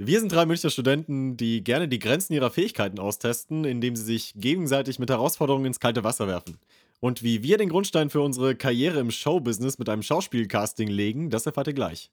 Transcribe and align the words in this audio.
Wir 0.00 0.20
sind 0.20 0.30
drei 0.30 0.46
Münchner 0.46 0.70
Studenten, 0.70 1.36
die 1.36 1.64
gerne 1.64 1.88
die 1.88 1.98
Grenzen 1.98 2.32
ihrer 2.32 2.52
Fähigkeiten 2.52 3.00
austesten, 3.00 3.64
indem 3.64 3.96
sie 3.96 4.04
sich 4.04 4.32
gegenseitig 4.36 5.00
mit 5.00 5.10
Herausforderungen 5.10 5.66
ins 5.66 5.80
kalte 5.80 6.04
Wasser 6.04 6.28
werfen. 6.28 6.56
Und 7.00 7.24
wie 7.24 7.42
wir 7.42 7.58
den 7.58 7.68
Grundstein 7.68 8.08
für 8.08 8.20
unsere 8.20 8.54
Karriere 8.54 9.00
im 9.00 9.10
Showbusiness 9.10 9.80
mit 9.80 9.88
einem 9.88 10.04
Schauspielcasting 10.04 10.86
legen, 10.86 11.30
das 11.30 11.46
erfahrt 11.46 11.66
ihr 11.66 11.72
gleich. 11.72 12.12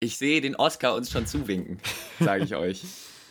Ich 0.00 0.18
sehe 0.18 0.40
den 0.40 0.56
Oscar 0.56 0.96
uns 0.96 1.12
schon 1.12 1.28
zuwinken, 1.28 1.78
sage 2.18 2.42
ich 2.42 2.56
euch. 2.56 2.82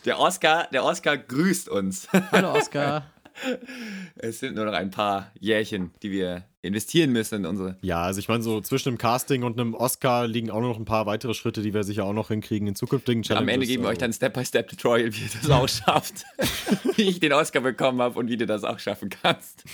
Der 0.06 0.18
Oscar, 0.18 0.68
der 0.72 0.84
Oscar 0.84 1.18
grüßt 1.18 1.68
uns. 1.68 2.08
Hallo 2.32 2.52
Oscar. 2.52 3.10
Es 4.14 4.38
sind 4.38 4.54
nur 4.54 4.64
noch 4.64 4.72
ein 4.72 4.92
paar 4.92 5.32
Jährchen, 5.38 5.90
die 6.02 6.12
wir 6.12 6.44
investieren 6.64 7.12
müssen 7.12 7.36
in 7.36 7.46
unsere. 7.46 7.76
Ja, 7.82 8.02
also 8.02 8.18
ich 8.18 8.28
meine, 8.28 8.42
so 8.42 8.60
zwischen 8.60 8.88
einem 8.88 8.98
Casting 8.98 9.42
und 9.42 9.60
einem 9.60 9.74
Oscar 9.74 10.26
liegen 10.26 10.50
auch 10.50 10.60
noch 10.60 10.78
ein 10.78 10.84
paar 10.84 11.06
weitere 11.06 11.34
Schritte, 11.34 11.62
die 11.62 11.74
wir 11.74 11.84
sicher 11.84 12.04
auch 12.04 12.12
noch 12.12 12.28
hinkriegen 12.28 12.66
in 12.66 12.74
zukünftigen 12.74 13.22
Challenges. 13.22 13.42
Am 13.42 13.48
Ende 13.48 13.66
geben 13.66 13.82
wir 13.82 13.90
euch 13.90 13.98
dann 13.98 14.12
Step-by-Step-Tutorial, 14.12 15.12
wie 15.14 15.20
ihr 15.20 15.30
das 15.40 15.50
auch 15.50 15.68
schafft. 15.68 16.24
wie 16.96 17.02
ich 17.02 17.20
den 17.20 17.32
Oscar 17.32 17.60
bekommen 17.60 18.00
habe 18.00 18.18
und 18.18 18.28
wie 18.28 18.36
du 18.36 18.46
das 18.46 18.64
auch 18.64 18.78
schaffen 18.78 19.10
kannst. 19.10 19.64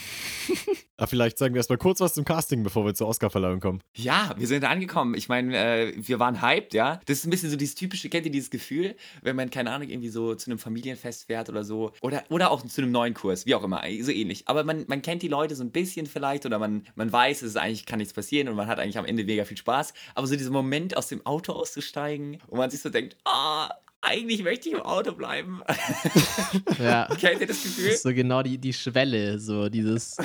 Aber 0.96 1.06
vielleicht 1.06 1.38
sagen 1.38 1.54
wir 1.54 1.58
erstmal 1.58 1.78
kurz 1.78 2.00
was 2.00 2.14
zum 2.14 2.24
Casting, 2.24 2.62
bevor 2.62 2.84
wir 2.84 2.94
zur 2.94 3.08
Oscarverleihung 3.08 3.60
kommen. 3.60 3.80
Ja, 3.94 4.34
wir 4.36 4.46
sind 4.46 4.64
angekommen. 4.64 5.14
Ich 5.14 5.28
meine, 5.28 5.56
äh, 5.56 5.92
wir 5.96 6.18
waren 6.18 6.42
hyped, 6.42 6.74
ja. 6.74 7.00
Das 7.06 7.18
ist 7.18 7.26
ein 7.26 7.30
bisschen 7.30 7.50
so 7.50 7.56
dieses 7.56 7.74
typische, 7.74 8.08
kennt 8.08 8.26
ihr 8.26 8.32
dieses 8.32 8.50
Gefühl, 8.50 8.96
wenn 9.22 9.36
man, 9.36 9.50
keine 9.50 9.70
Ahnung, 9.70 9.88
irgendwie 9.88 10.08
so 10.08 10.34
zu 10.34 10.50
einem 10.50 10.58
Familienfest 10.58 11.26
fährt 11.26 11.48
oder 11.48 11.64
so. 11.64 11.92
Oder, 12.00 12.24
oder 12.30 12.50
auch 12.50 12.64
zu 12.64 12.82
einem 12.82 12.90
neuen 12.90 13.14
Kurs, 13.14 13.46
wie 13.46 13.54
auch 13.54 13.62
immer, 13.62 13.82
so 14.00 14.10
ähnlich. 14.10 14.42
Aber 14.46 14.64
man, 14.64 14.84
man 14.88 15.02
kennt 15.02 15.22
die 15.22 15.28
Leute 15.28 15.54
so 15.54 15.62
ein 15.62 15.70
bisschen 15.70 16.06
vielleicht 16.06 16.46
oder 16.46 16.58
man, 16.58 16.79
man 16.94 17.12
weiß, 17.12 17.42
es 17.42 17.50
ist 17.50 17.56
eigentlich 17.56 17.86
kann 17.86 17.98
nichts 17.98 18.14
passieren 18.14 18.48
und 18.48 18.56
man 18.56 18.66
hat 18.66 18.78
eigentlich 18.78 18.98
am 18.98 19.04
Ende 19.04 19.24
mega 19.24 19.44
viel 19.44 19.56
Spaß. 19.56 19.94
Aber 20.14 20.26
so 20.26 20.36
dieser 20.36 20.50
Moment, 20.50 20.96
aus 20.96 21.08
dem 21.08 21.24
Auto 21.26 21.52
auszusteigen, 21.52 22.38
wo 22.48 22.56
man 22.56 22.70
sich 22.70 22.80
so 22.80 22.90
denkt, 22.90 23.16
ah, 23.24 23.68
oh, 23.68 23.90
eigentlich 24.02 24.42
möchte 24.42 24.68
ich 24.68 24.74
im 24.74 24.82
Auto 24.82 25.12
bleiben. 25.12 25.62
Ja. 26.78 27.06
Kennt 27.18 27.40
ihr 27.40 27.46
das 27.46 27.62
Gefühl? 27.62 27.86
Das 27.86 27.94
ist 27.96 28.02
so 28.02 28.14
genau 28.14 28.42
die, 28.42 28.58
die 28.58 28.72
Schwelle, 28.72 29.38
so 29.38 29.68
dieses, 29.68 30.16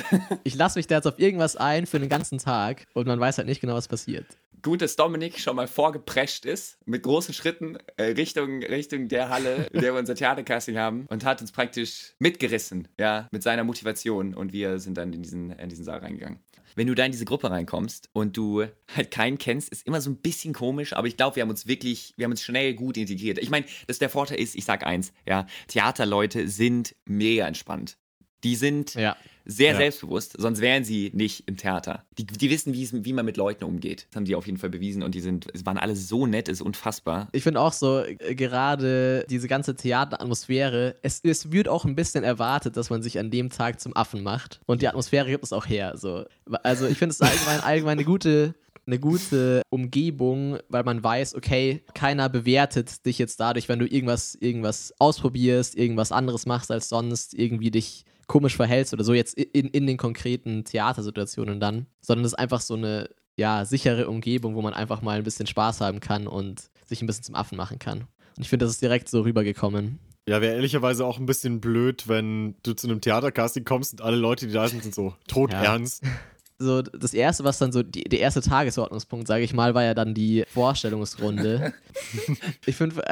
ich 0.42 0.54
lasse 0.54 0.78
mich 0.78 0.86
da 0.86 0.96
jetzt 0.96 1.06
auf 1.06 1.18
irgendwas 1.18 1.54
ein 1.56 1.86
für 1.86 2.00
den 2.00 2.08
ganzen 2.08 2.38
Tag 2.38 2.86
und 2.94 3.06
man 3.06 3.20
weiß 3.20 3.38
halt 3.38 3.46
nicht 3.46 3.60
genau, 3.60 3.74
was 3.74 3.86
passiert. 3.86 4.26
Dass 4.74 4.96
Dominik 4.96 5.38
schon 5.38 5.54
mal 5.54 5.68
vorgeprescht 5.68 6.44
ist, 6.44 6.78
mit 6.84 7.04
großen 7.04 7.32
Schritten 7.32 7.78
äh, 7.96 8.04
Richtung, 8.04 8.62
Richtung 8.64 9.06
der 9.06 9.28
Halle, 9.28 9.68
in 9.72 9.80
der 9.80 9.92
wir 9.92 10.00
unser 10.00 10.16
Theatercasting 10.16 10.76
haben 10.76 11.06
und 11.08 11.24
hat 11.24 11.40
uns 11.40 11.52
praktisch 11.52 12.14
mitgerissen, 12.18 12.88
ja, 12.98 13.28
mit 13.30 13.44
seiner 13.44 13.62
Motivation 13.62 14.34
und 14.34 14.52
wir 14.52 14.80
sind 14.80 14.96
dann 14.96 15.12
in 15.12 15.22
diesen, 15.22 15.50
in 15.50 15.68
diesen 15.68 15.84
Saal 15.84 16.00
reingegangen 16.00 16.40
wenn 16.76 16.86
du 16.86 16.94
da 16.94 17.04
in 17.04 17.10
diese 17.10 17.24
Gruppe 17.24 17.50
reinkommst 17.50 18.10
und 18.12 18.36
du 18.36 18.66
halt 18.94 19.10
keinen 19.10 19.38
kennst, 19.38 19.70
ist 19.70 19.86
immer 19.86 20.00
so 20.00 20.10
ein 20.10 20.18
bisschen 20.18 20.52
komisch, 20.52 20.92
aber 20.92 21.08
ich 21.08 21.16
glaube, 21.16 21.36
wir 21.36 21.42
haben 21.42 21.50
uns 21.50 21.66
wirklich, 21.66 22.12
wir 22.16 22.24
haben 22.24 22.32
uns 22.32 22.42
schnell 22.42 22.74
gut 22.74 22.96
integriert. 22.98 23.38
Ich 23.38 23.50
meine, 23.50 23.66
dass 23.86 23.98
der 23.98 24.10
Vorteil 24.10 24.38
ist, 24.38 24.54
ich 24.54 24.64
sag 24.64 24.86
eins, 24.86 25.12
ja, 25.26 25.46
Theaterleute 25.68 26.48
sind 26.48 26.94
mega 27.06 27.46
entspannt. 27.46 27.96
Die 28.44 28.54
sind 28.54 28.94
ja. 28.94 29.16
Sehr 29.46 29.72
Ja. 29.72 29.78
selbstbewusst, 29.78 30.34
sonst 30.38 30.60
wären 30.60 30.84
sie 30.84 31.10
nicht 31.14 31.44
im 31.46 31.56
Theater. 31.56 32.04
Die, 32.18 32.26
die 32.26 32.50
wissen, 32.50 32.74
wie, 32.74 33.12
man 33.12 33.24
mit 33.24 33.36
Leuten 33.36 33.64
umgeht. 33.64 34.06
Das 34.10 34.16
haben 34.16 34.24
die 34.24 34.34
auf 34.34 34.46
jeden 34.46 34.58
Fall 34.58 34.70
bewiesen 34.70 35.02
und 35.02 35.14
die 35.14 35.20
sind, 35.20 35.46
es 35.54 35.64
waren 35.64 35.78
alle 35.78 35.94
so 35.96 36.26
nett, 36.26 36.48
ist 36.48 36.60
unfassbar. 36.60 37.28
Ich 37.32 37.44
finde 37.44 37.60
auch 37.60 37.72
so, 37.72 38.00
äh, 38.02 38.34
gerade 38.34 39.24
diese 39.30 39.48
ganze 39.48 39.76
Theateratmosphäre, 39.76 40.96
es, 41.02 41.20
es 41.22 41.52
wird 41.52 41.68
auch 41.68 41.84
ein 41.84 41.94
bisschen 41.94 42.24
erwartet, 42.24 42.76
dass 42.76 42.90
man 42.90 43.02
sich 43.02 43.18
an 43.18 43.30
dem 43.30 43.50
Tag 43.50 43.80
zum 43.80 43.96
Affen 43.96 44.22
macht. 44.22 44.60
Und 44.66 44.82
die 44.82 44.88
Atmosphäre 44.88 45.28
gibt 45.28 45.44
es 45.44 45.52
auch 45.52 45.66
her. 45.66 45.94
So. 45.96 46.24
Also 46.62 46.86
ich 46.86 46.98
finde 46.98 47.12
es 47.12 47.20
allgemein, 47.20 47.60
allgemein 47.60 47.98
eine 47.98 48.04
gute, 48.04 48.54
eine 48.86 48.98
gute 48.98 49.62
Umgebung, 49.70 50.58
weil 50.68 50.84
man 50.84 51.02
weiß, 51.02 51.34
okay, 51.34 51.82
keiner 51.94 52.28
bewertet 52.28 53.04
dich 53.06 53.18
jetzt 53.18 53.40
dadurch, 53.40 53.68
wenn 53.68 53.78
du 53.78 53.86
irgendwas, 53.86 54.36
irgendwas 54.36 54.94
ausprobierst, 54.98 55.76
irgendwas 55.76 56.12
anderes 56.12 56.46
machst 56.46 56.70
als 56.70 56.88
sonst, 56.88 57.34
irgendwie 57.34 57.70
dich 57.70 58.04
komisch 58.26 58.56
verhältst 58.56 58.92
oder 58.92 59.04
so 59.04 59.14
jetzt 59.14 59.34
in, 59.34 59.68
in 59.68 59.86
den 59.86 59.96
konkreten 59.96 60.64
Theatersituationen 60.64 61.60
dann, 61.60 61.86
sondern 62.00 62.24
es 62.24 62.32
ist 62.32 62.38
einfach 62.38 62.60
so 62.60 62.74
eine 62.74 63.08
ja, 63.36 63.64
sichere 63.64 64.08
Umgebung, 64.08 64.54
wo 64.54 64.62
man 64.62 64.74
einfach 64.74 65.02
mal 65.02 65.18
ein 65.18 65.24
bisschen 65.24 65.46
Spaß 65.46 65.80
haben 65.80 66.00
kann 66.00 66.26
und 66.26 66.70
sich 66.86 67.02
ein 67.02 67.06
bisschen 67.06 67.24
zum 67.24 67.34
Affen 67.34 67.56
machen 67.56 67.78
kann. 67.78 68.06
Und 68.36 68.42
ich 68.42 68.48
finde, 68.48 68.64
das 68.64 68.72
ist 68.72 68.82
direkt 68.82 69.08
so 69.08 69.22
rübergekommen. 69.22 69.98
Ja, 70.28 70.40
wäre 70.40 70.54
ehrlicherweise 70.54 71.06
auch 71.06 71.18
ein 71.18 71.26
bisschen 71.26 71.60
blöd, 71.60 72.08
wenn 72.08 72.56
du 72.62 72.72
zu 72.72 72.88
einem 72.88 73.00
Theatercasting 73.00 73.64
kommst 73.64 73.92
und 73.92 74.02
alle 74.02 74.16
Leute, 74.16 74.46
die 74.46 74.52
da 74.52 74.68
sind, 74.68 74.82
sind 74.82 74.94
so 74.94 75.14
todernst. 75.28 76.02
So, 76.58 76.80
das 76.80 77.12
erste, 77.12 77.44
was 77.44 77.58
dann 77.58 77.70
so, 77.70 77.82
die, 77.82 78.04
der 78.04 78.20
erste 78.20 78.40
Tagesordnungspunkt, 78.40 79.26
sage 79.26 79.44
ich 79.44 79.52
mal, 79.52 79.74
war 79.74 79.84
ja 79.84 79.92
dann 79.92 80.14
die 80.14 80.44
Vorstellungsrunde. 80.48 81.74
ich 82.66 82.76
finde, 82.76 83.02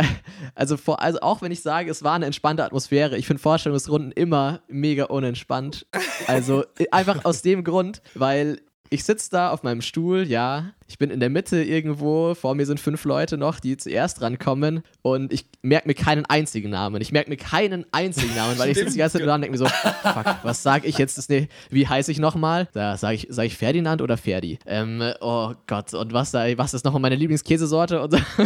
also, 0.55 0.79
vor, 0.79 1.03
also 1.03 1.21
auch 1.21 1.43
wenn 1.43 1.53
ich 1.53 1.61
sage, 1.61 1.91
es 1.91 2.03
war 2.03 2.15
eine 2.15 2.27
entspannte 2.27 2.65
Atmosphäre, 2.65 3.19
ich 3.19 3.27
finde 3.27 3.43
Vorstellungsrunden 3.43 4.13
immer 4.13 4.61
mega 4.69 5.05
unentspannt. 5.05 5.87
Also 6.27 6.65
einfach 6.91 7.25
aus 7.27 7.43
dem 7.43 7.65
Grund, 7.65 8.01
weil 8.15 8.61
ich 8.89 9.05
sitze 9.05 9.31
da 9.31 9.51
auf 9.51 9.63
meinem 9.63 9.83
Stuhl, 9.83 10.23
ja, 10.27 10.73
ich 10.87 10.99
bin 10.99 11.11
in 11.11 11.21
der 11.21 11.31
Mitte 11.31 11.63
irgendwo, 11.63 12.35
vor 12.35 12.55
mir 12.55 12.67
sind 12.67 12.81
fünf 12.81 13.05
Leute 13.05 13.37
noch, 13.37 13.61
die 13.61 13.77
zuerst 13.77 14.21
rankommen 14.21 14.83
und 15.03 15.33
ich 15.33 15.47
merke 15.63 15.89
mir 15.89 15.95
keinen 15.95 16.25
einzigen 16.27 16.71
Namen. 16.71 17.01
Ich 17.01 17.13
merke 17.13 17.31
mir 17.31 17.37
keinen 17.37 17.87
einzigen 17.93 18.35
Namen, 18.35 18.59
weil 18.59 18.71
ich 18.71 18.79
sitze 18.79 18.93
die 18.93 18.99
ganze 18.99 19.19
Zeit 19.19 19.27
da 19.27 19.35
und 19.35 19.41
denke 19.41 19.59
mir 19.59 19.59
so, 19.59 19.67
fuck, 19.67 20.37
was 20.43 20.63
sage 20.63 20.87
ich 20.87 20.99
jetzt? 20.99 21.29
Nee, 21.31 21.49
wie 21.71 21.89
heiße 21.89 22.11
ich 22.13 22.19
nochmal? 22.19 22.69
Da 22.73 22.97
sage 22.97 23.15
ich, 23.15 23.27
sag 23.31 23.47
ich 23.47 23.57
Ferdinand 23.57 24.03
oder 24.03 24.17
Ferdi? 24.17 24.59
Ähm, 24.67 25.03
oh 25.21 25.53
Gott, 25.67 25.95
und 25.95 26.13
was, 26.13 26.31
da, 26.31 26.47
was 26.59 26.75
ist 26.75 26.85
nochmal 26.85 27.01
meine 27.01 27.17
Lieblingskäsesorte? 27.17 28.03
Und 28.03 28.13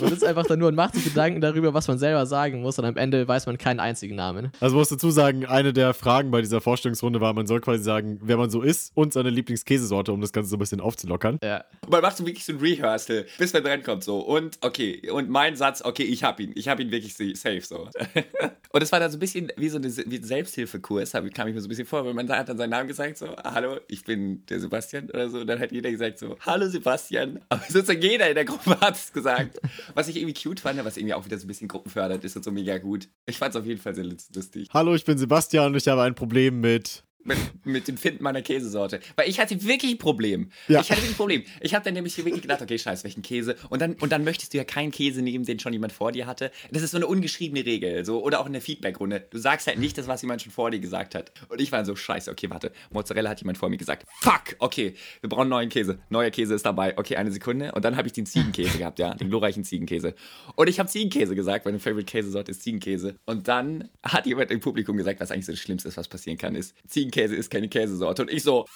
man 0.00 0.10
sitzt 0.10 0.24
einfach 0.24 0.46
da 0.46 0.56
nur 0.56 0.68
und 0.68 0.74
macht 0.74 0.94
sich 0.94 1.04
Gedanken 1.04 1.40
darüber, 1.40 1.74
was 1.74 1.88
man 1.88 1.98
selber 1.98 2.26
sagen 2.26 2.62
muss 2.62 2.78
und 2.78 2.84
am 2.84 2.96
Ende 2.96 3.26
weiß 3.26 3.46
man 3.46 3.58
keinen 3.58 3.80
einzigen 3.80 4.16
Namen. 4.16 4.50
Also 4.60 4.76
muss 4.76 4.88
dazu 4.88 5.10
sagen, 5.10 5.46
eine 5.46 5.72
der 5.72 5.94
Fragen 5.94 6.30
bei 6.30 6.40
dieser 6.40 6.60
Vorstellungsrunde 6.60 7.20
war, 7.20 7.32
man 7.32 7.46
soll 7.46 7.60
quasi 7.60 7.82
sagen, 7.82 8.18
wer 8.22 8.36
man 8.36 8.50
so 8.50 8.62
ist 8.62 8.92
und 8.94 9.12
seine 9.12 9.30
Lieblingskäsesorte, 9.30 10.12
um 10.12 10.20
das 10.20 10.32
Ganze 10.32 10.50
so 10.50 10.56
ein 10.56 10.60
bisschen 10.60 10.80
aufzulockern. 10.80 11.38
Ja. 11.42 11.64
Man 11.88 12.02
macht 12.02 12.16
so 12.18 12.26
wirklich 12.26 12.44
so 12.44 12.52
ein 12.52 12.58
Rehearsal, 12.58 13.24
bis 13.38 13.52
man 13.54 13.62
drankommt 13.64 14.04
so. 14.04 14.18
Und 14.20 14.58
okay, 14.60 15.08
und 15.10 15.30
mein 15.30 15.56
Satz, 15.56 15.80
okay, 15.82 16.02
ich 16.02 16.22
hab 16.22 16.38
ihn. 16.38 16.52
Ich 16.54 16.68
hab 16.68 16.80
ihn 16.80 16.90
wirklich 16.90 17.14
sa- 17.14 17.34
safe 17.34 17.62
so. 17.62 17.88
und 18.72 18.82
es 18.82 18.92
war 18.92 19.00
dann 19.00 19.10
so 19.10 19.16
ein 19.16 19.20
bisschen 19.20 19.50
wie 19.56 19.68
so 19.70 19.78
ein 19.78 19.88
Selbsthilfekurs, 19.88 21.12
kam 21.12 21.26
ich 21.26 21.54
mir 21.54 21.60
so 21.60 21.66
ein 21.66 21.68
bisschen 21.68 21.86
vor, 21.86 22.04
weil 22.04 22.14
man 22.14 22.28
hat 22.28 22.48
dann 22.48 22.58
seinen 22.58 22.70
Namen 22.70 22.88
gesagt, 22.88 23.18
so, 23.18 23.34
hallo, 23.42 23.78
ich 23.88 24.04
bin 24.04 24.44
der 24.46 24.60
Sebastian 24.60 25.08
oder 25.10 25.30
so. 25.30 25.38
Und 25.40 25.46
dann 25.46 25.58
hat 25.60 25.72
jeder 25.72 25.90
gesagt 25.90 26.18
so, 26.18 26.36
hallo 26.40 26.68
Sebastian. 26.68 27.40
Aber 27.48 27.62
sozusagen 27.68 28.02
jeder 28.02 28.28
in 28.28 28.34
der 28.34 28.44
Gruppe 28.44 28.78
hat 28.80 28.94
es 28.96 29.12
gesagt. 29.12 29.58
Was 29.94 30.08
ich 30.08 30.16
irgendwie 30.16 30.34
cute 30.34 30.60
fand, 30.60 30.84
was 30.84 30.96
irgendwie 30.96 31.14
auch 31.14 31.24
wieder 31.24 31.38
so 31.38 31.44
ein 31.44 31.48
bisschen 31.48 31.68
gruppenfördert 31.68 32.22
ist 32.24 32.36
und 32.36 32.44
so 32.44 32.50
mega 32.50 32.78
gut. 32.78 33.08
Ich 33.26 33.38
fand 33.38 33.54
es 33.54 33.60
auf 33.60 33.66
jeden 33.66 33.80
Fall 33.80 33.94
sehr 33.94 34.04
lustig. 34.04 34.68
Hallo, 34.72 34.94
ich 34.94 35.04
bin 35.04 35.16
Sebastian 35.16 35.66
und 35.72 35.76
ich 35.76 35.88
habe 35.88 36.02
ein 36.02 36.14
Problem 36.14 36.60
mit. 36.60 37.02
Mit, 37.28 37.66
mit 37.66 37.88
dem 37.88 37.96
Finden 37.96 38.22
meiner 38.24 38.42
Käsesorte. 38.42 39.00
Weil 39.16 39.28
ich 39.28 39.38
hatte 39.38 39.62
wirklich 39.64 39.92
ein 39.92 39.98
Problem. 39.98 40.50
Ja. 40.66 40.80
Ich 40.80 40.90
hatte 40.90 41.00
wirklich 41.00 41.12
ein 41.12 41.16
Problem. 41.16 41.44
Ich 41.60 41.74
habe 41.74 41.84
dann 41.84 41.94
nämlich 41.94 42.16
wirklich 42.16 42.42
gedacht, 42.42 42.62
okay, 42.62 42.78
scheiße, 42.78 43.04
welchen 43.04 43.22
Käse? 43.22 43.56
Und 43.68 43.80
dann, 43.80 43.94
und 43.94 44.10
dann 44.10 44.24
möchtest 44.24 44.54
du 44.54 44.58
ja 44.58 44.64
keinen 44.64 44.90
Käse 44.90 45.22
nehmen, 45.22 45.44
den 45.44 45.60
schon 45.60 45.72
jemand 45.72 45.92
vor 45.92 46.10
dir 46.12 46.26
hatte. 46.26 46.50
Das 46.70 46.82
ist 46.82 46.90
so 46.90 46.96
eine 46.96 47.06
ungeschriebene 47.06 47.64
Regel. 47.64 48.04
So, 48.04 48.22
oder 48.24 48.40
auch 48.40 48.46
in 48.46 48.52
der 48.52 48.62
Feedbackrunde. 48.62 49.26
Du 49.30 49.38
sagst 49.38 49.66
halt 49.66 49.78
nicht 49.78 49.96
das, 49.98 50.08
was 50.08 50.22
jemand 50.22 50.42
schon 50.42 50.52
vor 50.52 50.70
dir 50.70 50.80
gesagt 50.80 51.14
hat. 51.14 51.32
Und 51.48 51.60
ich 51.60 51.70
war 51.70 51.84
so, 51.84 51.94
scheiße, 51.94 52.30
okay, 52.30 52.50
warte. 52.50 52.72
Mozzarella 52.90 53.30
hat 53.30 53.40
jemand 53.40 53.58
vor 53.58 53.68
mir 53.68 53.76
gesagt. 53.76 54.06
Fuck, 54.20 54.56
okay, 54.58 54.94
wir 55.20 55.28
brauchen 55.28 55.48
neuen 55.48 55.68
Käse. 55.68 55.98
Neuer 56.08 56.30
Käse 56.30 56.54
ist 56.54 56.64
dabei. 56.64 56.96
Okay, 56.96 57.16
eine 57.16 57.30
Sekunde. 57.30 57.72
Und 57.72 57.84
dann 57.84 57.96
habe 57.96 58.08
ich 58.08 58.12
den 58.12 58.26
Ziegenkäse 58.26 58.78
gehabt, 58.78 58.98
ja. 58.98 59.14
Den 59.14 59.28
glorreichen 59.28 59.64
Ziegenkäse. 59.64 60.14
Und 60.56 60.68
ich 60.68 60.78
habe 60.78 60.88
Ziegenkäse 60.88 61.34
gesagt, 61.34 61.66
meine 61.66 61.78
Favorite 61.78 62.06
Käsesorte 62.06 62.50
ist 62.50 62.62
Ziegenkäse. 62.62 63.16
Und 63.26 63.48
dann 63.48 63.90
hat 64.02 64.26
jemand 64.26 64.50
im 64.50 64.60
Publikum 64.60 64.96
gesagt, 64.96 65.20
was 65.20 65.30
eigentlich 65.30 65.46
so 65.46 65.52
das 65.52 65.60
Schlimmste 65.60 65.88
ist, 65.88 65.96
was 65.96 66.08
passieren 66.08 66.38
kann, 66.38 66.54
ist, 66.54 66.74
Ziegenkäse 66.86 67.17
ist 67.22 67.50
keine 67.50 67.68
Käsesorte. 67.68 68.22
Und 68.22 68.30
ich 68.30 68.42
so, 68.42 68.66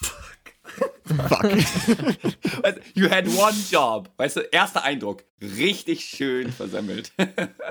Fuck. 1.05 1.43
weißt, 2.63 2.79
du, 2.79 2.83
you 3.01 3.11
had 3.11 3.27
one 3.27 3.57
job. 3.71 4.09
Weißt 4.17 4.37
du, 4.37 4.41
erster 4.41 4.85
Eindruck, 4.85 5.25
richtig 5.41 6.05
schön 6.05 6.53
versemmelt. 6.53 7.13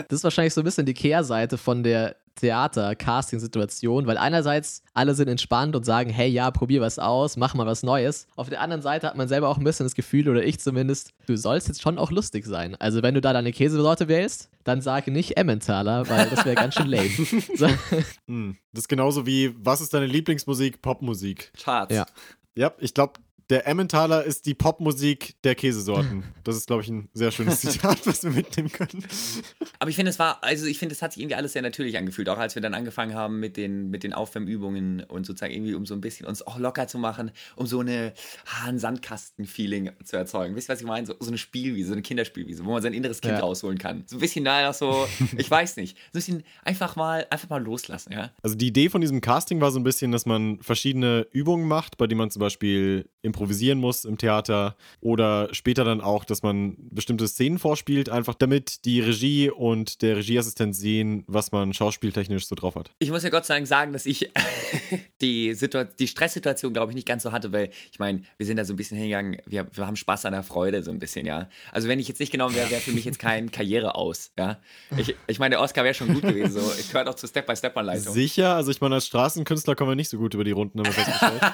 Das 0.10 0.20
ist 0.20 0.24
wahrscheinlich 0.24 0.54
so 0.54 0.62
ein 0.62 0.66
bisschen 0.66 0.86
die 0.86 0.94
Kehrseite 0.94 1.58
von 1.58 1.84
der 1.84 2.16
Theater-Casting-Situation, 2.36 4.08
weil 4.08 4.18
einerseits 4.18 4.84
alle 4.94 5.14
sind 5.16 5.28
entspannt 5.28 5.76
und 5.76 5.86
sagen, 5.86 6.10
hey, 6.10 6.30
ja, 6.30 6.52
probier 6.52 6.82
was 6.82 7.00
aus, 7.00 7.38
mach 7.38 7.54
mal 7.54 7.66
was 7.66 7.84
Neues. 7.84 8.28
Auf 8.36 8.50
der 8.50 8.62
anderen 8.62 8.82
Seite 8.82 9.08
hat 9.08 9.18
man 9.18 9.28
selber 9.28 9.50
auch 9.50 9.58
ein 9.58 9.64
bisschen 9.64 9.86
das 9.86 9.96
Gefühl, 9.96 10.28
oder 10.30 10.44
ich 10.44 10.60
zumindest, 10.60 11.12
du 11.28 11.36
sollst 11.38 11.68
jetzt 11.68 11.82
schon 11.82 11.98
auch 11.98 12.12
lustig 12.12 12.46
sein. 12.46 12.76
Also 12.80 13.02
wenn 13.04 13.14
du 13.14 13.22
da 13.22 13.34
deine 13.34 13.52
Käsesorte 13.52 14.08
wählst, 14.08 14.50
dann 14.64 14.82
sage 14.82 15.12
nicht 15.12 15.38
Emmentaler, 15.38 16.08
weil 16.10 16.30
das 16.30 16.46
wäre 16.46 16.56
ganz 16.56 16.76
schön 16.76 16.88
lame. 16.88 17.10
So, 17.56 17.68
Hm. 18.28 18.58
Das 18.74 18.84
ist 18.84 18.88
genauso 18.88 19.26
wie, 19.26 19.54
was 19.58 19.82
ist 19.82 19.94
deine 19.94 20.06
Lieblingsmusik? 20.06 20.82
Popmusik. 20.82 21.52
Charts. 21.58 21.94
Ja. 21.94 22.06
Ja, 22.56 22.72
ich 22.80 22.94
glaube, 22.94 23.14
der 23.52 23.68
Emmentaler 23.68 24.24
ist 24.24 24.46
die 24.46 24.54
Popmusik 24.54 25.36
der 25.44 25.56
Käsesorten. 25.56 26.24
Das 26.46 26.56
ist, 26.56 26.68
glaube 26.68 26.84
ich, 26.84 26.88
ein 26.90 27.10
sehr 27.14 27.32
schönes 27.32 27.60
Zitat, 27.62 28.08
was 28.08 28.24
wir 28.24 28.32
mitnehmen 28.32 28.72
können. 28.72 29.04
Aber 29.78 29.90
ich 29.90 29.96
finde, 29.98 30.10
es 30.10 30.20
war, 30.20 30.42
also 30.42 30.66
ich 30.66 30.80
finde, 30.80 30.96
es 30.96 31.02
hat 31.02 31.12
sich 31.12 31.22
irgendwie 31.22 31.36
alles 31.36 31.52
sehr 31.52 31.62
natürlich 31.62 31.98
angefühlt, 31.98 32.30
auch 32.30 32.38
als 32.38 32.56
wir 32.56 32.62
dann 32.62 32.74
angefangen 32.74 33.14
haben 33.14 33.42
mit 33.42 33.58
den, 33.58 33.90
mit 33.90 34.04
den 34.04 34.14
Aufwärmübungen 34.14 35.04
und 35.04 35.26
sozusagen 35.26 35.52
irgendwie, 35.54 35.74
um 35.74 35.86
so 35.86 35.94
ein 35.94 36.00
bisschen 36.02 36.26
uns 36.28 36.42
auch 36.48 36.58
locker 36.60 36.88
zu 36.88 36.98
machen, 36.98 37.32
um 37.58 37.68
so 37.68 37.82
eine, 37.82 38.14
ah, 38.46 38.70
ein 38.70 38.80
Sandkasten-Feeling 38.80 39.92
zu 40.06 40.16
erzeugen. 40.16 40.56
Wisst 40.56 40.70
ihr, 40.70 40.74
was 40.74 40.80
ich 40.82 40.88
meine? 40.88 41.06
So, 41.06 41.16
so 41.20 41.28
eine 41.28 41.38
Spielwiese, 41.38 41.88
so 41.90 41.94
eine 41.94 42.02
Kinderspielwiese, 42.04 42.64
wo 42.64 42.72
man 42.72 42.82
sein 42.82 42.94
inneres 42.94 43.20
Kind 43.20 43.34
Ja. 43.34 43.40
rausholen 43.42 43.78
kann. 43.78 44.04
So 44.08 44.16
ein 44.16 44.20
bisschen 44.22 44.46
da 44.46 44.72
so, 44.72 45.08
ich 45.38 45.52
weiß 45.52 45.76
nicht, 45.76 45.98
so 45.98 46.04
ein 46.08 46.12
bisschen 46.14 46.44
einfach 46.64 46.96
mal, 46.96 47.28
einfach 47.30 47.50
mal 47.50 47.62
loslassen, 47.62 48.14
ja. 48.14 48.32
Also 48.42 48.56
die 48.56 48.68
Idee 48.68 48.88
von 48.90 49.02
diesem 49.02 49.20
Casting 49.20 49.60
war 49.60 49.72
so 49.72 49.80
ein 49.80 49.84
bisschen, 49.84 50.14
dass 50.14 50.26
man 50.26 50.60
verschiedene 50.62 51.28
Übungen 51.32 51.68
macht, 51.68 51.98
bei 51.98 52.08
denen 52.08 52.20
man 52.20 52.32
zum 52.32 52.40
Beispiel 52.40 53.10
improvisieren 53.42 53.80
muss 53.80 54.06
im 54.06 54.20
Theater 54.20 54.76
oder 55.00 55.50
später 55.52 55.84
dann 55.84 56.00
auch, 56.00 56.26
dass 56.26 56.44
man 56.44 56.76
bestimmte 56.92 57.28
Szenen 57.28 57.58
vorspielt, 57.58 58.08
einfach 58.08 58.36
damit 58.36 58.86
die 58.86 59.02
Regie 59.02 59.50
und 59.50 60.04
der 60.04 60.18
Regieassistent 60.18 60.76
sehen, 60.76 61.24
was 61.26 61.52
man 61.52 61.74
schauspieltechnisch 61.74 62.46
so 62.46 62.54
drauf 62.54 62.76
hat. 62.76 62.92
Ich 63.00 63.10
muss 63.10 63.24
ja 63.24 63.30
Gott 63.30 63.46
sei 63.46 63.56
Dank 63.56 63.66
sagen, 63.66 63.94
dass 63.94 64.06
ich 64.06 64.30
die, 65.22 65.56
Situa 65.56 65.86
die 65.86 66.08
Stresssituation, 66.08 66.72
glaube 66.72 66.92
ich, 66.92 66.96
nicht 66.96 67.08
ganz 67.08 67.24
so 67.24 67.32
hatte, 67.32 67.52
weil 67.52 67.72
ich 67.92 67.98
meine, 67.98 68.22
wir 68.38 68.46
sind 68.46 68.58
da 68.58 68.66
so 68.66 68.74
ein 68.74 68.76
bisschen 68.76 68.98
hingegangen, 68.98 69.38
wir, 69.48 69.68
wir 69.74 69.88
haben 69.88 69.96
Spaß 69.96 70.26
an 70.26 70.34
der 70.34 70.44
Freude, 70.44 70.84
so 70.84 70.92
ein 70.92 71.00
bisschen, 71.00 71.26
ja. 71.26 71.50
Also, 71.72 71.88
wenn 71.88 72.00
ich 72.00 72.08
jetzt 72.08 72.20
nicht 72.20 72.32
genommen 72.32 72.56
wäre, 72.56 72.70
wäre 72.70 72.82
für 72.82 72.92
mich 72.92 73.06
jetzt 73.06 73.18
kein 73.18 73.52
Karriere 73.52 73.96
aus, 73.96 74.32
ja. 74.38 74.60
Ich, 74.98 75.16
ich 75.26 75.40
meine, 75.40 75.54
der 75.56 75.62
Oscar 75.62 75.84
wäre 75.84 75.96
schon 75.96 76.14
gut 76.14 76.22
gewesen, 76.22 76.52
so. 76.52 76.72
Ich 76.80 76.92
gehört 76.92 77.08
auch 77.08 77.16
zur 77.16 77.28
Step-by-Step-Anleitung. 77.28 78.14
Sicher, 78.14 78.56
also 78.56 78.70
ich 78.70 78.82
meine, 78.82 78.96
als 78.96 79.08
Straßenkünstler 79.08 79.76
kommen 79.76 79.92
wir 79.92 79.96
nicht 79.96 80.10
so 80.10 80.18
gut 80.18 80.36
über 80.36 80.44
die 80.44 80.52
Runden, 80.52 80.80
haben 80.80 80.86
wir 80.86 80.94
festgestellt. 80.94 81.42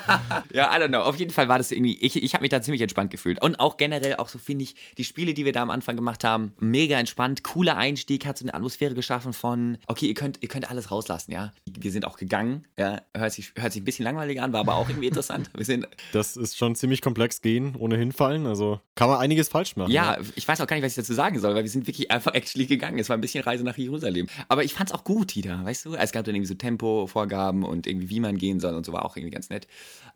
Ja, 0.54 0.76
I 0.76 0.82
don't 0.82 0.88
know. 0.88 1.02
Auf 1.02 1.18
jeden 1.18 1.32
Fall 1.32 1.48
war 1.48 1.58
das 1.60 1.67
irgendwie, 1.72 1.98
ich, 2.00 2.22
ich 2.22 2.34
habe 2.34 2.42
mich 2.42 2.50
da 2.50 2.62
ziemlich 2.62 2.82
entspannt 2.82 3.12
gefühlt. 3.12 3.42
Und 3.42 3.60
auch 3.60 3.78
generell, 3.78 4.16
auch 4.18 4.30
so 4.30 4.40
finde 4.40 4.64
ich, 4.64 4.76
die 4.98 5.04
Spiele, 5.04 5.34
die 5.34 5.46
wir 5.46 5.52
da 5.54 5.62
am 5.62 5.70
Anfang 5.70 5.96
gemacht 5.96 6.24
haben, 6.24 6.54
mega 6.60 7.00
entspannt, 7.00 7.44
cooler 7.44 7.78
Einstieg, 7.78 8.26
hat 8.26 8.38
so 8.38 8.46
eine 8.46 8.54
Atmosphäre 8.54 8.94
geschaffen 8.94 9.34
von, 9.34 9.78
okay, 9.88 10.08
ihr 10.08 10.14
könnt, 10.14 10.40
ihr 10.42 10.50
könnt 10.50 10.70
alles 10.70 10.92
rauslassen, 10.92 11.32
ja. 11.32 11.54
Wir 11.66 11.92
sind 11.92 12.06
auch 12.06 12.18
gegangen, 12.18 12.66
ja. 12.78 13.02
Hört 13.16 13.34
sich, 13.34 13.54
hört 13.56 13.74
sich 13.74 13.82
ein 13.82 13.86
bisschen 13.86 14.06
langweilig 14.06 14.42
an, 14.42 14.54
war 14.54 14.62
aber 14.62 14.76
auch 14.76 14.90
irgendwie 14.90 15.08
interessant. 15.08 15.50
Wir 15.58 15.66
sind, 15.66 15.88
Das 16.14 16.38
ist 16.38 16.58
schon 16.58 16.76
ziemlich 16.76 17.02
komplex 17.02 17.42
gehen, 17.42 17.76
ohne 17.78 17.98
hinfallen, 17.98 18.46
also 18.46 18.80
kann 18.96 19.10
man 19.10 19.20
einiges 19.20 19.50
falsch 19.50 19.76
machen. 19.76 19.92
ja, 19.92 20.18
ich 20.36 20.48
weiß 20.48 20.62
auch 20.62 20.68
gar 20.68 20.76
nicht, 20.76 20.86
was 20.86 20.92
ich 20.92 20.98
dazu 20.98 21.14
sagen 21.14 21.40
soll, 21.40 21.56
weil 21.56 21.64
wir 21.64 21.70
sind 21.70 21.88
wirklich 21.88 22.12
einfach 22.12 22.34
actually 22.34 22.66
gegangen. 22.66 23.00
Es 23.00 23.10
war 23.10 23.18
ein 23.18 23.22
bisschen 23.22 23.44
Reise 23.44 23.64
nach 23.64 23.78
Jerusalem. 23.78 24.28
Aber 24.48 24.64
ich 24.64 24.74
fand's 24.74 24.92
auch 24.92 25.04
gut 25.04 25.36
wieder, 25.36 25.64
weißt 25.64 25.86
du? 25.86 25.96
Es 25.96 26.12
gab 26.12 26.26
dann 26.26 26.36
irgendwie 26.36 26.48
so 26.48 26.56
Tempovorgaben 26.56 27.64
und 27.64 27.88
irgendwie, 27.88 28.10
wie 28.10 28.20
man 28.20 28.38
gehen 28.38 28.60
soll 28.60 28.76
und 28.76 28.86
so 28.86 28.94
war 28.94 29.06
auch 29.06 29.16
irgendwie 29.18 29.32
ganz 29.32 29.50
nett. 29.50 29.68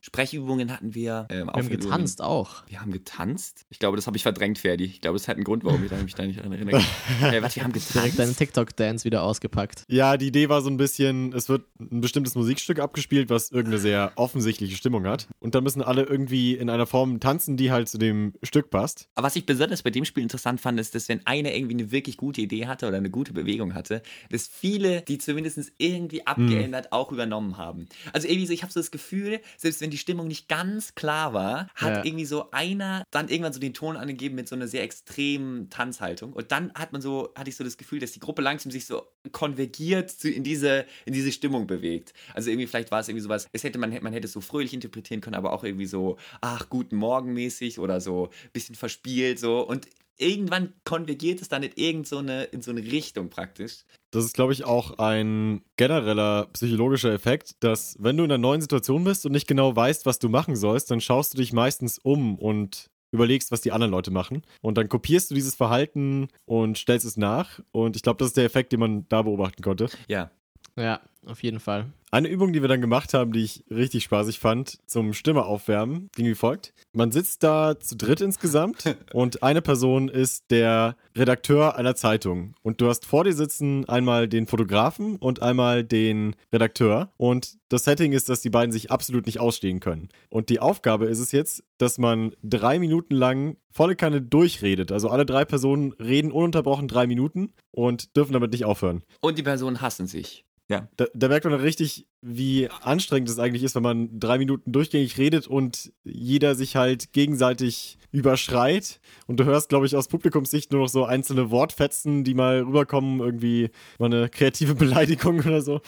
Sprechübungen 0.01 0.71
hatten 0.71 0.95
wir. 0.95 1.27
Ähm, 1.49 1.55
Wir 1.55 1.63
haben 1.63 1.69
getanzt 1.69 2.21
auch. 2.21 2.63
Wir 2.67 2.81
haben 2.81 2.91
getanzt? 2.91 3.65
Ich 3.69 3.79
glaube, 3.79 3.97
das 3.97 4.07
habe 4.07 4.17
ich 4.17 4.23
verdrängt, 4.23 4.57
Ferdi. 4.57 4.85
Ich 4.85 5.01
glaube, 5.01 5.17
das 5.17 5.27
hat 5.27 5.35
einen 5.35 5.43
Grund, 5.43 5.63
warum 5.63 5.83
ich 5.83 5.91
mich 5.91 6.15
da 6.15 6.25
nicht 6.25 6.39
dran 6.39 6.51
erinnere. 6.51 6.77
äh, 7.21 7.41
was, 7.41 7.55
wir 7.55 7.63
haben 7.63 7.73
Direkt 7.73 7.95
deinen 7.95 8.11
getanzt? 8.11 8.37
TikTok-Dance 8.39 9.05
wieder 9.05 9.23
ausgepackt. 9.23 9.85
Ja, 9.87 10.17
die 10.17 10.27
Idee 10.27 10.49
war 10.49 10.61
so 10.61 10.69
ein 10.69 10.77
bisschen, 10.77 11.33
es 11.33 11.49
wird 11.49 11.65
ein 11.79 12.01
bestimmtes 12.01 12.35
Musikstück 12.35 12.79
abgespielt, 12.79 13.29
was 13.29 13.51
irgendeine 13.51 13.81
sehr 13.81 14.11
offensichtliche 14.15 14.75
Stimmung 14.75 15.05
hat. 15.05 15.27
Und 15.39 15.55
dann 15.55 15.63
müssen 15.63 15.81
alle 15.81 16.03
irgendwie 16.03 16.55
in 16.55 16.69
einer 16.69 16.85
Form 16.85 17.19
tanzen, 17.19 17.57
die 17.57 17.71
halt 17.71 17.89
zu 17.89 17.97
dem 17.97 18.33
Stück 18.43 18.69
passt. 18.69 19.09
Aber 19.15 19.27
was 19.27 19.35
ich 19.35 19.45
besonders 19.45 19.83
bei 19.83 19.89
dem 19.89 20.05
Spiel 20.05 20.23
interessant 20.23 20.61
fand, 20.61 20.79
ist, 20.79 20.95
dass 20.95 21.09
wenn 21.09 21.25
einer 21.25 21.53
irgendwie 21.53 21.75
eine 21.75 21.91
wirklich 21.91 22.17
gute 22.17 22.41
Idee 22.41 22.67
hatte 22.67 22.87
oder 22.87 22.97
eine 22.97 23.09
gute 23.09 23.33
Bewegung 23.33 23.73
hatte, 23.73 24.01
dass 24.29 24.47
viele, 24.47 25.01
die 25.01 25.17
zumindest 25.17 25.71
irgendwie 25.77 26.25
abgeändert, 26.25 26.91
auch 26.91 27.11
übernommen 27.11 27.57
haben. 27.57 27.87
Also 28.13 28.27
irgendwie 28.27 28.47
so, 28.47 28.53
ich 28.53 28.63
habe 28.63 28.71
so 28.71 28.79
das 28.79 28.91
Gefühl, 28.91 29.39
selbst 29.57 29.81
wenn 29.81 29.89
die 29.89 29.97
Stimmung 29.97 30.27
nicht 30.27 30.47
ganz 30.47 30.95
klar 30.95 31.30
war, 31.33 31.67
hat 31.75 31.97
Ja. 31.97 32.03
irgendwie 32.05 32.25
so 32.25 32.51
einer 32.51 33.03
dann 33.11 33.27
irgendwann 33.29 33.53
so 33.53 33.59
den 33.59 33.73
Ton 33.73 33.97
angegeben 33.97 34.35
mit 34.35 34.47
so 34.47 34.55
einer 34.55 34.67
sehr 34.67 34.83
extremen 34.83 35.69
Tanzhaltung. 35.69 36.33
Und 36.33 36.51
dann 36.51 36.71
hat 36.73 36.91
man 36.93 37.01
so, 37.01 37.29
hatte 37.35 37.49
ich 37.49 37.55
so 37.55 37.63
das 37.63 37.77
Gefühl, 37.77 37.99
dass 37.99 38.11
die 38.11 38.19
Gruppe 38.19 38.41
langsam 38.41 38.71
sich 38.71 38.85
so 38.85 39.03
konvergiert 39.31 40.09
zu, 40.09 40.29
in, 40.29 40.43
diese, 40.43 40.85
in 41.05 41.13
diese 41.13 41.31
Stimmung 41.31 41.67
bewegt. 41.67 42.13
Also 42.33 42.49
irgendwie, 42.49 42.67
vielleicht 42.67 42.91
war 42.91 42.99
es 42.99 43.07
irgendwie 43.07 43.23
sowas, 43.23 43.47
es 43.51 43.63
hätte 43.63 43.79
man, 43.79 43.91
man 44.01 44.13
hätte 44.13 44.25
es 44.27 44.33
so 44.33 44.41
fröhlich 44.41 44.73
interpretieren 44.73 45.21
können, 45.21 45.35
aber 45.35 45.53
auch 45.53 45.63
irgendwie 45.63 45.85
so, 45.85 46.17
ach, 46.41 46.69
guten 46.69 46.95
Morgen 46.95 47.33
mäßig 47.33 47.79
oder 47.79 48.01
so 48.01 48.25
ein 48.27 48.49
bisschen 48.53 48.75
verspielt 48.75 49.39
so. 49.39 49.61
Und 49.67 49.87
irgendwann 50.21 50.73
konvergiert 50.85 51.41
es 51.41 51.49
dann 51.49 51.63
in 51.63 51.71
irgend 51.75 52.07
so 52.07 52.17
eine, 52.17 52.43
in 52.45 52.61
so 52.61 52.71
eine 52.71 52.81
Richtung 52.81 53.29
praktisch. 53.29 53.85
Das 54.11 54.25
ist, 54.25 54.33
glaube 54.33 54.53
ich, 54.53 54.65
auch 54.65 54.99
ein 54.99 55.63
genereller 55.77 56.47
psychologischer 56.53 57.13
Effekt, 57.13 57.55
dass 57.61 57.95
wenn 57.99 58.17
du 58.17 58.23
in 58.23 58.31
einer 58.31 58.37
neuen 58.37 58.61
Situation 58.61 59.03
bist 59.03 59.25
und 59.25 59.31
nicht 59.31 59.47
genau 59.47 59.75
weißt, 59.75 60.05
was 60.05 60.19
du 60.19 60.29
machen 60.29 60.55
sollst, 60.55 60.91
dann 60.91 61.01
schaust 61.01 61.33
du 61.33 61.37
dich 61.37 61.53
meistens 61.53 61.97
um 61.97 62.37
und 62.37 62.89
überlegst, 63.11 63.51
was 63.51 63.61
die 63.61 63.71
anderen 63.71 63.91
Leute 63.91 64.11
machen. 64.11 64.43
Und 64.61 64.77
dann 64.77 64.89
kopierst 64.89 65.31
du 65.31 65.35
dieses 65.35 65.55
Verhalten 65.55 66.27
und 66.45 66.77
stellst 66.77 67.05
es 67.05 67.17
nach. 67.17 67.59
Und 67.71 67.95
ich 67.95 68.03
glaube, 68.03 68.17
das 68.17 68.29
ist 68.29 68.37
der 68.37 68.45
Effekt, 68.45 68.71
den 68.71 68.79
man 68.79 69.05
da 69.09 69.21
beobachten 69.21 69.61
konnte. 69.61 69.89
Ja. 70.07 70.31
Ja, 70.77 71.01
auf 71.25 71.43
jeden 71.43 71.59
Fall. 71.59 71.91
Eine 72.13 72.27
Übung, 72.27 72.51
die 72.51 72.61
wir 72.61 72.67
dann 72.67 72.81
gemacht 72.81 73.13
haben, 73.13 73.31
die 73.31 73.45
ich 73.45 73.63
richtig 73.71 74.03
spaßig 74.03 74.37
fand, 74.39 74.79
zum 74.85 75.13
Stimme 75.13 75.45
aufwärmen, 75.45 76.09
ging 76.13 76.25
wie 76.25 76.35
folgt. 76.35 76.73
Man 76.91 77.09
sitzt 77.13 77.41
da 77.41 77.79
zu 77.79 77.95
dritt 77.95 78.19
insgesamt 78.19 78.97
und 79.13 79.43
eine 79.43 79.61
Person 79.61 80.09
ist 80.09 80.51
der 80.51 80.97
Redakteur 81.17 81.77
einer 81.77 81.95
Zeitung. 81.95 82.53
Und 82.63 82.81
du 82.81 82.89
hast 82.89 83.05
vor 83.05 83.23
dir 83.23 83.31
sitzen 83.31 83.87
einmal 83.87 84.27
den 84.27 84.45
Fotografen 84.45 85.15
und 85.15 85.41
einmal 85.41 85.85
den 85.85 86.35
Redakteur. 86.51 87.13
Und 87.15 87.57
das 87.69 87.85
Setting 87.85 88.11
ist, 88.11 88.27
dass 88.27 88.41
die 88.41 88.49
beiden 88.49 88.73
sich 88.73 88.91
absolut 88.91 89.25
nicht 89.25 89.39
ausstehen 89.39 89.79
können. 89.79 90.09
Und 90.29 90.49
die 90.49 90.59
Aufgabe 90.59 91.05
ist 91.05 91.19
es 91.19 91.31
jetzt, 91.31 91.63
dass 91.77 91.97
man 91.97 92.35
drei 92.43 92.77
Minuten 92.77 93.15
lang 93.15 93.55
volle 93.71 93.95
Kanne 93.95 94.21
durchredet. 94.21 94.91
Also 94.91 95.07
alle 95.07 95.25
drei 95.25 95.45
Personen 95.45 95.93
reden 95.93 96.33
ununterbrochen 96.33 96.89
drei 96.89 97.07
Minuten 97.07 97.53
und 97.71 98.17
dürfen 98.17 98.33
damit 98.33 98.51
nicht 98.51 98.65
aufhören. 98.65 99.03
Und 99.21 99.37
die 99.37 99.43
Personen 99.43 99.79
hassen 99.79 100.07
sich. 100.07 100.43
Ja. 100.71 100.87
Da, 100.95 101.07
da 101.13 101.27
merkt 101.27 101.45
man 101.45 101.53
richtig, 101.55 102.07
wie 102.21 102.69
anstrengend 102.81 103.29
es 103.29 103.39
eigentlich 103.39 103.63
ist, 103.63 103.75
wenn 103.75 103.83
man 103.83 104.19
drei 104.19 104.37
Minuten 104.37 104.71
durchgängig 104.71 105.17
redet 105.17 105.47
und 105.47 105.91
jeder 106.03 106.55
sich 106.55 106.75
halt 106.75 107.13
gegenseitig 107.13 107.97
überschreit. 108.11 108.99
Und 109.27 109.39
du 109.39 109.45
hörst, 109.45 109.69
glaube 109.69 109.85
ich, 109.85 109.95
aus 109.95 110.07
Publikumssicht 110.07 110.71
nur 110.71 110.81
noch 110.81 110.89
so 110.89 111.05
einzelne 111.05 111.49
Wortfetzen, 111.49 112.23
die 112.23 112.33
mal 112.33 112.59
rüberkommen, 112.61 113.21
irgendwie 113.21 113.69
mal 113.99 114.07
eine 114.07 114.29
kreative 114.29 114.75
Beleidigung 114.75 115.39
oder 115.39 115.61
so. 115.61 115.81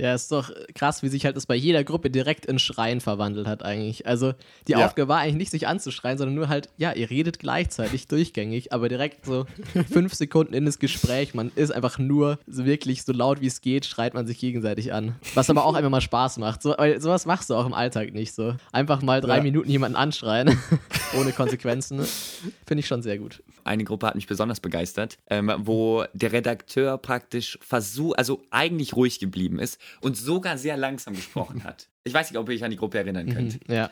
Ja, 0.00 0.14
ist 0.14 0.32
doch 0.32 0.50
krass, 0.74 1.02
wie 1.04 1.08
sich 1.08 1.24
halt 1.24 1.36
das 1.36 1.46
bei 1.46 1.54
jeder 1.54 1.84
Gruppe 1.84 2.10
direkt 2.10 2.46
in 2.46 2.58
Schreien 2.58 3.00
verwandelt 3.00 3.46
hat 3.46 3.62
eigentlich. 3.62 4.06
Also 4.06 4.32
die 4.66 4.72
Ja. 4.72 4.86
Aufgabe 4.86 5.08
war 5.08 5.18
eigentlich 5.20 5.36
nicht, 5.36 5.50
sich 5.52 5.68
anzuschreien, 5.68 6.18
sondern 6.18 6.34
nur 6.34 6.48
halt, 6.48 6.70
ja, 6.78 6.92
ihr 6.92 7.10
redet 7.10 7.38
gleichzeitig 7.38 8.08
durchgängig, 8.08 8.72
aber 8.72 8.88
direkt 8.88 9.24
so 9.26 9.46
fünf 9.92 10.14
Sekunden 10.14 10.54
in 10.54 10.64
das 10.64 10.78
Gespräch, 10.80 11.34
man 11.34 11.52
ist 11.54 11.70
einfach 11.70 11.98
nur 11.98 12.38
so 12.48 12.64
wirklich 12.64 13.04
so 13.04 13.12
laut 13.12 13.40
wie 13.40 13.46
es 13.46 13.60
geht, 13.60 13.84
schreit 13.86 14.14
man 14.14 14.26
sich 14.26 14.38
gegenseitig 14.38 14.92
an. 14.92 15.14
Was 15.34 15.48
aber 15.52 15.64
auch 15.66 15.74
einfach 15.74 15.90
mal 15.90 16.00
Spaß 16.00 16.38
macht. 16.38 16.62
So, 16.62 16.74
weil 16.76 17.00
sowas 17.00 17.26
machst 17.26 17.50
du 17.50 17.54
auch 17.54 17.66
im 17.66 17.74
Alltag 17.74 18.12
nicht 18.12 18.34
so. 18.34 18.54
Einfach 18.72 19.02
mal 19.02 19.20
drei 19.20 19.36
Ja. 19.36 19.42
Minuten 19.42 19.70
jemanden 19.70 19.96
anschreien, 19.96 20.58
ohne 21.18 21.32
Konsequenzen. 21.32 22.00
Finde 22.66 22.80
ich 22.80 22.86
schon 22.86 23.02
sehr 23.02 23.18
gut. 23.18 23.42
Eine 23.64 23.84
Gruppe 23.84 24.06
hat 24.08 24.14
mich 24.16 24.26
besonders 24.26 24.60
begeistert, 24.60 25.18
ähm, 25.30 25.52
wo 25.58 26.04
der 26.14 26.32
Redakteur 26.32 26.98
praktisch 26.98 27.58
versucht, 27.62 28.18
also 28.18 28.42
eigentlich 28.50 28.96
ruhig 28.96 29.20
geblieben 29.20 29.58
ist 29.58 29.78
und 30.00 30.16
sogar 30.16 30.58
sehr 30.58 30.76
langsam 30.76 31.14
gesprochen 31.14 31.62
hat. 31.64 31.88
Ich 32.04 32.12
weiß 32.12 32.30
nicht, 32.30 32.38
ob 32.38 32.48
ihr 32.48 32.56
euch 32.56 32.64
an 32.64 32.70
die 32.72 32.76
Gruppe 32.76 32.98
erinnern 32.98 33.32
könnt. 33.32 33.68
Mhm, 33.68 33.74
ja. 33.74 33.90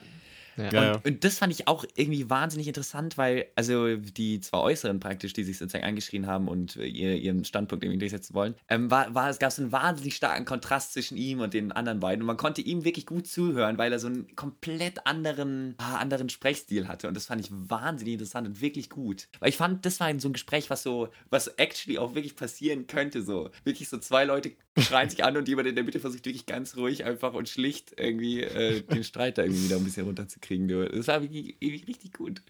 Ja. 0.57 0.92
Und, 0.95 1.07
und 1.07 1.25
das 1.25 1.38
fand 1.38 1.52
ich 1.52 1.69
auch 1.69 1.85
irgendwie 1.95 2.28
wahnsinnig 2.30 2.69
interessant, 2.69 3.19
weil, 3.19 3.47
also 3.57 3.97
die 3.97 4.40
zwei 4.40 4.59
Äußeren 4.59 5.00
praktisch, 5.00 5.33
die 5.33 5.45
sich 5.45 5.59
sozusagen 5.59 5.85
eingeschrien 5.85 6.26
haben 6.26 6.49
und 6.49 6.76
äh, 6.76 6.87
ihr, 6.87 7.16
ihren 7.16 7.45
Standpunkt 7.45 7.85
irgendwie 7.85 7.99
durchsetzen 7.99 8.35
wollen, 8.35 8.54
ähm, 8.69 8.90
war, 8.90 9.14
war, 9.14 9.30
es 9.30 9.38
gab 9.38 9.52
so 9.52 9.62
einen 9.62 9.73
wahnsinnig 9.73 10.16
starken 10.16 10.45
Kontrast 10.45 10.92
zwischen 10.92 11.16
ihm 11.16 11.40
und 11.40 11.54
den 11.54 11.73
anderen 11.73 12.00
beiden. 12.00 12.23
Und 12.23 12.26
man 12.26 12.37
konnte 12.37 12.61
ihm 12.61 12.85
wirklich 12.85 13.07
gut 13.07 13.26
zuhören, 13.26 13.78
weil 13.78 13.92
er 13.92 13.99
so 13.99 14.09
einen 14.09 14.35
komplett 14.37 15.07
anderen, 15.07 15.75
ah, 15.78 15.99
anderen 15.99 16.28
Sprechstil 16.28 16.88
hatte. 16.88 17.09
Und 17.09 17.14
das 17.14 17.26
fand 17.26 17.40
ich 17.40 17.50
wahnsinnig 17.50 18.14
interessant 18.14 18.47
und 18.47 18.61
wirklich 18.61 18.90
gut. 18.90 19.28
Weil 19.38 19.50
ich 19.50 19.57
fand, 19.57 19.87
das 19.87 20.00
war 20.00 20.09
so 20.19 20.28
ein 20.28 20.33
Gespräch, 20.33 20.71
was 20.71 20.83
so, 20.83 21.09
was 21.30 21.49
actually 21.49 21.99
auch 21.99 22.14
wirklich 22.14 22.37
passieren 22.37 22.87
könnte. 22.87 23.23
So 23.23 23.50
wirklich 23.64 23.88
so 23.88 23.99
zwei 23.99 24.25
Leute 24.25 24.52
schreien 24.78 25.10
sich 25.10 25.24
an 25.24 25.36
und 25.36 25.48
jemand 25.48 25.68
in 25.68 25.74
der 25.74 25.84
Mitte 25.84 26.00
versucht 26.00 26.24
wirklich 26.24 26.46
ganz 26.46 26.76
ruhig 26.76 27.04
einfach 27.04 27.34
und 27.34 27.48
schlicht 27.48 27.94
irgendwie 27.98 28.42
äh, 28.42 28.82
den 28.82 29.04
Streit 29.04 29.38
da 29.38 29.42
irgendwie 29.42 29.64
wieder 29.64 29.76
ein 29.76 29.84
bisschen 29.84 30.06
runterzukriegen. 30.06 30.68
Das 30.68 31.08
war 31.08 31.22
wirklich, 31.22 31.56
wirklich 31.60 31.86
richtig 31.86 32.12
gut. 32.12 32.42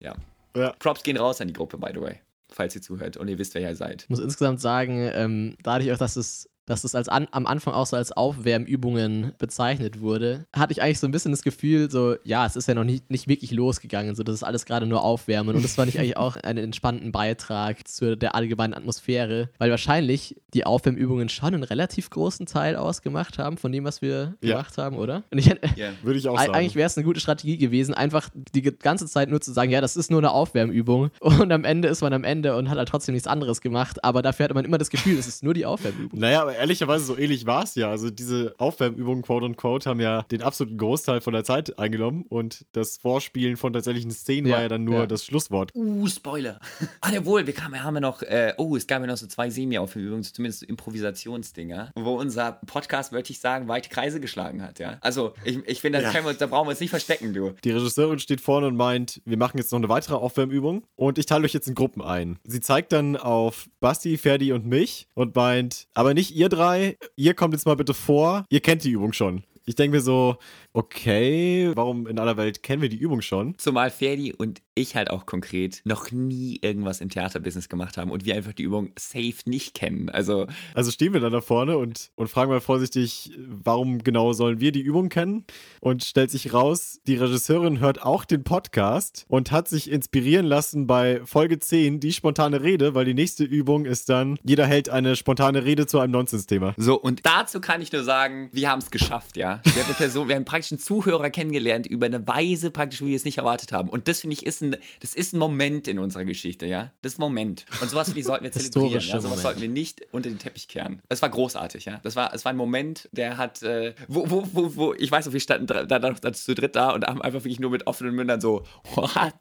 Ja. 0.00 0.14
Ja. 0.56 0.72
Props 0.78 1.02
gehen 1.02 1.16
raus 1.16 1.40
an 1.40 1.48
die 1.48 1.54
Gruppe, 1.54 1.78
by 1.78 1.90
the 1.94 2.00
way. 2.00 2.20
Falls 2.50 2.74
ihr 2.74 2.82
zuhört 2.82 3.16
und 3.16 3.28
ihr 3.28 3.38
wisst, 3.38 3.54
wer 3.54 3.62
ihr 3.62 3.74
seid. 3.74 4.02
Ich 4.02 4.10
muss 4.10 4.20
insgesamt 4.20 4.60
sagen, 4.60 5.10
ähm, 5.12 5.56
dadurch 5.62 5.92
auch, 5.92 5.98
dass 5.98 6.16
es 6.16 6.48
dass 6.66 6.82
das 6.82 6.94
als 6.94 7.08
an, 7.08 7.28
am 7.30 7.46
Anfang 7.46 7.74
auch 7.74 7.86
so 7.86 7.96
als 7.96 8.12
Aufwärmübungen 8.12 9.32
bezeichnet 9.38 10.00
wurde, 10.00 10.46
hatte 10.54 10.72
ich 10.72 10.82
eigentlich 10.82 10.98
so 10.98 11.06
ein 11.06 11.10
bisschen 11.10 11.32
das 11.32 11.42
Gefühl, 11.42 11.90
so, 11.90 12.16
ja, 12.24 12.46
es 12.46 12.56
ist 12.56 12.68
ja 12.68 12.74
noch 12.74 12.84
nicht, 12.84 13.10
nicht 13.10 13.28
wirklich 13.28 13.50
losgegangen, 13.50 14.14
so, 14.14 14.22
das 14.22 14.36
ist 14.36 14.42
alles 14.42 14.64
gerade 14.64 14.86
nur 14.86 15.02
Aufwärmen. 15.02 15.56
Und 15.56 15.62
das 15.64 15.74
fand 15.74 15.88
ich 15.88 15.98
eigentlich 15.98 16.16
auch 16.16 16.36
einen 16.36 16.58
entspannten 16.64 17.12
Beitrag 17.12 17.86
zu 17.88 18.16
der 18.16 18.34
allgemeinen 18.34 18.74
Atmosphäre, 18.74 19.50
weil 19.58 19.70
wahrscheinlich 19.70 20.36
die 20.54 20.64
Aufwärmübungen 20.66 21.28
schon 21.28 21.54
einen 21.54 21.64
relativ 21.64 22.10
großen 22.10 22.46
Teil 22.46 22.76
ausgemacht 22.76 23.38
haben 23.38 23.56
von 23.58 23.72
dem, 23.72 23.84
was 23.84 24.00
wir 24.02 24.34
Ja. 24.40 24.56
gemacht 24.56 24.78
haben, 24.78 24.96
oder? 24.96 25.22
Und 25.30 25.38
ich, 25.38 25.46
Ja. 25.76 25.90
Würde 26.02 26.18
ich 26.18 26.28
auch 26.28 26.38
sagen. 26.38 26.54
Eigentlich 26.54 26.74
wäre 26.76 26.86
es 26.86 26.96
eine 26.96 27.04
gute 27.04 27.20
Strategie 27.20 27.58
gewesen, 27.58 27.94
einfach 27.94 28.30
die 28.54 28.62
ganze 28.62 29.06
Zeit 29.06 29.28
nur 29.28 29.40
zu 29.40 29.52
sagen, 29.52 29.70
ja, 29.70 29.80
das 29.80 29.96
ist 29.96 30.10
nur 30.10 30.20
eine 30.20 30.30
Aufwärmübung. 30.30 31.10
Und 31.20 31.52
am 31.52 31.64
Ende 31.64 31.88
ist 31.88 32.00
man 32.02 32.12
am 32.12 32.24
Ende 32.24 32.56
und 32.56 32.70
hat 32.70 32.78
halt 32.78 32.88
trotzdem 32.88 33.14
nichts 33.14 33.26
anderes 33.28 33.60
gemacht. 33.60 34.02
Aber 34.04 34.22
dafür 34.22 34.44
hatte 34.44 34.54
man 34.54 34.64
immer 34.64 34.78
das 34.78 34.90
Gefühl, 34.90 35.18
es 35.18 35.26
ist 35.26 35.42
nur 35.42 35.54
die 35.54 35.66
Aufwärmübung. 35.66 36.18
Naja, 36.20 36.42
aber 36.42 36.53
ehrlicherweise 36.58 37.04
so 37.04 37.16
ähnlich 37.16 37.46
war 37.46 37.64
es 37.64 37.74
ja. 37.74 37.90
Also 37.90 38.10
diese 38.10 38.54
Aufwärmübungen, 38.58 39.22
quote 39.22 39.44
unquote, 39.46 39.88
haben 39.90 40.00
ja 40.00 40.22
den 40.30 40.42
absoluten 40.42 40.78
Großteil 40.78 41.20
von 41.20 41.32
der 41.32 41.44
Zeit 41.44 41.78
eingenommen 41.78 42.24
und 42.28 42.64
das 42.72 42.98
Vorspielen 42.98 43.56
von 43.56 43.72
tatsächlichen 43.72 44.10
Szenen 44.10 44.46
Ja, 44.48 44.54
war 44.56 44.62
ja 44.62 44.68
dann 44.68 44.84
nur 44.84 45.00
ja. 45.00 45.06
das 45.06 45.24
Schlusswort. 45.24 45.70
Uh, 45.74 46.06
Spoiler. 46.06 46.60
Ah, 47.00 47.12
jawohl, 47.12 47.46
wir, 47.46 47.52
kamen, 47.52 47.74
wir 47.74 47.82
haben 47.84 47.94
ja 47.96 48.00
noch, 48.00 48.22
äh, 48.22 48.54
oh, 48.56 48.76
es 48.76 48.86
gab 48.86 49.00
ja 49.02 49.06
noch 49.06 49.16
so 49.18 49.26
zwei 49.26 49.50
Semi-Aufwärmübungen, 49.50 50.22
zumindest 50.22 50.60
so 50.60 50.66
Improvisationsdinger, 50.66 51.92
wo 51.96 52.14
unser 52.14 52.52
Podcast, 52.66 53.12
würde 53.12 53.30
ich 53.30 53.40
sagen, 53.40 53.68
weite 53.68 53.88
Kreise 53.88 54.20
geschlagen 54.20 54.62
hat, 54.62 54.78
ja. 54.78 54.96
Also, 55.00 55.34
ich, 55.44 55.58
ich 55.66 55.80
finde, 55.80 55.98
da, 55.98 56.04
Ja. 56.04 56.10
können 56.12 56.24
wir 56.24 56.30
uns- 56.30 56.38
da 56.38 56.46
brauchen 56.46 56.66
wir 56.66 56.70
uns 56.70 56.80
nicht 56.80 56.90
verstecken, 56.90 57.32
du. 57.34 57.52
Die 57.64 57.70
Regisseurin 57.70 58.18
steht 58.18 58.40
vorne 58.40 58.66
und 58.68 58.76
meint, 58.76 59.20
wir 59.24 59.36
machen 59.36 59.58
jetzt 59.58 59.70
noch 59.72 59.78
eine 59.78 59.88
weitere 59.88 60.14
Aufwärmübung 60.14 60.84
und 60.96 61.18
ich 61.18 61.26
teile 61.26 61.44
euch 61.44 61.52
jetzt 61.52 61.68
in 61.68 61.74
Gruppen 61.74 62.02
ein. 62.02 62.38
Sie 62.44 62.60
zeigt 62.60 62.92
dann 62.92 63.16
auf 63.16 63.68
Basti, 63.80 64.16
Ferdi 64.16 64.52
und 64.52 64.66
mich 64.66 65.08
und 65.14 65.34
meint, 65.36 65.86
aber 65.94 66.14
nicht 66.14 66.34
ihr 66.34 66.43
drei, 66.48 66.96
ihr 67.16 67.34
kommt 67.34 67.54
jetzt 67.54 67.66
mal 67.66 67.76
bitte 67.76 67.94
vor, 67.94 68.44
ihr 68.48 68.60
kennt 68.60 68.84
die 68.84 68.90
Übung 68.90 69.12
schon. 69.12 69.44
Ich 69.66 69.76
denke 69.76 69.96
mir 69.96 70.02
so, 70.02 70.36
okay, 70.74 71.72
warum 71.74 72.06
in 72.06 72.18
aller 72.18 72.36
Welt 72.36 72.62
kennen 72.62 72.82
wir 72.82 72.90
die 72.90 72.98
Übung 72.98 73.22
schon? 73.22 73.56
Zumal 73.58 73.90
Ferdi 73.90 74.32
und 74.32 74.60
ich 74.74 74.96
halt 74.96 75.10
auch 75.10 75.26
konkret 75.26 75.80
noch 75.84 76.10
nie 76.10 76.58
irgendwas 76.60 77.00
im 77.00 77.08
Theaterbusiness 77.08 77.68
gemacht 77.68 77.96
haben 77.96 78.10
und 78.10 78.24
wir 78.24 78.34
einfach 78.34 78.52
die 78.52 78.64
Übung 78.64 78.90
safe 78.98 79.34
nicht 79.46 79.74
kennen. 79.74 80.10
Also, 80.10 80.46
Also 80.74 80.90
stehen 80.90 81.12
wir 81.12 81.20
dann 81.20 81.32
da 81.32 81.40
vorne 81.40 81.78
und, 81.78 82.10
und 82.16 82.28
fragen 82.28 82.50
mal 82.50 82.60
vorsichtig, 82.60 83.32
warum 83.38 84.02
genau 84.02 84.32
sollen 84.32 84.60
wir 84.60 84.72
die 84.72 84.80
Übung 84.80 85.08
kennen? 85.08 85.44
Und 85.80 86.04
stellt 86.04 86.30
sich 86.30 86.52
raus, 86.52 87.00
die 87.06 87.16
Regisseurin 87.16 87.78
hört 87.78 88.02
auch 88.02 88.24
den 88.24 88.44
Podcast 88.44 89.24
und 89.28 89.52
hat 89.52 89.68
sich 89.68 89.90
inspirieren 89.90 90.46
lassen 90.46 90.86
bei 90.86 91.20
Folge 91.24 91.58
10, 91.58 92.00
die 92.00 92.12
spontane 92.12 92.62
Rede, 92.62 92.94
weil 92.94 93.04
die 93.04 93.14
nächste 93.14 93.44
Übung 93.44 93.84
ist 93.84 94.08
dann, 94.08 94.38
jeder 94.42 94.66
hält 94.66 94.88
eine 94.88 95.16
spontane 95.16 95.64
Rede 95.64 95.86
zu 95.86 96.00
einem 96.00 96.12
Nonsensthema. 96.12 96.74
so, 96.76 97.00
und 97.00 97.24
dazu 97.24 97.60
kann 97.60 97.80
ich 97.80 97.92
nur 97.92 98.02
sagen, 98.02 98.48
wir 98.52 98.70
haben 98.70 98.80
es 98.80 98.90
geschafft, 98.90 99.36
ja. 99.36 99.60
Wir 99.64 99.84
Person, 99.94 100.28
wir 100.28 100.34
haben 100.34 100.44
praktisch 100.44 100.72
einen 100.72 100.80
Zuhörer 100.80 101.30
kennengelernt 101.30 101.86
über 101.86 102.06
eine 102.06 102.26
Weise 102.26 102.70
praktisch, 102.70 103.00
wie 103.02 103.08
wir 103.08 103.16
es 103.16 103.24
nicht 103.24 103.38
erwartet 103.38 103.72
haben. 103.72 103.88
Und 103.88 104.08
das 104.08 104.20
finde 104.20 104.34
ich 104.34 104.44
ist 104.44 104.63
ein, 104.64 104.76
das 105.00 105.14
ist 105.14 105.32
ein 105.32 105.38
Moment 105.38 105.88
in 105.88 105.98
unserer 105.98 106.24
Geschichte, 106.24 106.66
ja. 106.66 106.92
Das 107.02 107.12
ist 107.12 107.18
ein 107.18 107.22
Moment. 107.22 107.66
Und 107.80 107.90
sowas 107.90 108.14
ich, 108.14 108.24
sollten 108.24 108.44
wir 108.44 108.52
zelebrieren. 108.52 109.00
Ja? 109.00 109.00
Sowas 109.00 109.24
Moment. 109.24 109.40
sollten 109.40 109.60
wir 109.60 109.68
nicht 109.68 110.06
unter 110.12 110.28
den 110.28 110.38
Teppich 110.38 110.68
kehren. 110.68 111.00
Es 111.08 111.22
war 111.22 111.28
großartig, 111.28 111.84
ja. 111.84 112.00
Das 112.02 112.16
war, 112.16 112.34
es 112.34 112.44
war 112.44 112.52
ein 112.52 112.56
Moment, 112.56 113.08
der 113.12 113.36
hat, 113.36 113.62
äh, 113.62 113.94
wo, 114.08 114.28
wo, 114.30 114.48
wo, 114.52 114.76
wo, 114.76 114.94
ich 114.94 115.10
weiß 115.10 115.26
noch, 115.26 115.32
wir 115.32 115.40
standen 115.40 115.66
da, 115.66 115.84
da 115.84 116.32
zu 116.32 116.54
dritt 116.54 116.76
da 116.76 116.90
und 116.90 117.06
haben 117.06 117.22
einfach 117.22 117.44
wirklich 117.44 117.60
nur 117.60 117.70
mit 117.70 117.86
offenen 117.86 118.14
Mündern 118.14 118.40
so, 118.40 118.64
what? 118.94 119.34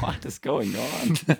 What 0.00 0.24
is 0.24 0.40
going 0.40 0.74
on? 0.74 1.36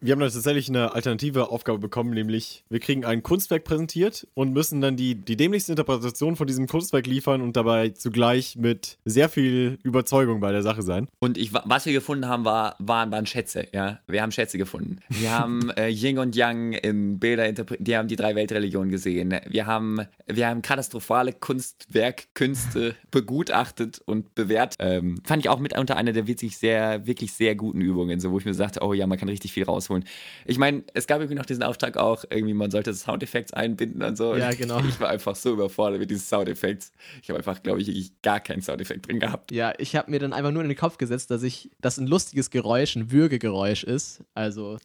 Wir 0.00 0.12
haben 0.12 0.20
dann 0.20 0.30
tatsächlich 0.30 0.68
eine 0.68 0.92
alternative 0.94 1.50
Aufgabe 1.50 1.78
bekommen, 1.78 2.10
nämlich 2.10 2.64
wir 2.68 2.80
kriegen 2.80 3.04
ein 3.04 3.22
Kunstwerk 3.22 3.64
präsentiert 3.64 4.26
und 4.34 4.52
müssen 4.52 4.80
dann 4.80 4.96
die, 4.96 5.14
die 5.14 5.36
dämlichste 5.36 5.72
Interpretation 5.72 6.34
von 6.34 6.46
diesem 6.46 6.66
Kunstwerk 6.66 7.06
liefern 7.06 7.40
und 7.40 7.56
dabei 7.56 7.90
zugleich 7.90 8.56
mit 8.56 8.98
sehr 9.04 9.28
viel 9.28 9.78
Überzeugung 9.82 10.40
bei 10.40 10.50
der 10.50 10.62
Sache 10.62 10.82
sein. 10.82 11.08
Und 11.20 11.38
ich, 11.38 11.52
was 11.52 11.86
wir 11.86 11.92
gefunden 11.92 12.26
haben, 12.26 12.44
war, 12.44 12.74
waren, 12.78 13.12
waren 13.12 13.26
Schätze, 13.26 13.68
ja. 13.72 14.00
Wir 14.08 14.22
haben 14.22 14.32
Schätze 14.32 14.58
gefunden. 14.58 14.98
Wir 15.08 15.30
haben 15.30 15.70
äh, 15.76 15.88
Yin 15.88 16.18
und 16.18 16.34
Yang 16.34 16.72
im 16.72 17.18
Bilder 17.18 17.46
interpretiert, 17.46 17.86
die 17.86 17.96
haben 17.96 18.08
die 18.08 18.16
drei 18.16 18.34
Weltreligionen 18.34 18.90
gesehen. 18.90 19.34
Wir 19.46 19.66
haben, 19.66 20.00
wir 20.26 20.48
haben 20.48 20.62
katastrophale 20.62 21.32
Kunstwerkkünste 21.32 22.96
begutachtet 23.12 24.00
und 24.04 24.34
bewertet. 24.34 24.78
Ähm, 24.80 25.20
fand 25.24 25.44
ich 25.44 25.48
auch 25.48 25.60
mit 25.60 25.78
unter 25.78 25.96
einer 25.96 26.12
der 26.12 26.26
wirklich 26.26 26.58
sehr, 26.58 27.06
wirklich 27.06 27.32
sehr 27.32 27.54
guten 27.54 27.80
Übungen, 27.80 28.18
so 28.18 28.32
wo 28.32 28.38
ich 28.38 28.44
mir 28.44 28.54
sagte, 28.54 28.80
oh 28.82 28.95
ja, 28.96 29.06
man 29.06 29.18
kann 29.18 29.28
richtig 29.28 29.52
viel 29.52 29.64
rausholen. 29.64 30.04
Ich 30.44 30.58
meine, 30.58 30.84
es 30.94 31.06
gab 31.06 31.20
irgendwie 31.20 31.36
noch 31.36 31.46
diesen 31.46 31.62
Auftrag 31.62 31.96
auch, 31.96 32.24
irgendwie, 32.30 32.54
man 32.54 32.70
sollte 32.70 32.92
Soundeffekte 32.94 33.56
einbinden 33.56 34.02
und 34.02 34.16
so. 34.16 34.36
Ja, 34.36 34.52
genau. 34.52 34.80
Ich 34.80 35.00
war 35.00 35.08
einfach 35.08 35.36
so 35.36 35.52
überfordert 35.52 36.00
mit 36.00 36.10
diesen 36.10 36.24
Soundeffekts. 36.24 36.92
Ich 37.22 37.28
habe 37.28 37.38
einfach, 37.38 37.62
glaube 37.62 37.80
ich, 37.80 38.22
gar 38.22 38.40
keinen 38.40 38.62
Soundeffekt 38.62 39.08
drin 39.08 39.20
gehabt. 39.20 39.52
Ja, 39.52 39.72
ich 39.78 39.96
habe 39.96 40.10
mir 40.10 40.18
dann 40.18 40.32
einfach 40.32 40.50
nur 40.50 40.62
in 40.62 40.68
den 40.68 40.76
Kopf 40.76 40.98
gesetzt, 40.98 41.30
dass 41.30 41.42
ich, 41.42 41.70
dass 41.80 41.98
ein 41.98 42.06
lustiges 42.06 42.50
Geräusch 42.50 42.96
ein 42.96 43.12
Würgegeräusch 43.12 43.84
ist. 43.84 44.22
Also 44.34 44.78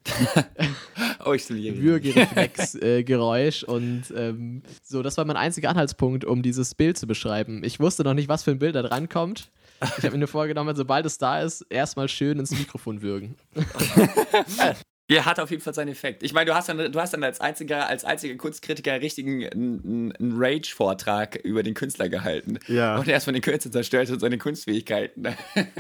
Oh, 1.26 1.34
ich. 1.34 1.50
Würgereflex-Geräusch. 1.50 3.64
und 3.68 4.04
ähm, 4.16 4.62
so, 4.82 5.04
das 5.04 5.18
war 5.18 5.26
mein 5.26 5.38
einziger 5.38 5.70
Anhaltspunkt, 5.70 6.26
um 6.26 6.42
dieses 6.42 6.76
Bild 6.76 6.98
zu 6.98 7.08
beschreiben. 7.08 7.64
Ich 7.64 7.80
wusste 7.80 8.04
noch 8.04 8.14
nicht, 8.14 8.28
was 8.28 8.44
für 8.44 8.52
ein 8.52 8.60
Bild 8.60 8.76
da 8.76 8.82
drankommt. 8.82 9.50
Ich 9.98 10.04
habe 10.04 10.12
mir 10.12 10.20
nur 10.20 10.28
vorgenommen, 10.28 10.76
sobald 10.76 11.06
es 11.06 11.18
da 11.18 11.42
ist, 11.42 11.62
erstmal 11.70 12.08
schön 12.08 12.40
ins 12.40 12.52
Mikrofon 12.52 13.02
würgen. 13.02 13.36
Ja, 15.10 15.26
hat 15.26 15.42
auf 15.42 15.52
jeden 15.52 15.62
Fall 15.62 15.74
seinen 15.74 15.90
Effekt. 15.90 16.24
Ich 16.24 16.32
meine, 16.32 16.46
du 16.50 16.56
hast 16.56 16.70
dann, 16.70 16.90
du 16.90 16.98
hast 17.02 17.14
dann 17.14 17.22
als 17.22 17.42
einziger, 17.42 17.90
als 17.90 18.06
einziger 18.06 18.34
Kunstkritiker 18.36 18.94
einen 18.94 19.02
richtigen 19.02 19.46
einen, 19.46 20.14
Rage-Vortrag 20.38 21.36
über 21.44 21.64
den 21.64 21.74
Künstler 21.74 22.08
gehalten. 22.08 22.60
Ja. 22.68 22.98
Und 22.98 23.10
er 23.10 23.18
ist 23.18 23.26
von 23.26 23.34
den 23.34 23.44
Künstlern 23.44 23.74
zerstört 23.74 24.10
und 24.10 24.22
seine 24.22 24.38
Kunstfähigkeiten. 24.38 25.28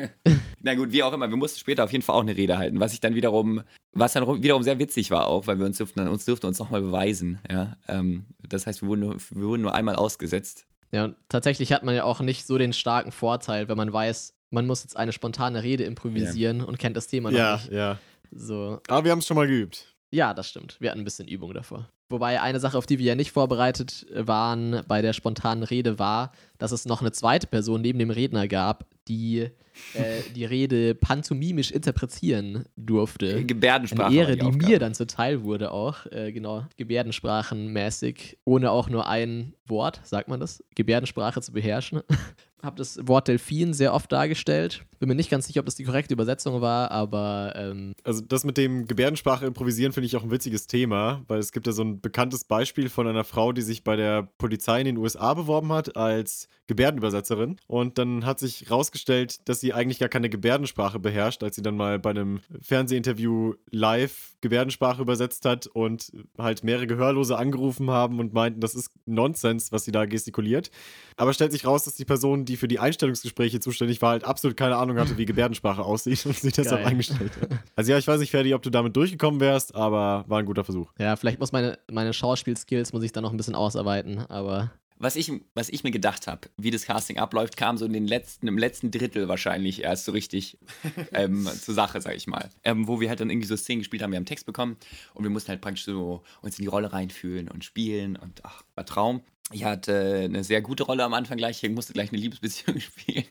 Na 0.62 0.76
gut, 0.76 0.92
wie 0.92 1.02
auch 1.04 1.14
immer, 1.14 1.30
wir 1.30 1.38
mussten 1.38 1.60
später 1.60 1.86
auf 1.86 1.94
jeden 1.94 2.02
Fall 2.04 2.18
auch 2.18 2.24
eine 2.24 2.36
Rede 2.36 2.58
halten, 2.58 2.82
was 2.82 2.92
ich 2.92 3.00
dann 3.00 3.16
wiederum, 3.16 3.62
was 3.94 4.12
dann 4.12 4.24
rum- 4.24 4.44
wiederum 4.44 4.64
sehr 4.64 4.80
witzig 4.80 5.12
war 5.12 5.28
auch, 5.28 5.48
weil 5.48 5.60
wir 5.60 5.66
uns 5.66 5.78
durften, 5.78 6.06
uns 6.10 6.26
durften 6.26 6.48
uns 6.48 6.60
nochmal 6.60 6.82
beweisen. 6.82 7.40
Ja? 7.50 7.78
Ähm, 7.88 8.26
das 8.46 8.68
heißt, 8.68 8.82
wir 8.82 8.90
wurden, 8.90 9.00
nur, 9.00 9.16
wir 9.30 9.48
wurden 9.48 9.62
nur 9.62 9.74
einmal 9.74 9.96
ausgesetzt. 9.96 10.66
Ja, 10.92 11.06
und 11.06 11.16
tatsächlich 11.30 11.72
hat 11.72 11.84
man 11.84 11.96
ja 11.96 12.04
auch 12.04 12.20
nicht 12.20 12.46
so 12.46 12.58
den 12.58 12.74
starken 12.74 13.12
Vorteil, 13.12 13.68
wenn 13.70 13.78
man 13.78 13.92
weiß, 13.94 14.34
man 14.50 14.68
muss 14.68 14.84
jetzt 14.84 14.98
eine 14.98 15.14
spontane 15.14 15.64
Rede 15.64 15.84
improvisieren 15.86 16.62
und 16.64 16.78
kennt 16.80 16.98
das 16.98 17.08
Thema 17.08 17.32
noch 17.32 17.38
Ja, 17.38 17.54
nicht. 17.56 17.72
ja. 17.72 17.98
So, 18.32 18.80
Aber 18.88 19.04
wir 19.06 19.12
haben 19.12 19.20
es 19.20 19.28
schon 19.28 19.36
mal 19.38 19.48
geübt. 19.48 19.88
Ja, 20.12 20.34
das 20.34 20.50
stimmt. 20.50 20.76
Wir 20.80 20.90
hatten 20.92 21.00
ein 21.02 21.06
bisschen 21.06 21.28
Übung 21.28 21.54
davor. 21.54 21.88
Wobei 22.10 22.42
eine 22.42 22.60
Sache, 22.60 22.78
auf 22.78 22.86
die 22.86 23.00
wir 23.00 23.06
ja 23.06 23.16
nicht 23.16 23.32
vorbereitet 23.32 24.06
waren 24.14 24.82
bei 24.88 25.02
der 25.02 25.14
spontanen 25.14 25.64
Rede, 25.64 25.98
war, 26.00 26.34
dass 26.62 26.72
es 26.72 26.86
noch 26.86 27.02
eine 27.02 27.12
zweite 27.12 27.48
Person 27.48 27.82
neben 27.82 27.98
dem 27.98 28.12
Redner 28.12 28.48
gab, 28.48 28.86
die 29.08 29.50
äh, 29.96 30.22
die 30.36 30.46
Rede 30.46 30.94
pantomimisch 30.94 31.72
interpretieren 31.72 32.66
durfte. 32.76 33.44
Gebärdensprache. 33.46 34.08
Eine 34.08 34.16
Ehre, 34.16 34.36
die 34.36 34.42
Aufgabe. 34.44 34.66
mir 34.68 34.80
dann 34.80 34.94
zuteil 34.94 35.44
wurde 35.44 35.72
auch, 35.72 36.06
äh, 36.12 36.32
genau, 36.32 36.66
gebärdensprachenmäßig, 36.78 38.38
ohne 38.46 38.70
auch 38.70 38.90
nur 38.90 39.08
ein 39.08 39.54
Wort, 39.66 40.02
sagt 40.04 40.28
man 40.28 40.40
das, 40.40 40.64
Gebärdensprache 40.76 41.42
zu 41.42 41.52
beherrschen. 41.52 42.02
Hab 42.62 42.76
das 42.76 43.00
Wort 43.08 43.28
Delfin 43.28 43.74
sehr 43.74 43.92
oft 43.92 44.12
dargestellt. 44.12 44.86
Bin 45.00 45.10
mir 45.10 45.16
nicht 45.16 45.32
ganz 45.32 45.48
sicher, 45.48 45.62
ob 45.62 45.66
das 45.66 45.74
die 45.74 45.84
korrekte 45.84 46.14
Übersetzung 46.14 46.62
war, 46.62 46.92
aber 46.92 47.54
ähm, 47.56 47.94
Also 48.04 48.22
das 48.22 48.44
mit 48.44 48.56
dem 48.56 48.86
Gebärdensprache 48.86 49.48
improvisieren 49.48 49.94
finde 49.94 50.06
ich 50.06 50.16
auch 50.16 50.22
ein 50.22 50.30
witziges 50.30 50.68
Thema, 50.68 51.24
weil 51.28 51.40
es 51.40 51.52
gibt 51.54 51.66
ja 51.66 51.74
so 51.74 51.84
ein 51.84 52.02
bekanntes 52.02 52.44
Beispiel 52.44 52.90
von 52.90 53.08
einer 53.08 53.24
Frau, 53.24 53.52
die 53.52 53.64
sich 53.64 53.84
bei 53.84 53.96
der 53.96 54.30
Polizei 54.38 54.80
in 54.82 54.86
den 54.86 54.98
USA 54.98 55.34
beworben 55.34 55.72
hat 55.72 55.98
als 55.98 56.50
Gebärdenübersetzerin 56.68 57.58
und 57.68 57.98
dann 57.98 58.26
hat 58.26 58.40
sich 58.40 58.72
rausgestellt, 58.72 59.48
dass 59.50 59.60
sie 59.60 59.74
eigentlich 59.74 60.00
gar 60.00 60.08
keine 60.08 60.30
Gebärdensprache 60.30 61.00
beherrscht, 61.00 61.44
als 61.44 61.56
sie 61.58 61.62
dann 61.62 61.76
mal 61.76 62.00
bei 62.00 62.12
einem 62.12 62.40
Fernsehinterview 62.62 63.56
live 63.72 64.36
Gebärdensprache 64.40 65.02
übersetzt 65.02 65.46
hat 65.46 65.68
und 65.68 66.12
halt 66.38 66.64
mehrere 66.64 66.88
Gehörlose 66.88 67.38
angerufen 67.38 67.90
haben 67.92 68.20
und 68.20 68.34
meinten, 68.34 68.62
das 68.62 68.74
ist 68.74 68.92
Nonsens, 69.06 69.74
was 69.74 69.84
sie 69.84 69.92
da 69.92 70.06
gestikuliert. 70.06 70.72
Aber 71.18 71.34
stellt 71.34 71.52
sich 71.52 71.66
raus, 71.66 71.84
dass 71.84 71.96
die 71.96 72.06
Person, 72.06 72.46
die 72.46 72.56
für 72.56 72.70
die 72.70 72.80
Einstellungsgespräche 72.80 73.60
zuständig 73.60 74.02
war, 74.02 74.12
halt 74.12 74.24
absolut 74.24 74.56
keine 74.56 74.78
Ahnung 74.78 74.98
hatte, 74.98 75.18
wie 75.18 75.26
Gebärdensprache 75.26 75.84
aussieht 75.84 76.26
und 76.26 76.38
sie 76.38 76.52
deshalb 76.52 76.84
Geil. 76.84 76.92
eingestellt 76.92 77.34
hat. 77.42 77.50
Also 77.76 77.92
ja, 77.92 77.98
ich 77.98 78.08
weiß 78.08 78.20
nicht, 78.20 78.32
Ferdi, 78.32 78.54
ob 78.54 78.62
du 78.62 78.70
damit 78.70 78.96
durchgekommen 78.96 79.42
wärst, 79.42 79.76
aber 79.76 80.24
war 80.28 80.40
ein 80.40 80.46
guter 80.46 80.64
Versuch. 80.64 80.92
ja, 80.98 81.16
vielleicht 81.16 81.40
muss 81.40 81.52
meine, 81.52 81.78
meine 81.92 82.14
Schauspielskills 82.14 82.94
muss 82.94 83.04
ich 83.04 83.12
dann 83.12 83.24
noch 83.24 83.32
ein 83.32 83.38
bisschen 83.38 83.56
ausarbeiten, 83.56 84.20
aber 84.30 84.72
Was 85.02 85.16
ich, 85.16 85.32
was 85.56 85.70
ich 85.70 85.84
mir 85.84 85.90
gedacht 85.90 86.28
habe, 86.28 86.48
wie 86.58 86.70
das 86.70 86.86
Casting 86.86 87.18
abläuft, 87.18 87.58
kam 87.58 87.76
so 87.76 87.86
in 87.86 87.94
den 87.94 88.06
letzten, 88.06 88.48
im 88.48 88.60
letzten 88.60 88.92
Drittel 88.92 89.28
wahrscheinlich 89.28 89.82
erst 89.82 90.06
so 90.06 90.12
richtig 90.12 90.60
ähm, 91.14 91.50
zur 91.60 91.74
Sache, 91.74 92.00
sag 92.02 92.16
ich 92.16 92.28
mal. 92.28 92.52
Ähm, 92.64 92.88
wo 92.88 93.02
wir 93.02 93.10
halt 93.10 93.20
dann 93.20 93.32
irgendwie 93.32 93.48
so 93.48 93.58
Szenen 93.58 93.80
gespielt 93.80 94.04
haben, 94.04 94.12
wir 94.12 94.18
haben 94.18 94.28
Text 94.28 94.46
bekommen 94.46 94.78
und 95.16 95.24
wir 95.24 95.32
mussten 95.32 95.50
halt 95.50 95.62
praktisch 95.62 95.86
so 95.86 96.22
uns 96.44 96.60
in 96.60 96.66
die 96.66 96.70
Rolle 96.70 96.94
reinfühlen 96.94 97.48
und 97.48 97.66
spielen 97.66 98.16
und 98.16 98.42
ach, 98.46 98.62
war 98.76 98.86
Traum. 98.86 99.22
Ich 99.52 99.64
hatte 99.64 100.22
eine 100.26 100.44
sehr 100.44 100.62
gute 100.62 100.84
Rolle 100.84 101.04
am 101.04 101.16
Anfang 101.16 101.38
gleich, 101.38 101.64
ich 101.64 101.72
musste 101.72 101.94
gleich 101.94 102.12
eine 102.12 102.22
Liebesbeziehung 102.22 102.80
spielen. 102.80 103.26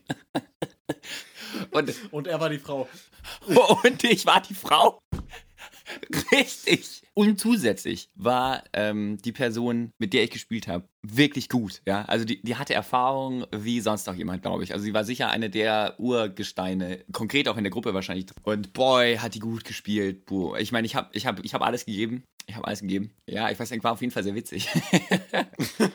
und, 1.71 1.93
Und 2.11 2.27
er 2.27 2.41
war 2.41 2.49
die 2.49 2.59
Frau. 2.59 2.89
und 3.83 4.03
ich 4.03 4.25
war 4.25 4.41
die 4.41 4.55
Frau. 4.55 5.00
Richtig. 6.31 7.01
Und 7.13 7.39
zusätzlich 7.39 8.09
war 8.15 8.63
ähm, 8.73 9.17
die 9.23 9.31
Person, 9.31 9.91
mit 9.99 10.13
der 10.13 10.23
ich 10.23 10.31
gespielt 10.31 10.67
habe, 10.67 10.87
wirklich 11.01 11.49
gut. 11.49 11.81
Ja, 11.85 12.05
also 12.05 12.25
die, 12.25 12.41
die 12.41 12.55
hatte 12.55 12.73
Erfahrung 12.73 13.45
wie 13.51 13.81
sonst 13.81 14.07
noch 14.07 14.15
jemand, 14.15 14.43
glaube 14.43 14.63
ich. 14.63 14.73
Also 14.73 14.85
sie 14.85 14.93
war 14.93 15.03
sicher 15.03 15.29
eine 15.29 15.49
der 15.49 15.95
Urgesteine, 15.99 17.03
konkret 17.11 17.49
auch 17.49 17.57
in 17.57 17.63
der 17.63 17.71
Gruppe 17.71 17.93
wahrscheinlich. 17.93 18.27
Und 18.43 18.73
boy, 18.73 19.17
hat 19.17 19.35
die 19.35 19.39
gut 19.39 19.65
gespielt. 19.65 20.25
Boah. 20.25 20.57
Ich 20.59 20.71
meine, 20.71 20.85
ich 20.85 20.95
habe 20.95 21.09
ich 21.13 21.25
hab, 21.25 21.43
ich 21.43 21.53
hab 21.53 21.61
alles 21.61 21.85
gegeben. 21.85 22.23
Ich 22.47 22.55
habe 22.55 22.67
alles 22.67 22.81
gegeben. 22.81 23.11
Ja, 23.27 23.49
ich 23.49 23.59
weiß 23.59 23.71
nicht, 23.71 23.83
war 23.83 23.93
auf 23.93 24.01
jeden 24.01 24.11
Fall 24.11 24.23
sehr 24.23 24.35
witzig. 24.35 24.67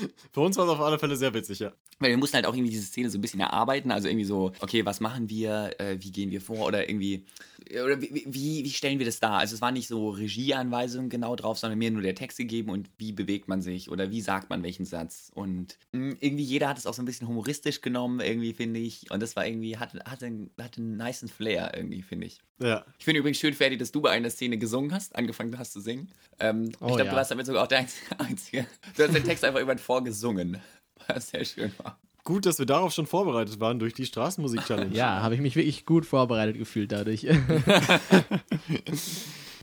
Für 0.32 0.40
uns 0.40 0.56
war 0.56 0.64
es 0.64 0.70
auf 0.70 0.80
alle 0.80 0.98
Fälle 0.98 1.16
sehr 1.16 1.34
witzig, 1.34 1.58
ja. 1.60 1.72
Weil 1.98 2.10
wir 2.10 2.16
mussten 2.16 2.36
halt 2.36 2.46
auch 2.46 2.54
irgendwie 2.54 2.70
diese 2.70 2.86
Szene 2.86 3.10
so 3.10 3.18
ein 3.18 3.20
bisschen 3.20 3.40
erarbeiten. 3.40 3.90
Also 3.90 4.08
irgendwie 4.08 4.24
so, 4.24 4.52
okay, 4.60 4.84
was 4.86 5.00
machen 5.00 5.28
wir, 5.28 5.74
äh, 5.78 5.96
wie 6.00 6.12
gehen 6.12 6.30
wir 6.30 6.40
vor 6.40 6.66
oder 6.66 6.88
irgendwie, 6.88 7.26
oder 7.70 8.00
wie, 8.00 8.24
wie, 8.26 8.64
wie 8.64 8.70
stellen 8.70 8.98
wir 8.98 9.06
das 9.06 9.20
dar? 9.20 9.38
Also 9.38 9.54
es 9.54 9.60
war 9.60 9.72
nicht 9.72 9.88
so 9.88 10.10
Regieanweisungen 10.10 11.10
genau 11.10 11.36
drauf, 11.36 11.58
sondern 11.58 11.78
mir 11.78 11.90
nur 11.90 12.02
der 12.02 12.14
Text 12.14 12.38
gegeben 12.38 12.70
und 12.70 12.88
wie 12.98 13.12
bewegt 13.12 13.48
man 13.48 13.60
sich 13.62 13.90
oder 13.90 14.10
wie 14.10 14.20
sagt 14.20 14.50
man 14.50 14.62
welchen 14.62 14.84
Satz. 14.84 15.30
Und 15.34 15.78
mh, 15.92 16.16
irgendwie 16.20 16.44
jeder 16.44 16.68
hat 16.68 16.78
es 16.78 16.86
auch 16.86 16.94
so 16.94 17.02
ein 17.02 17.06
bisschen 17.06 17.28
humoristisch 17.28 17.80
genommen, 17.80 18.20
irgendwie, 18.20 18.54
finde 18.54 18.80
ich. 18.80 19.10
Und 19.10 19.22
das 19.22 19.36
war 19.36 19.46
irgendwie, 19.46 19.76
hatte, 19.76 20.00
hatte, 20.04 20.26
einen, 20.26 20.50
hatte 20.60 20.80
einen 20.80 20.96
niceen 20.96 21.28
Flair, 21.28 21.72
irgendwie, 21.76 22.02
finde 22.02 22.26
ich. 22.26 22.40
Ja. 22.62 22.84
Ich 22.98 23.04
finde 23.04 23.20
übrigens 23.20 23.38
schön, 23.38 23.54
Ferdi, 23.54 23.78
dass 23.78 23.90
du 23.90 24.00
bei 24.02 24.10
einer 24.10 24.30
Szene 24.30 24.58
gesungen 24.58 24.92
hast, 24.92 25.16
angefangen 25.16 25.58
hast 25.58 25.72
zu 25.72 25.80
singen. 25.80 26.10
Ähm, 26.38 26.70
Oh 26.80 26.86
ich 26.88 26.94
glaube, 26.94 27.04
ja. 27.04 27.10
du 27.10 27.16
warst 27.16 27.30
damit 27.30 27.46
sogar 27.46 27.64
auch 27.64 27.68
der 27.68 27.86
Einzige-. 28.18 28.66
Du 28.96 29.04
hast 29.04 29.14
den 29.14 29.24
Text 29.24 29.44
einfach 29.44 29.58
irgendwann 29.58 29.78
vorgesungen. 29.90 30.58
Was 31.08 31.30
sehr 31.30 31.44
schön 31.44 31.72
war. 31.78 31.98
Gut, 32.22 32.46
dass 32.46 32.60
wir 32.60 32.66
darauf 32.66 32.92
schon 32.92 33.06
vorbereitet 33.06 33.58
waren 33.58 33.80
durch 33.80 33.92
die 33.92 34.06
Straßenmusik-Challenge. 34.06 34.94
Ja, 34.96 35.20
habe 35.20 35.34
ich 35.34 35.40
mich 35.40 35.56
wirklich 35.56 35.84
gut 35.84 36.06
vorbereitet 36.06 36.58
gefühlt 36.58 36.92
dadurch. 36.92 37.26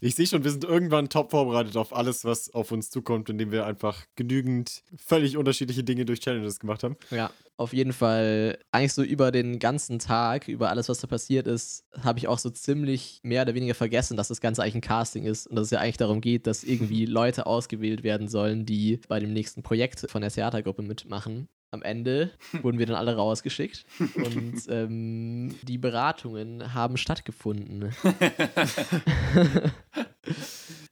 Ich 0.02 0.16
sehe 0.16 0.28
schon, 0.28 0.44
wir 0.44 0.52
sind 0.52 0.64
irgendwann 0.64 1.10
top 1.10 1.32
vorbereitet 1.32 1.76
auf 1.78 1.96
alles, 1.96 2.24
was 2.26 2.54
auf 2.54 2.72
uns 2.72 2.90
zukommt, 2.90 3.30
indem 3.30 3.52
wir 3.52 3.66
einfach 3.66 4.06
genügend 4.16 4.84
völlig 4.98 5.38
unterschiedliche 5.38 5.84
Dinge 5.84 6.06
durch 6.06 6.20
Challenges 6.20 6.60
gemacht 6.60 6.84
haben. 6.84 6.98
Ja, 7.10 7.32
auf 7.58 7.74
jeden 7.74 7.92
Fall. 7.92 8.60
Eigentlich 8.72 8.94
so 8.94 9.02
über 9.02 9.32
den 9.32 9.58
ganzen 9.58 9.98
Tag, 9.98 10.48
über 10.48 10.70
alles, 10.70 10.90
was 10.90 11.00
da 11.00 11.08
passiert 11.08 11.48
ist, 11.48 11.86
habe 12.04 12.20
ich 12.20 12.28
auch 12.28 12.38
so 12.38 12.52
ziemlich 12.52 13.20
mehr 13.24 13.42
oder 13.42 13.56
weniger 13.56 13.74
vergessen, 13.74 14.16
dass 14.16 14.28
das 14.28 14.42
Ganze 14.42 14.62
eigentlich 14.62 14.76
ein 14.76 14.82
Casting 14.82 15.26
ist 15.26 15.48
und 15.48 15.56
dass 15.56 15.66
es 15.66 15.72
ja 15.72 15.80
eigentlich 15.80 15.98
darum 15.98 16.22
geht, 16.22 16.46
dass 16.46 16.64
irgendwie 16.64 17.06
Leute 17.08 17.48
ausgewählt 17.48 18.04
werden 18.04 18.28
sollen, 18.28 18.66
die 18.68 19.00
bei 19.08 19.20
dem 19.20 19.34
nächsten 19.34 19.64
Projekt 19.64 20.06
von 20.10 20.22
der 20.22 20.32
Theatergruppe 20.32 20.84
mitmachen. 20.84 21.50
Am 21.72 21.82
Ende 21.82 22.32
wurden 22.62 22.80
wir 22.80 22.86
dann 22.86 22.96
alle 22.96 23.16
rausgeschickt 23.16 23.86
und 24.16 24.64
ähm, 24.70 25.56
die 25.64 25.78
Beratungen 25.78 26.74
haben 26.74 26.98
stattgefunden. 26.98 27.94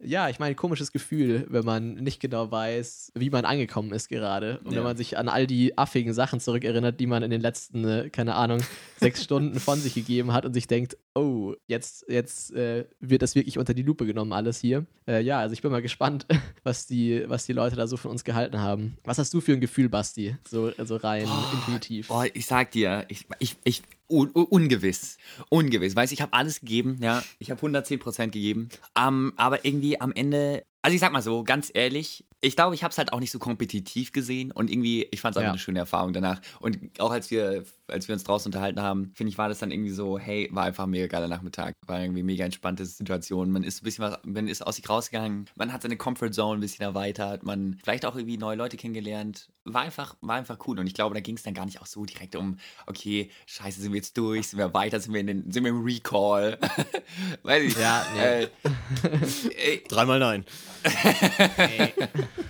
ja, 0.05 0.29
ich 0.29 0.39
meine, 0.39 0.55
komisches 0.55 0.91
Gefühl, 0.91 1.45
wenn 1.49 1.65
man 1.65 1.95
nicht 1.95 2.19
genau 2.19 2.51
weiß, 2.51 3.11
wie 3.15 3.29
man 3.29 3.45
angekommen 3.45 3.91
ist 3.91 4.07
gerade. 4.09 4.59
Und 4.63 4.71
Ja. 4.71 4.77
wenn 4.77 4.83
man 4.83 4.97
sich 4.97 5.17
an 5.17 5.27
all 5.27 5.47
die 5.47 5.77
affigen 5.77 6.13
Sachen 6.13 6.39
zurückerinnert, 6.39 6.99
die 6.99 7.07
man 7.07 7.23
in 7.23 7.31
den 7.31 7.41
letzten, 7.41 7.83
äh, 7.85 8.09
keine 8.09 8.35
Ahnung, 8.35 8.61
sechs 8.97 9.23
Stunden 9.23 9.59
von 9.59 9.79
sich 9.79 9.93
gegeben 9.95 10.33
hat 10.33 10.45
und 10.45 10.53
sich 10.53 10.67
denkt, 10.67 10.97
oh, 11.15 11.53
jetzt, 11.67 12.05
jetzt 12.09 12.53
äh, 12.53 12.85
wird 12.99 13.21
das 13.21 13.35
wirklich 13.35 13.57
unter 13.57 13.73
die 13.73 13.83
Lupe 13.83 14.05
genommen, 14.05 14.33
alles 14.33 14.59
hier. 14.59 14.85
Äh, 15.07 15.21
ja, 15.21 15.39
also 15.39 15.53
ich 15.53 15.61
bin 15.61 15.71
mal 15.71 15.81
gespannt, 15.81 16.25
was 16.63 16.87
die, 16.87 17.23
was 17.27 17.45
die 17.45 17.53
Leute 17.53 17.75
da 17.75 17.87
so 17.87 17.97
von 17.97 18.11
uns 18.11 18.23
gehalten 18.23 18.59
haben. 18.59 18.97
Was 19.03 19.17
hast 19.17 19.33
du 19.33 19.41
für 19.41 19.53
ein 19.53 19.61
Gefühl, 19.61 19.89
Basti? 19.89 20.35
So, 20.49 20.71
so 20.83 20.95
rein 20.97 21.27
intuitiv. 21.53 22.07
Boah, 22.07 22.25
ich 22.33 22.45
sag 22.45 22.71
dir, 22.71 23.05
ich, 23.07 23.25
ich, 23.39 23.55
ich 23.63 23.81
un, 24.07 24.29
un, 24.33 24.45
ungewiss. 24.45 25.17
Ungewiss. 25.49 25.95
Weißt 25.95 26.11
du, 26.11 26.13
ich 26.15 26.21
habe 26.21 26.33
alles 26.33 26.59
gegeben, 26.59 26.97
ja. 27.01 27.23
Ich 27.39 27.51
habe 27.51 27.61
110% 27.65 28.25
gegeben. 28.25 28.69
Ähm, 28.97 29.33
aber 29.35 29.65
irgendwie 29.65 29.99
am 29.99 30.11
Ende, 30.11 30.65
also 30.85 30.93
ich 30.93 31.01
sag 31.01 31.11
mal 31.11 31.23
so, 31.23 31.43
ganz 31.43 31.71
ehrlich, 31.73 32.25
ich 32.41 32.55
glaube, 32.55 32.75
ich 32.75 32.83
habe 32.83 32.91
es 32.91 32.97
halt 32.99 33.11
auch 33.11 33.19
nicht 33.19 33.31
so 33.31 33.39
kompetitiv 33.39 34.11
gesehen 34.11 34.51
und 34.51 34.69
irgendwie, 34.69 35.07
ich 35.09 35.19
fand 35.19 35.33
es 35.35 35.37
einfach 35.37 35.47
Ja. 35.47 35.51
eine 35.53 35.59
schöne 35.59 35.79
Erfahrung 35.79 36.13
danach. 36.13 36.41
Und 36.59 36.77
auch 36.99 37.09
als 37.11 37.31
wir, 37.31 37.63
als 37.87 38.07
wir 38.07 38.13
uns 38.13 38.23
draußen 38.23 38.49
unterhalten 38.49 38.79
haben, 38.79 39.11
finde 39.15 39.31
ich, 39.31 39.37
war 39.39 39.49
das 39.49 39.57
dann 39.57 39.71
irgendwie 39.71 39.89
so, 39.89 40.19
hey, 40.19 40.47
war 40.51 40.65
einfach 40.65 40.83
ein 40.83 40.91
mega 40.91 41.07
geiler 41.07 41.27
Nachmittag. 41.27 41.73
War 41.87 42.01
irgendwie 42.03 42.21
mega 42.21 42.45
entspannte 42.45 42.85
Situation. 42.85 43.49
Man 43.49 43.63
ist 43.63 43.81
ein 43.81 43.83
bisschen 43.85 44.03
was, 44.05 44.19
man 44.25 44.47
ist 44.47 44.61
aus 44.61 44.75
sich 44.75 44.87
rausgegangen, 44.87 45.49
man 45.55 45.73
hat 45.73 45.81
seine 45.81 45.97
Comfort 45.97 46.33
Zone 46.33 46.59
ein 46.59 46.61
bisschen 46.61 46.83
erweitert, 46.83 47.41
man 47.41 47.79
vielleicht 47.83 48.05
auch 48.05 48.15
irgendwie 48.15 48.37
neue 48.37 48.55
Leute 48.55 48.77
kennengelernt. 48.77 49.49
War 49.63 49.81
einfach, 49.81 50.15
war 50.21 50.35
einfach 50.35 50.59
cool. 50.67 50.77
Und 50.77 50.85
ich 50.85 50.93
glaube, 50.93 51.15
da 51.15 51.21
ging 51.21 51.37
es 51.37 51.41
dann 51.41 51.55
gar 51.55 51.65
nicht 51.65 51.81
auch 51.81 51.87
so 51.87 52.05
direkt 52.05 52.35
um, 52.35 52.57
okay, 52.85 53.31
scheiße, 53.47 53.81
sind 53.81 53.91
wir 53.91 53.97
jetzt 53.97 54.15
durch, 54.19 54.49
sind 54.49 54.59
wir 54.59 54.71
weiter, 54.75 54.99
sind 54.99 55.13
wir, 55.13 55.21
in 55.21 55.27
den, 55.27 55.51
sind 55.51 55.63
wir 55.63 55.71
im 55.71 55.83
Recall. 55.83 56.59
Weiß 57.43 57.63
ich. 57.63 57.75
Ja, 57.75 58.05
nee. 58.15 58.43
äh, 58.43 58.47
äh, 59.73 59.81
Dreimal 59.87 60.19
nein. 60.19 60.45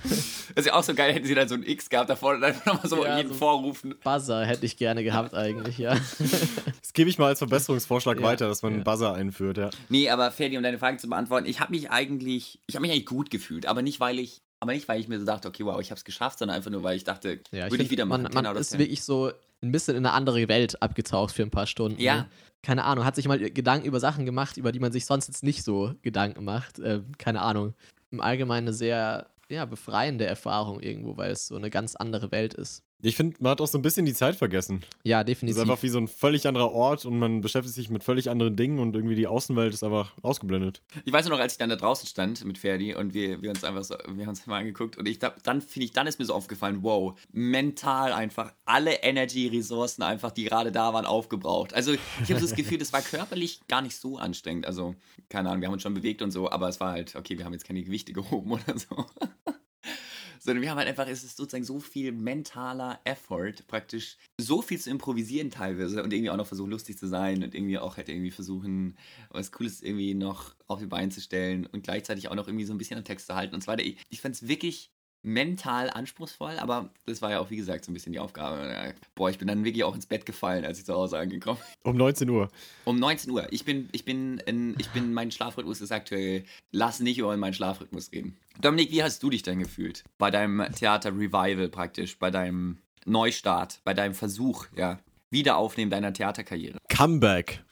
das 0.03 0.55
ist 0.55 0.65
ja 0.67 0.73
auch 0.73 0.83
so 0.83 0.93
geil, 0.93 1.13
hätten 1.13 1.25
sie 1.25 1.35
dann 1.35 1.47
so 1.47 1.55
ein 1.55 1.63
X 1.63 1.89
gehabt 1.89 2.09
davor 2.09 2.35
und 2.35 2.43
einfach 2.43 2.65
nochmal 2.65 2.87
so 2.89 3.03
Ja, 3.05 3.17
jeden 3.17 3.29
so- 3.29 3.35
vorrufen. 3.35 3.95
Buzzer 4.03 4.45
hätte 4.45 4.65
ich 4.65 4.77
gerne 4.77 5.03
gehabt 5.03 5.33
eigentlich, 5.33 5.77
ja. 5.77 5.95
Das 6.81 6.93
gebe 6.93 7.09
ich 7.09 7.17
mal 7.17 7.27
als 7.27 7.39
Verbesserungsvorschlag 7.39 8.17
Ja, 8.19 8.23
weiter, 8.23 8.47
dass 8.47 8.61
man 8.61 8.71
ja. 8.71 8.75
einen 8.77 8.83
Buzzer 8.83 9.13
einführt, 9.13 9.57
ja. 9.57 9.69
Nee, 9.89 10.09
aber 10.09 10.31
Ferdi, 10.31 10.55
um 10.57 10.63
deine 10.63 10.79
Frage 10.79 10.97
zu 10.97 11.09
beantworten, 11.09 11.45
ich 11.45 11.59
habe 11.59 11.71
mich 11.71 11.89
eigentlich, 11.91 12.59
ich 12.67 12.75
habe 12.75 12.81
mich 12.83 12.91
eigentlich 12.91 13.05
gut 13.05 13.29
gefühlt, 13.29 13.65
aber 13.65 13.81
nicht, 13.81 13.99
weil 13.99 14.19
ich, 14.19 14.41
aber 14.61 14.71
nicht, 14.73 14.87
weil 14.87 14.99
ich 15.01 15.07
mir 15.07 15.19
so 15.19 15.25
dachte, 15.25 15.47
okay, 15.47 15.65
wow, 15.65 15.79
ich 15.81 15.91
habe 15.91 15.97
es 15.97 16.05
geschafft, 16.05 16.39
sondern 16.39 16.55
einfach 16.57 16.71
nur, 16.71 16.83
weil 16.83 16.95
ich 16.95 17.03
dachte, 17.03 17.41
Ja, 17.51 17.65
ich 17.65 17.71
würde 17.71 17.83
ich 17.83 17.91
wieder 17.91 18.05
machen. 18.05 18.23
Man, 18.23 18.31
10 18.31 18.43
man 18.43 18.53
of 18.55 18.59
ist 18.61 18.69
10. 18.71 18.79
wirklich 18.79 19.03
so 19.03 19.31
ein 19.61 19.71
bisschen 19.71 19.95
in 19.97 20.05
eine 20.05 20.13
andere 20.13 20.47
Welt 20.47 20.81
abgetaucht 20.81 21.33
für 21.33 21.41
ein 21.43 21.51
paar 21.51 21.67
Stunden. 21.67 21.99
Ja. 22.01 22.15
Ne? 22.19 22.25
Keine 22.61 22.83
Ahnung, 22.85 23.05
hat 23.05 23.15
sich 23.15 23.27
mal 23.27 23.37
Gedanken 23.37 23.85
über 23.85 23.99
Sachen 23.99 24.25
gemacht, 24.25 24.57
über 24.57 24.71
die 24.71 24.79
man 24.79 24.91
sich 24.91 25.05
sonst 25.05 25.27
jetzt 25.27 25.43
nicht 25.43 25.63
so 25.63 25.93
Gedanken 26.01 26.43
macht. 26.43 26.79
Ähm, 26.79 27.11
keine 27.19 27.41
Ahnung. 27.41 27.75
Im 28.11 28.21
Allgemeinen 28.21 28.67
eine 28.67 28.73
sehr 28.73 29.29
ja, 29.49 29.65
befreiende 29.65 30.25
Erfahrung 30.25 30.79
irgendwo, 30.79 31.17
weil 31.17 31.31
es 31.31 31.47
so 31.47 31.55
eine 31.55 31.69
ganz 31.69 31.95
andere 31.95 32.31
Welt 32.31 32.53
ist. 32.53 32.84
Ich 33.01 33.15
finde, 33.17 33.35
man 33.39 33.51
hat 33.51 33.61
auch 33.61 33.67
so 33.67 33.77
ein 33.77 33.81
bisschen 33.81 34.05
die 34.05 34.13
Zeit 34.13 34.35
vergessen. 34.35 34.83
Ja, 35.03 35.19
Es 35.19 35.23
ist 35.23 35.27
definitiv. 35.27 35.61
einfach 35.61 35.83
wie 35.83 35.89
so 35.89 35.97
ein 35.99 36.07
völlig 36.07 36.47
anderer 36.47 36.71
Ort 36.71 37.05
und 37.05 37.19
man 37.19 37.41
beschäftigt 37.41 37.75
sich 37.75 37.89
mit 37.89 38.03
völlig 38.03 38.29
anderen 38.29 38.55
Dingen 38.55 38.79
und 38.79 38.95
irgendwie 38.95 39.15
die 39.15 39.27
Außenwelt 39.27 39.73
ist 39.73 39.83
einfach 39.83 40.13
ausgeblendet. 40.21 40.81
Ich 41.03 41.13
weiß 41.13 41.25
nur 41.27 41.37
noch, 41.37 41.41
als 41.43 41.53
ich 41.53 41.59
dann 41.59 41.69
da 41.69 41.75
draußen 41.75 42.07
stand 42.07 42.43
mit 42.45 42.57
Ferdi 42.57 42.95
und 42.95 43.13
wir, 43.13 43.41
wir 43.41 43.49
uns 43.51 43.63
einfach 43.63 43.83
so, 43.83 43.95
wir 44.07 44.23
haben 44.23 44.29
uns 44.29 44.47
mal 44.47 44.59
angeguckt 44.59 44.97
und 44.97 45.07
ich 45.07 45.19
dann 45.19 45.61
finde 45.61 45.85
ich, 45.85 45.91
dann 45.91 46.07
ist 46.07 46.19
mir 46.19 46.25
so 46.25 46.33
aufgefallen, 46.33 46.79
wow, 46.81 47.13
mental 47.31 48.13
einfach 48.13 48.53
alle 48.65 48.93
Energy-Ressourcen 49.03 50.01
einfach, 50.01 50.31
die 50.31 50.45
gerade 50.45 50.71
da 50.71 50.93
waren, 50.93 51.05
aufgebraucht. 51.05 51.73
Also 51.73 51.93
ich 51.93 51.99
habe 52.29 52.39
so 52.39 52.47
das 52.47 52.55
Gefühl, 52.55 52.77
das 52.77 52.93
war 52.93 53.01
körperlich 53.01 53.59
gar 53.67 53.81
nicht 53.81 53.97
so 53.97 54.17
anstrengend. 54.17 54.65
Also, 54.65 54.95
keine 55.29 55.49
Ahnung, 55.49 55.61
wir 55.61 55.67
haben 55.67 55.73
uns 55.73 55.83
schon 55.83 55.93
bewegt 55.93 56.21
und 56.21 56.31
so, 56.31 56.49
aber 56.49 56.69
es 56.69 56.79
war 56.79 56.93
halt, 56.93 57.15
okay, 57.15 57.37
wir 57.37 57.45
haben 57.45 57.53
jetzt 57.53 57.65
keine 57.65 57.83
Gewichte 57.83 58.13
gehoben 58.13 58.51
oder 58.53 58.79
so. 58.79 59.05
Sondern 60.45 60.61
wir 60.61 60.69
haben 60.69 60.77
halt 60.77 60.87
einfach, 60.87 61.07
es 61.07 61.23
ist 61.23 61.37
sozusagen 61.37 61.63
so 61.63 61.79
viel 61.79 62.11
mentaler 62.11 62.99
Effort, 63.03 63.53
praktisch 63.67 64.17
so 64.39 64.61
viel 64.61 64.79
zu 64.79 64.91
improvisieren 64.91 65.49
teilweise 65.49 66.03
und 66.03 66.13
irgendwie 66.13 66.29
auch 66.29 66.37
noch 66.37 66.45
versuchen, 66.45 66.69
lustig 66.69 66.99
zu 66.99 67.07
sein 67.07 67.43
und 67.43 67.55
irgendwie 67.55 67.79
auch 67.79 67.97
halt 67.97 68.09
irgendwie 68.09 68.29
versuchen, 68.29 68.95
was 69.31 69.51
Cooles 69.51 69.81
irgendwie 69.81 70.13
noch 70.13 70.53
auf 70.67 70.79
die 70.79 70.85
Beine 70.85 71.09
zu 71.09 71.19
stellen 71.19 71.65
und 71.65 71.83
gleichzeitig 71.83 72.27
auch 72.27 72.35
noch 72.35 72.47
irgendwie 72.47 72.65
so 72.65 72.75
ein 72.75 72.77
bisschen 72.77 72.99
an 72.99 73.03
Text 73.03 73.25
zu 73.25 73.33
halten 73.33 73.55
und 73.55 73.61
so 73.61 73.67
weiter. 73.67 73.83
Ich, 73.83 73.97
ich 74.09 74.21
fand 74.21 74.35
es 74.35 74.47
wirklich 74.47 74.91
mental 75.25 75.89
anspruchsvoll, 75.89 76.59
aber 76.59 76.89
das 77.07 77.21
war 77.21 77.31
ja 77.31 77.39
auch, 77.39 77.49
wie 77.49 77.57
gesagt, 77.57 77.83
so 77.83 77.91
ein 77.91 77.95
bisschen 77.95 78.13
die 78.13 78.19
Aufgabe. 78.19 78.93
Boah, 79.15 79.29
ich 79.29 79.39
bin 79.39 79.47
dann 79.47 79.65
wirklich 79.65 79.83
auch 79.83 79.95
ins 79.95 80.05
Bett 80.05 80.25
gefallen, 80.25 80.63
als 80.63 80.77
ich 80.79 80.85
zu 80.85 80.93
Hause 80.93 81.17
angekommen 81.17 81.59
bin. 81.83 81.91
Um 81.91 81.97
19 81.97 82.29
Uhr. 82.29 82.49
Um 82.85 82.99
19 82.99 83.31
Uhr. 83.31 83.47
Ich 83.51 83.65
bin, 83.65 83.89
ich 83.91 84.05
bin, 84.05 84.37
in, 84.45 84.75
ich 84.77 84.89
bin, 84.89 85.13
mein 85.13 85.31
Schlafrhythmus 85.31 85.81
ist 85.81 85.91
aktuell, 85.91 86.43
lass 86.71 86.99
nicht 86.99 87.17
über 87.17 87.35
meinen 87.35 87.53
Schlafrhythmus 87.53 88.11
reden. 88.11 88.37
Dominik, 88.61 88.91
wie 88.91 89.03
hast 89.03 89.21
du 89.23 89.31
dich 89.31 89.41
denn 89.41 89.59
gefühlt? 89.59 90.03
Bei 90.19 90.29
deinem 90.29 90.63
Theater-Revival 90.73 91.69
praktisch, 91.69 92.17
bei 92.17 92.29
deinem 92.29 92.77
Neustart, 93.05 93.81
bei 93.83 93.93
deinem 93.93 94.13
Versuch, 94.13 94.67
ja, 94.75 94.99
Wiederaufnehmen 95.31 95.89
deiner 95.89 96.13
Theaterkarriere. 96.13 96.77
Comeback. 96.87 97.63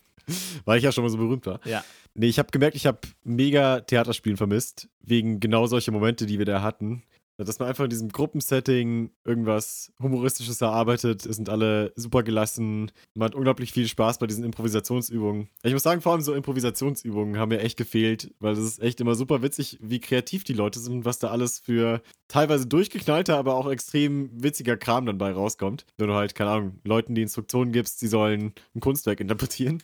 Weil 0.66 0.78
ich 0.78 0.84
ja 0.84 0.92
schon 0.92 1.04
mal 1.04 1.10
so 1.10 1.18
berühmt 1.18 1.46
war. 1.46 1.60
ja. 1.66 1.84
Nee, 2.16 2.28
ich 2.28 2.38
habe 2.38 2.52
gemerkt, 2.52 2.76
ich 2.76 2.86
habe 2.86 3.00
mega 3.24 3.80
Theaterspielen 3.80 4.38
vermisst, 4.38 4.88
wegen 5.02 5.40
genau 5.40 5.66
solcher 5.66 5.92
Momente, 5.92 6.28
die 6.28 6.38
wir 6.38 6.46
da 6.46 6.62
hatten. 6.62 7.02
Dass 7.38 7.60
man 7.60 7.68
einfach 7.68 7.86
in 7.86 7.90
diesem 7.90 8.10
Gruppensetting 8.10 9.12
irgendwas 9.26 9.92
Humoristisches 10.02 10.62
erarbeitet, 10.62 11.26
es 11.26 11.36
sind 11.36 11.50
alle 11.50 11.92
super 11.96 12.22
gelassen, 12.24 12.92
man 13.16 13.28
hat 13.28 13.36
unglaublich 13.36 13.72
viel 13.72 13.88
Spaß 13.88 14.20
bei 14.20 14.28
diesen 14.28 14.44
Improvisationsübungen. 14.44 15.50
Ich 15.64 15.74
muss 15.74 15.84
sagen, 15.84 16.02
vor 16.02 16.12
allem 16.12 16.22
so 16.22 16.34
Improvisationsübungen 16.34 17.38
haben 17.38 17.50
mir 17.50 17.60
echt 17.60 17.78
gefehlt, 17.78 18.34
weil 18.40 18.54
es 18.54 18.60
ist 18.60 18.82
echt 18.82 19.02
immer 19.02 19.16
super 19.16 19.42
witzig, 19.42 19.80
wie 19.82 20.00
kreativ 20.00 20.44
die 20.44 20.54
Leute 20.54 20.80
sind 20.80 20.94
und 20.94 21.06
was 21.06 21.20
da 21.20 21.30
alles 21.30 21.60
für 21.60 22.02
teilweise 22.28 22.68
durchgeknallter, 22.68 23.38
aber 23.38 23.56
auch 23.56 23.70
extrem 23.70 24.30
witziger 24.34 24.78
Kram 24.78 25.06
dann 25.06 25.18
bei 25.18 25.32
rauskommt. 25.32 25.86
Wenn 25.98 26.08
du 26.08 26.14
halt, 26.14 26.36
keine 26.36 26.52
Ahnung, 26.52 26.80
Leuten 26.84 27.16
die 27.16 27.24
Instruktionen 27.24 27.72
gibst, 27.72 28.00
sie 28.00 28.08
sollen 28.08 28.54
ein 28.76 28.80
Kunstwerk 28.80 29.20
interpretieren. 29.20 29.82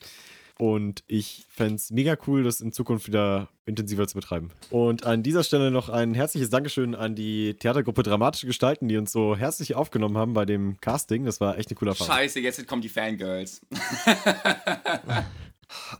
Und 0.59 1.03
ich 1.07 1.45
fände 1.47 1.75
es 1.75 1.89
mega 1.89 2.17
cool, 2.27 2.43
das 2.43 2.59
in 2.59 2.73
Zukunft 2.73 3.07
wieder 3.07 3.47
intensiver 3.65 4.05
zu 4.09 4.15
betreiben. 4.15 4.51
Und 4.69 5.05
an 5.05 5.23
dieser 5.23 5.45
Stelle 5.45 5.71
noch 5.71 5.87
ein 5.87 6.13
herzliches 6.13 6.49
Dankeschön 6.49 6.95
an 6.95 7.15
die 7.15 7.53
Theatergruppe 7.53 8.03
Dramatische 8.03 8.45
Gestalten, 8.45 8.89
die 8.89 8.97
uns 8.97 9.13
so 9.13 9.37
herzlich 9.37 9.75
aufgenommen 9.75 10.17
haben 10.17 10.33
bei 10.33 10.43
dem 10.43 10.77
Casting. 10.81 11.23
Das 11.23 11.39
war 11.39 11.57
echt 11.57 11.69
eine 11.69 11.77
coole 11.77 11.91
Erfahrung. 11.91 12.13
Scheiße, 12.13 12.41
jetzt 12.41 12.67
kommen 12.67 12.81
die 12.81 12.89
Fangirls. 12.89 13.61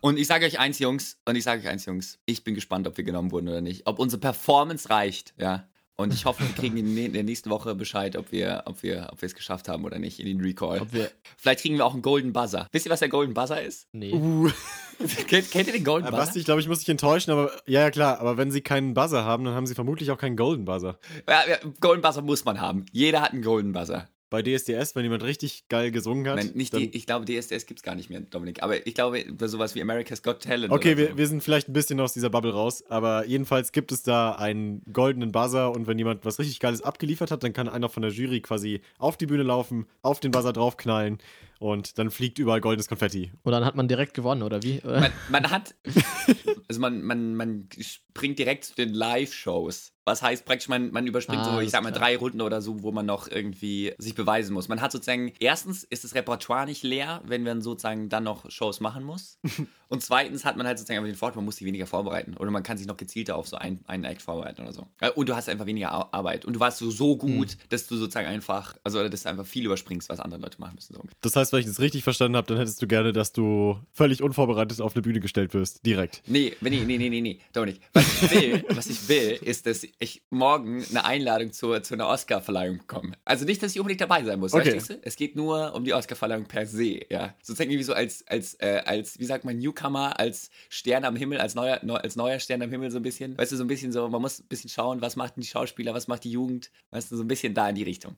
Und 0.02 0.20
ich 0.20 0.28
sage 0.28 0.46
euch 0.46 0.60
eins, 0.60 0.80
Jungs, 0.80 1.18
und 1.26 1.36
ich 1.36 1.44
sage 1.44 1.62
euch 1.62 1.68
eins, 1.68 1.86
Jungs, 1.86 2.20
ich 2.26 2.44
bin 2.44 2.56
gespannt, 2.56 2.88
ob 2.88 2.98
wir 2.98 3.04
genommen 3.04 3.32
wurden 3.32 3.48
oder 3.48 3.62
nicht. 3.62 3.86
Ob 3.86 4.00
unsere 4.00 4.20
Performance 4.20 4.90
reicht, 4.90 5.34
ja. 5.38 5.68
Und 6.00 6.14
ich 6.14 6.24
hoffe, 6.24 6.44
wir 6.44 6.54
kriegen 6.54 6.78
in 6.78 7.12
der 7.12 7.24
nächsten 7.24 7.50
Woche 7.50 7.76
Bescheid, 7.76 8.16
ob 8.16 8.32
wir, 8.32 8.64
ob 8.68 8.84
wir, 8.84 9.10
ob 9.12 9.22
wir 9.22 9.28
es 9.28 9.36
geschafft 9.36 9.68
haben 9.68 9.84
oder 9.84 10.00
nicht 10.00 10.22
in 10.22 10.28
den 10.28 10.40
Recall. 10.40 10.80
Ob 10.80 10.94
wir, 10.94 11.12
Vielleicht 11.36 11.60
kriegen 11.60 11.76
wir 11.76 11.86
auch 11.86 11.92
einen 11.92 12.02
Golden 12.02 12.32
Buzzer. 12.32 12.70
Wisst 12.72 12.86
ihr, 12.86 12.90
was 12.90 13.02
der 13.02 13.10
Golden 13.10 13.34
Buzzer 13.34 13.62
ist? 13.62 13.90
nee. 13.92 14.14
Uh, 14.14 14.50
kennt, 15.28 15.52
kennt 15.52 15.68
ihr 15.68 15.74
den 15.74 15.84
Golden 15.84 16.08
äh, 16.08 16.12
Buzzer? 16.12 16.24
Basti, 16.24 16.40
ich 16.40 16.46
glaube, 16.46 16.62
ich 16.62 16.70
muss 16.70 16.80
dich 16.80 16.88
enttäuschen, 16.88 17.32
aber 17.32 17.52
ja, 17.66 17.82
ja, 17.82 17.92
klar. 17.92 18.22
Aber 18.22 18.38
wenn 18.38 18.50
sie 18.50 18.62
keinen 18.62 18.94
Buzzer 18.94 19.26
haben, 19.26 19.44
dann 19.44 19.56
haben 19.56 19.68
sie 19.68 19.76
vermutlich 19.76 20.10
auch 20.10 20.18
keinen 20.18 20.38
Golden 20.38 20.64
Buzzer. 20.64 20.98
Ja, 21.28 21.50
ja, 21.50 21.58
Golden 21.82 22.02
Buzzer 22.02 22.22
muss 22.22 22.46
man 22.46 22.62
haben. 22.62 22.86
Jeder 22.94 23.22
hat 23.22 23.34
einen 23.34 23.42
Golden 23.42 23.74
Buzzer. 23.74 24.08
Bei 24.30 24.44
DSDS, 24.44 24.96
wenn 24.96 25.04
jemand 25.04 25.24
richtig 25.24 25.68
geil 25.70 25.92
gesungen 25.92 26.28
hat. 26.28 26.36
Nein, 26.36 26.52
nicht 26.54 26.74
die, 26.74 26.96
ich 26.96 27.06
glaube, 27.06 27.26
DSDS 27.26 27.66
gibt 27.66 27.80
es 27.80 27.84
gar 27.84 27.96
nicht 27.96 28.10
mehr, 28.10 28.22
Dominik. 28.22 28.62
Aber 28.62 28.86
ich 28.86 28.94
glaube, 28.94 29.26
sowas 29.46 29.74
wie 29.76 29.82
America's 29.82 30.22
Got 30.22 30.44
Talent. 30.44 30.72
Okay, 30.72 30.98
wir, 30.98 31.10
so. 31.10 31.18
wir 31.18 31.28
sind 31.28 31.44
vielleicht 31.44 31.68
ein 31.68 31.74
bisschen 31.74 32.00
aus 32.00 32.14
dieser 32.14 32.30
Bubble 32.30 32.54
raus, 32.54 32.84
aber 32.90 33.26
jedenfalls 33.26 33.72
gibt 33.72 33.92
es 33.92 34.04
da 34.04 34.34
einen 34.34 34.82
goldenen 34.94 35.32
Buzzer 35.32 35.72
und 35.72 35.88
wenn 35.88 35.98
jemand 35.98 36.26
was 36.26 36.38
richtig 36.40 36.60
Geiles 36.60 36.82
abgeliefert 36.82 37.32
hat, 37.32 37.44
dann 37.44 37.54
kann 37.54 37.68
einer 37.68 37.90
von 37.90 38.02
der 38.02 38.12
Jury 38.12 38.42
quasi 38.42 38.82
auf 38.98 39.18
die 39.18 39.26
Bühne 39.26 39.44
laufen, 39.44 39.88
auf 40.02 40.20
den 40.20 40.32
Buzzer 40.32 40.54
draufknallen 40.54 41.18
und 41.60 41.98
dann 42.00 42.10
fliegt 42.10 42.40
überall 42.40 42.62
goldenes 42.62 42.88
Konfetti. 42.88 43.32
Und 43.44 43.52
dann 43.52 43.66
hat 43.66 43.76
man 43.76 43.88
direkt 43.88 44.14
gewonnen, 44.14 44.44
oder 44.44 44.64
wie? 44.64 44.82
Man, 44.84 45.12
man 45.30 45.50
hat, 45.52 45.76
also 46.68 46.80
man, 46.82 47.02
man, 47.04 47.36
man 47.36 47.68
springt 47.80 48.40
direkt 48.40 48.64
zu 48.66 48.76
den 48.76 48.94
Live-Shows. 48.94 49.92
Was 50.06 50.22
heißt 50.24 50.46
praktisch, 50.46 50.70
man, 50.70 50.92
man 50.92 51.06
überspringt 51.06 51.42
Ah, 51.44 51.56
so, 51.56 51.60
ich 51.60 51.70
sag 51.70 51.84
mal, 51.84 51.92
klar. 51.92 52.00
drei 52.06 52.18
Runden 52.18 52.42
oder 52.42 52.62
so, 52.62 52.82
wo 52.82 52.92
man 52.92 53.06
noch 53.06 53.28
irgendwie 53.28 53.94
sich 53.98 54.16
beweisen 54.16 54.54
muss. 54.54 54.68
Man 54.70 54.82
hat 54.82 54.92
sozusagen, 54.92 55.34
erstens 55.40 55.84
ist 55.84 56.04
das 56.04 56.16
Repertoire 56.16 56.66
nicht 56.66 56.82
leer, 56.84 57.22
wenn 57.26 57.44
man 57.44 57.62
sozusagen 57.62 58.10
dann 58.10 58.24
noch 58.24 58.50
Shows 58.50 58.80
machen 58.80 59.04
muss. 59.04 59.38
Und 59.90 60.04
zweitens 60.04 60.46
hat 60.46 60.56
man 60.56 60.66
halt 60.68 60.78
sozusagen 60.78 61.00
einfach 61.00 61.12
den 61.12 61.18
Vorteil, 61.18 61.38
man 61.38 61.46
muss 61.46 61.58
sich 61.58 61.66
weniger 61.66 61.86
vorbereiten. 61.88 62.36
Oder 62.38 62.52
man 62.52 62.62
kann 62.64 62.78
sich 62.78 62.86
noch 62.88 62.96
gezielter 62.98 63.36
auf 63.36 63.48
so 63.48 63.58
ein, 63.58 63.80
einen 63.88 64.04
Act 64.04 64.22
vorbereiten 64.22 64.62
oder 64.62 64.72
so. 64.72 64.88
Äh, 65.02 65.10
Und 65.12 65.28
du 65.30 65.36
hast 65.36 65.50
einfach 65.50 65.66
weniger 65.66 65.92
Ar- 65.92 66.10
Arbeit. 66.14 66.46
Und 66.46 66.54
du 66.54 66.60
warst 66.60 66.78
so, 66.78 66.92
so 66.92 67.18
gut, 67.18 67.58
dass 67.70 67.88
du 67.88 67.98
sozusagen 67.98 68.28
einfach, 68.28 68.78
also 68.84 69.08
dass 69.10 69.24
du 69.24 69.30
einfach 69.30 69.46
viel 69.48 69.66
überspringst, 69.66 70.08
was 70.10 70.20
andere 70.20 70.40
Leute 70.42 70.60
machen 70.62 70.76
müssen. 70.76 70.94
So. 70.94 71.02
Das 71.22 71.36
heißt, 71.36 71.52
wenn 71.54 71.60
ich 71.62 71.66
das 71.66 71.80
richtig 71.80 72.04
verstanden 72.04 72.38
habe, 72.38 72.48
dann 72.48 72.58
hättest 72.58 72.82
du 72.82 72.88
gerne, 72.88 73.14
dass 73.14 73.34
du 73.34 73.80
völlig 73.92 74.22
unvorbereitet 74.22 74.80
auf 74.80 74.94
eine 74.96 75.02
Bühne 75.02 75.20
gestellt 75.20 75.54
wirst. 75.56 75.86
Direkt. 75.86 76.22
Nee, 76.28 76.54
nee, 76.62 76.70
nee, 76.86 76.98
nee, 76.98 77.10
nee, 77.10 77.22
nee, 77.22 77.40
Dominik. 77.54 77.82
Was 77.94 78.06
ich 78.24 78.32
will, 78.32 78.66
was 78.70 78.88
ich 78.88 79.10
will, 79.10 79.40
ist, 79.42 79.66
dass 79.66 79.86
ich 79.98 80.22
morgen 80.30 80.86
eine 80.92 81.04
Einladung 81.04 81.52
zur, 81.52 81.82
zu 81.82 81.96
einer 81.96 82.08
Oscar-Verleihung 82.08 82.78
bekomme. 82.78 83.14
Also 83.26 83.44
nicht, 83.46 83.64
dass 83.64 83.72
ich 83.74 83.80
unbedingt 83.80 84.02
dabei 84.02 84.24
sein 84.24 84.40
muss, 84.40 84.54
Okay. 84.54 84.70
verstehst 84.72 84.90
du? 84.92 85.00
Es 85.02 85.16
geht 85.16 85.36
nur 85.36 85.74
um 85.74 85.84
die 85.84 85.94
Oscar-Verleihung 85.94 86.46
per 86.46 86.68
se, 86.68 87.00
ja. 87.10 87.34
Sozusagen 87.42 87.72
irgendwie 87.72 87.84
so 87.86 87.94
als, 87.94 88.24
als, 88.28 88.54
äh, 88.60 88.82
als, 88.86 89.18
wie 89.20 89.26
sagt 89.26 89.46
man, 89.46 89.60
Newcomer, 89.80 90.20
als 90.20 90.50
Stern 90.70 91.06
am 91.06 91.16
Himmel, 91.16 91.40
als 91.40 91.56
neuer, 91.56 91.80
neu, 91.84 91.96
als 91.96 92.16
neuer 92.16 92.40
Stern 92.40 92.62
am 92.62 92.70
Himmel 92.70 92.92
so 92.92 92.98
ein 92.98 93.04
bisschen. 93.04 93.38
Weißt 93.38 93.52
du, 93.52 93.56
so 93.56 93.64
ein 93.64 93.68
bisschen 93.68 93.92
so, 93.92 94.08
man 94.10 94.22
muss 94.22 94.40
ein 94.40 94.48
bisschen 94.48 94.70
schauen, 94.70 95.02
was 95.02 95.16
macht 95.16 95.34
die 95.38 95.44
Schauspieler, 95.44 95.94
was 95.94 96.08
macht 96.08 96.24
die 96.24 96.32
Jugend, 96.32 96.72
weißt 96.92 97.12
du, 97.12 97.18
so 97.18 97.24
ein 97.24 97.28
bisschen 97.28 97.54
da 97.54 97.70
in 97.70 97.76
die 97.76 97.84
Richtung. 97.84 98.16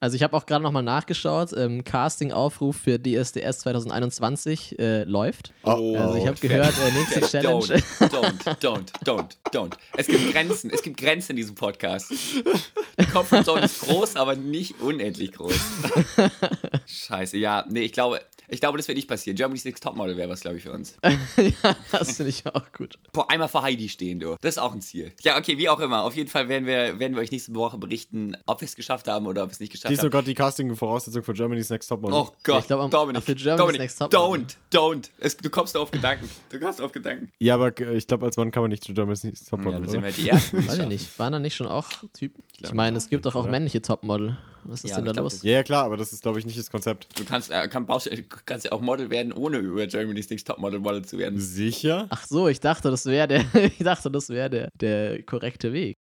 Also 0.00 0.16
ich 0.16 0.22
habe 0.22 0.36
auch 0.36 0.46
gerade 0.46 0.62
nochmal 0.62 0.82
nachgeschaut. 0.82 1.52
Ähm, 1.56 1.84
Casting-Aufruf 1.84 2.76
für 2.76 2.98
DSDS 2.98 3.60
2021 3.60 4.78
äh, 4.78 5.04
läuft. 5.04 5.52
Oh, 5.64 5.96
Also 5.96 6.16
ich 6.16 6.26
habe 6.26 6.38
gehört, 6.40 6.74
äh, 6.78 6.92
nächste 6.92 7.20
Challenge. 7.20 7.60
Don't, 7.62 8.00
don't, 8.00 8.60
don't, 8.60 8.92
don't, 9.04 9.36
don't. 9.52 9.74
Es 9.96 10.06
gibt 10.06 10.32
Grenzen, 10.32 10.70
es 10.70 10.82
gibt 10.82 10.96
Grenzen 10.96 11.32
in 11.32 11.36
diesem 11.36 11.54
Podcast. 11.54 12.10
Die 12.10 13.06
Comfortzone 13.06 13.62
ist 13.62 13.80
groß, 13.82 14.16
aber 14.16 14.34
nicht 14.34 14.80
unendlich 14.80 15.32
groß. 15.32 15.54
Scheiße, 16.86 17.38
ja, 17.38 17.64
nee, 17.68 17.82
ich 17.82 17.92
glaube, 17.92 18.20
ich 18.52 18.60
glaube, 18.60 18.76
das 18.78 18.86
wird 18.86 18.96
nicht 18.96 19.08
passieren. 19.08 19.36
Germany's 19.36 19.64
Next 19.64 19.82
Topmodel 19.82 20.16
wäre 20.16 20.28
was, 20.28 20.40
glaube 20.40 20.58
ich, 20.58 20.62
für 20.62 20.72
uns. 20.72 20.96
ja, 21.02 21.76
das 21.90 22.16
finde 22.16 22.30
ich 22.30 22.46
auch 22.46 22.70
gut. 22.72 22.98
Boah, 23.12 23.30
einmal 23.30 23.48
vor 23.48 23.62
Heidi 23.62 23.88
stehen, 23.88 24.20
du. 24.20 24.36
Das 24.40 24.56
ist 24.56 24.58
auch 24.58 24.72
ein 24.72 24.80
Ziel. 24.82 25.12
Ja, 25.22 25.38
okay, 25.38 25.56
wie 25.58 25.68
auch 25.68 25.80
immer. 25.80 26.02
Auf 26.04 26.14
jeden 26.14 26.28
Fall 26.28 26.48
werden 26.48 26.66
wir, 26.66 26.98
werden 26.98 27.14
wir 27.14 27.22
euch 27.22 27.30
nächste 27.30 27.54
Woche 27.54 27.78
berichten, 27.78 28.36
ob 28.46 28.60
wir 28.60 28.66
es 28.66 28.76
geschafft 28.76 29.08
haben 29.08 29.26
oder 29.26 29.42
ob 29.44 29.48
wir 29.48 29.52
es 29.52 29.60
nicht 29.60 29.72
geschafft 29.72 29.88
Die 29.90 29.94
ist 29.94 30.00
haben. 30.00 30.06
sogar 30.06 30.22
die 30.22 30.34
Casting-Voraussetzung 30.34 31.22
für 31.22 31.32
Germany's 31.32 31.70
Next 31.70 31.88
Topmodel. 31.88 32.16
Oh 32.18 32.30
Gott, 32.44 32.60
Ich 32.60 32.66
glaub, 32.66 32.80
am- 32.80 32.90
Dominik, 32.90 33.22
für 33.22 33.34
Germany's 33.34 33.58
Dominik, 33.58 33.80
Next 33.80 33.98
Topmodel. 33.98 34.46
don't, 34.46 34.56
don't. 34.72 35.10
Es, 35.18 35.36
du 35.36 35.48
kommst 35.50 35.76
auf 35.76 35.90
Gedanken. 35.90 36.28
Du 36.50 36.60
kommst 36.60 36.80
auf 36.80 36.92
Gedanken. 36.92 37.32
Ja, 37.38 37.54
aber 37.54 37.78
äh, 37.80 37.96
ich 37.96 38.06
glaube, 38.06 38.26
als 38.26 38.36
Mann 38.36 38.50
kann 38.50 38.62
man 38.62 38.70
nicht 38.70 38.84
zu 38.84 38.92
Germany's 38.92 39.24
Next 39.24 39.44
Ja, 39.44 39.50
Topmodel, 39.50 39.80
dann 39.80 39.88
sind 39.88 40.02
wir 40.04 40.12
die 40.12 40.28
Ersten. 40.28 40.68
Weiß 40.68 40.78
ich 40.78 40.86
nicht. 40.86 41.18
Waren 41.18 41.32
da 41.32 41.38
nicht 41.38 41.54
schon 41.56 41.66
auch 41.68 41.88
Typen? 42.12 42.42
Ich 42.60 42.72
meine, 42.72 42.96
es 42.96 43.08
gibt 43.08 43.26
doch 43.26 43.34
auch 43.34 43.42
Oder? 43.42 43.50
männliche 43.50 43.82
Topmodel. 43.82 44.36
Was 44.64 44.84
ist 44.84 44.90
Ja, 44.90 44.96
denn 44.96 45.06
da 45.06 45.12
glaub, 45.12 45.24
los? 45.24 45.42
Ja, 45.42 45.62
klar, 45.62 45.84
aber 45.84 45.96
das 45.96 46.12
ist, 46.12 46.22
glaube 46.22 46.38
ich, 46.38 46.46
nicht 46.46 46.58
das 46.58 46.70
Konzept. 46.70 47.08
Du 47.18 47.24
kannst, 47.24 47.50
äh, 47.50 47.66
kann, 47.68 47.86
du 47.86 48.22
kannst 48.46 48.64
ja 48.64 48.72
auch 48.72 48.80
Model 48.80 49.10
werden, 49.10 49.32
ohne 49.32 49.58
über 49.58 49.86
Germany's 49.86 50.30
Next 50.30 50.46
Topmodel 50.46 50.78
Model 50.78 51.04
zu 51.04 51.18
werden. 51.18 51.40
Sicher? 51.40 52.06
Ach 52.10 52.24
so, 52.24 52.46
ich 52.46 52.60
dachte, 52.60 52.90
das 52.90 53.06
wäre 53.06 53.26
der, 53.26 53.44
ich 53.54 53.78
dachte, 53.78 54.10
das 54.10 54.28
wäre 54.28 54.50
der, 54.50 54.68
der 54.80 55.22
korrekte 55.24 55.72
Weg. 55.72 55.96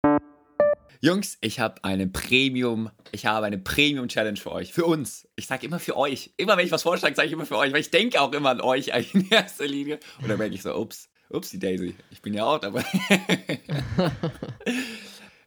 Jungs, 1.02 1.36
ich 1.42 1.60
habe 1.60 1.84
eine 1.84 2.06
Premium, 2.06 2.88
ich 3.12 3.26
habe 3.26 3.44
eine 3.44 3.58
Premium-Challenge 3.58 4.38
für 4.38 4.52
euch. 4.52 4.72
Für 4.72 4.86
uns. 4.86 5.28
Ich 5.36 5.46
sage 5.46 5.66
immer 5.66 5.78
für 5.78 5.94
euch. 5.96 6.32
Immer 6.38 6.56
wenn 6.56 6.64
ich 6.64 6.72
was 6.72 6.82
vorschlage, 6.84 7.14
sage 7.14 7.26
ich 7.26 7.32
immer 7.34 7.44
für 7.44 7.58
euch, 7.58 7.72
weil 7.72 7.80
ich 7.80 7.90
denke 7.90 8.20
auch 8.20 8.32
immer 8.32 8.48
an 8.50 8.62
euch 8.62 8.94
eigentlich 8.94 9.14
in 9.26 9.28
erster 9.30 9.66
Linie. 9.66 10.00
Und 10.22 10.28
dann 10.28 10.38
merke 10.38 10.54
ich 10.54 10.62
so, 10.62 10.74
ups, 10.74 11.10
ups, 11.28 11.50
die 11.50 11.58
Daisy. 11.58 11.94
Ich 12.10 12.22
bin 12.22 12.32
ja 12.32 12.46
auch 12.46 12.58
dabei. 12.58 12.84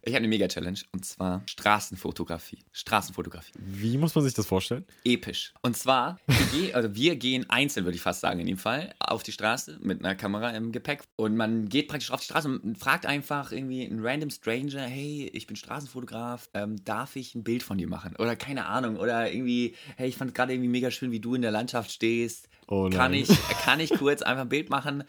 ich 0.02 0.14
habe 0.14 0.20
eine 0.20 0.28
Mega-Challenge 0.28 0.80
und 0.92 1.06
zwar 1.06 1.44
Straßenfotografie. 1.48 2.60
Straßenfotografie. 2.72 3.52
Wie 3.60 3.98
muss 3.98 4.16
man 4.16 4.24
sich 4.24 4.34
das 4.34 4.46
vorstellen? 4.46 4.86
episch. 5.04 5.54
Und 5.62 5.76
zwar, 5.78 6.20
wir, 6.28 6.46
gehen- 6.62 6.74
also 6.76 6.96
wir 6.96 7.16
gehen 7.16 7.50
einzeln, 7.50 7.86
würde 7.86 7.96
ich 7.96 8.02
fast 8.02 8.22
sagen, 8.22 8.40
in 8.40 8.46
dem 8.48 8.58
Fall, 8.58 8.94
auf 9.00 9.24
die 9.24 9.32
Straße 9.32 9.80
mit 9.82 10.00
einer 10.04 10.16
Kamera 10.16 10.52
im 10.52 10.72
Gepäck. 10.72 11.04
Und 11.16 11.36
man 11.36 11.68
geht 11.70 11.88
praktisch 11.88 12.12
auf 12.12 12.20
die 12.22 12.26
Straße 12.26 12.48
und 12.48 12.78
fragt 12.78 13.06
einfach 13.06 13.52
irgendwie 13.52 13.86
einen 13.86 14.06
random 14.06 14.30
Stranger, 14.30 14.82
hey, 14.82 15.30
ich 15.34 15.48
bin 15.48 15.56
Straßenfotograf, 15.56 16.50
ähm, 16.54 16.84
darf 16.86 17.16
ich 17.16 17.36
ein 17.36 17.44
Bild 17.44 17.64
von 17.64 17.78
dir 17.78 17.88
machen? 17.88 18.16
Oder 18.18 18.36
keine 18.36 18.66
Ahnung. 18.68 18.98
Oder 18.98 19.32
irgendwie, 19.32 19.76
hey, 19.98 20.08
ich 20.10 20.16
fand 20.18 20.30
es 20.32 20.36
gerade 20.36 20.54
irgendwie 20.54 20.70
mega 20.70 20.92
schön, 20.92 21.12
wie 21.12 21.20
du 21.20 21.36
in 21.36 21.42
der 21.42 21.52
Landschaft 21.52 21.92
stehst. 21.92 22.50
Oh 22.72 22.88
Kann 22.92 23.16
ich, 23.16 23.30
kann 23.64 23.80
ich 23.80 23.90
kurz 23.90 24.22
einfach 24.22 24.44
ein 24.44 24.50
Bild 24.50 24.70
machen? 24.70 25.04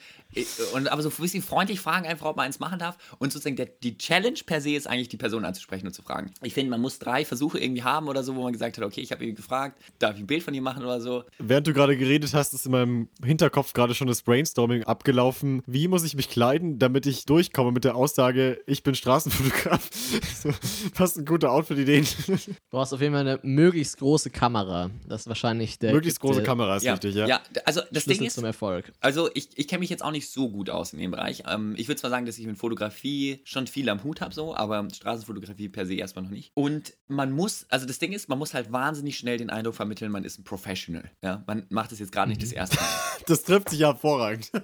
Und 0.73 0.91
aber 0.91 1.03
so 1.03 1.11
ein 1.11 1.15
bisschen 1.19 1.43
freundlich 1.43 1.79
fragen, 1.79 2.07
einfach, 2.07 2.25
ob 2.25 2.37
man 2.37 2.47
eins 2.47 2.59
machen 2.59 2.79
darf. 2.79 2.97
Und 3.19 3.35
sozusagen 3.35 3.57
der, 3.57 3.67
die 3.67 3.99
Challenge 3.99 4.39
per 4.47 4.63
se 4.63 4.71
ist 4.71 4.87
eigentlich, 4.87 5.09
die 5.09 5.19
Person 5.19 5.45
anzusprechen 5.45 5.87
und 5.87 5.93
zu 5.93 6.01
fragen. 6.01 6.33
Ich 6.41 6.55
finde, 6.55 6.71
man 6.71 6.81
muss 6.81 6.99
drei 6.99 7.27
Versuche 7.27 7.59
irgendwie 7.59 7.83
haben 7.83 8.09
oder 8.09 8.23
so, 8.23 8.35
wo 8.35 8.43
man 8.45 8.55
gesagt 8.55 8.79
hat, 8.79 8.85
okay, 8.85 9.03
ich 9.03 9.13
habe 9.13 9.25
irgendwie 9.25 9.43
gefragt, 9.43 9.79
darf 9.99 10.15
ich 10.15 10.21
ein 10.21 10.27
Bild 10.27 10.43
von 10.43 10.55
dir 10.55 10.63
machen 10.63 10.83
oder 10.83 11.03
so. 11.03 11.25
Während 11.39 11.67
du 11.67 11.75
gerade 11.75 11.99
geredet 11.99 12.33
hast, 12.33 12.55
ist 12.55 12.65
in 12.65 12.73
meinem 12.73 13.09
Hinterkopf 13.23 13.75
gerade 13.75 13.95
schon 13.95 14.07
das 14.09 14.23
Brainstorming 14.23 14.85
abgelaufen. 14.85 15.63
Wie 15.67 15.87
muss 15.87 16.03
ich 16.05 16.15
mich 16.15 16.31
kleiden, 16.31 16.79
damit 16.79 17.05
ich 17.05 17.27
durchkomme 17.27 17.73
mit 17.73 17.85
der 17.85 17.95
Aussage, 17.95 18.63
ich 18.67 18.83
bin 18.83 18.95
Straßenfotograf? 18.95 19.91
so, 20.43 20.51
fast 20.95 21.19
ein 21.19 21.27
guter 21.27 21.53
Outfit-Ideen. 21.53 22.07
Du 22.27 22.39
brauchst 22.71 22.95
auf 22.95 23.03
jeden 23.03 23.13
Fall 23.13 23.29
eine 23.29 23.39
möglichst 23.43 23.99
große 23.99 24.31
Kamera. 24.31 24.91
Das 25.07 25.23
ist 25.23 25.29
wahrscheinlich 25.29 25.79
der, 25.79 25.93
Möglichst 25.93 26.21
große 26.21 26.43
Kamera 26.43 26.77
ist 26.77 26.85
wichtig, 26.85 27.15
ja. 27.15 27.27
ja, 27.27 27.41
also 27.65 27.81
das 27.91 28.05
Schlüssel 28.05 28.19
Ding 28.19 28.27
ist, 28.29 28.35
zum 28.35 28.45
Erfolg. 28.45 28.93
Also 29.01 29.31
ich, 29.35 29.49
ich 29.57 29.69
kenne 29.69 29.81
mich 29.81 29.91
jetzt 29.91 30.03
auch 30.03 30.11
nicht 30.11 30.31
so 30.31 30.51
gut 30.51 30.71
aus 30.71 30.93
in 30.93 30.99
dem 30.99 31.11
Bereich. 31.11 31.43
Ähm, 31.47 31.75
ich 31.77 31.89
würde 31.89 32.01
zwar 32.01 32.11
sagen, 32.11 32.27
dass 32.27 32.39
ich 32.39 32.47
mit 32.47 32.59
Fotografie 32.59 33.41
schon 33.45 33.67
viel 33.67 33.89
am 33.89 34.03
Hut 34.05 34.21
habe, 34.21 34.35
so, 34.35 34.55
aber 34.55 34.87
Straßenfotografie 34.93 35.69
per 35.69 35.87
se 35.87 35.95
erstmal 35.95 36.25
noch 36.25 36.31
nicht. 36.31 36.53
Und 36.55 36.95
man 37.09 37.33
muss, 37.33 37.67
also 37.69 37.87
das 37.87 37.99
Ding 37.99 38.13
ist, 38.13 38.29
man 38.29 38.39
muss 38.39 38.55
halt 38.55 38.73
wahnsinnig 38.73 39.19
schnell 39.19 39.39
den 39.39 39.51
Eindruck 39.51 39.75
vermitteln, 39.75 40.11
man 40.13 40.25
ist 40.25 40.39
ein 40.39 40.45
Professional. 40.45 41.11
Ja? 41.23 41.45
Man 41.47 41.67
macht 41.71 41.93
das 41.93 41.99
jetzt 41.99 42.13
gerade 42.13 42.29
nicht 42.29 42.43
das 42.43 42.53
erste 42.53 42.77
Mal. 42.77 42.87
Das 43.27 43.43
trifft 43.45 43.69
sich 43.69 43.81
ja 43.81 43.89
hervorragend. 43.89 44.51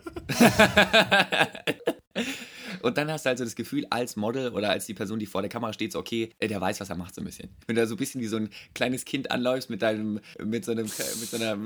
Und 2.87 2.97
dann 2.99 3.11
hast 3.11 3.27
du 3.27 3.31
halt 3.31 3.39
so 3.39 3.45
das 3.45 3.57
Gefühl, 3.57 3.85
als 3.91 4.15
Model 4.15 4.53
oder 4.53 4.71
als 4.71 4.87
die 4.87 4.95
Person, 4.95 5.19
die 5.19 5.27
vor 5.27 5.43
der 5.43 5.49
Kamera 5.49 5.73
steht, 5.73 5.91
so, 5.91 5.99
okay, 5.99 6.31
äh, 6.39 6.47
der 6.47 6.61
weiß, 6.61 6.79
was 6.81 6.89
er 6.89 6.95
macht, 6.95 7.17
so 7.17 7.21
ein 7.21 7.25
bisschen. 7.25 7.49
Wenn 7.67 7.75
du 7.75 7.83
da 7.83 7.87
so 7.89 7.95
ein 7.95 7.99
bisschen 7.99 8.21
wie 8.21 8.29
so 8.29 8.37
ein 8.37 8.49
kleines 8.75 9.05
Kind 9.05 9.33
anläufst 9.33 9.71
mit 9.71 9.83
deinem, 9.83 10.21
mit 10.39 10.65
so 10.65 10.71
einem, 10.71 10.85
mit 10.85 11.29
so 11.29 11.37
einer 11.37 11.59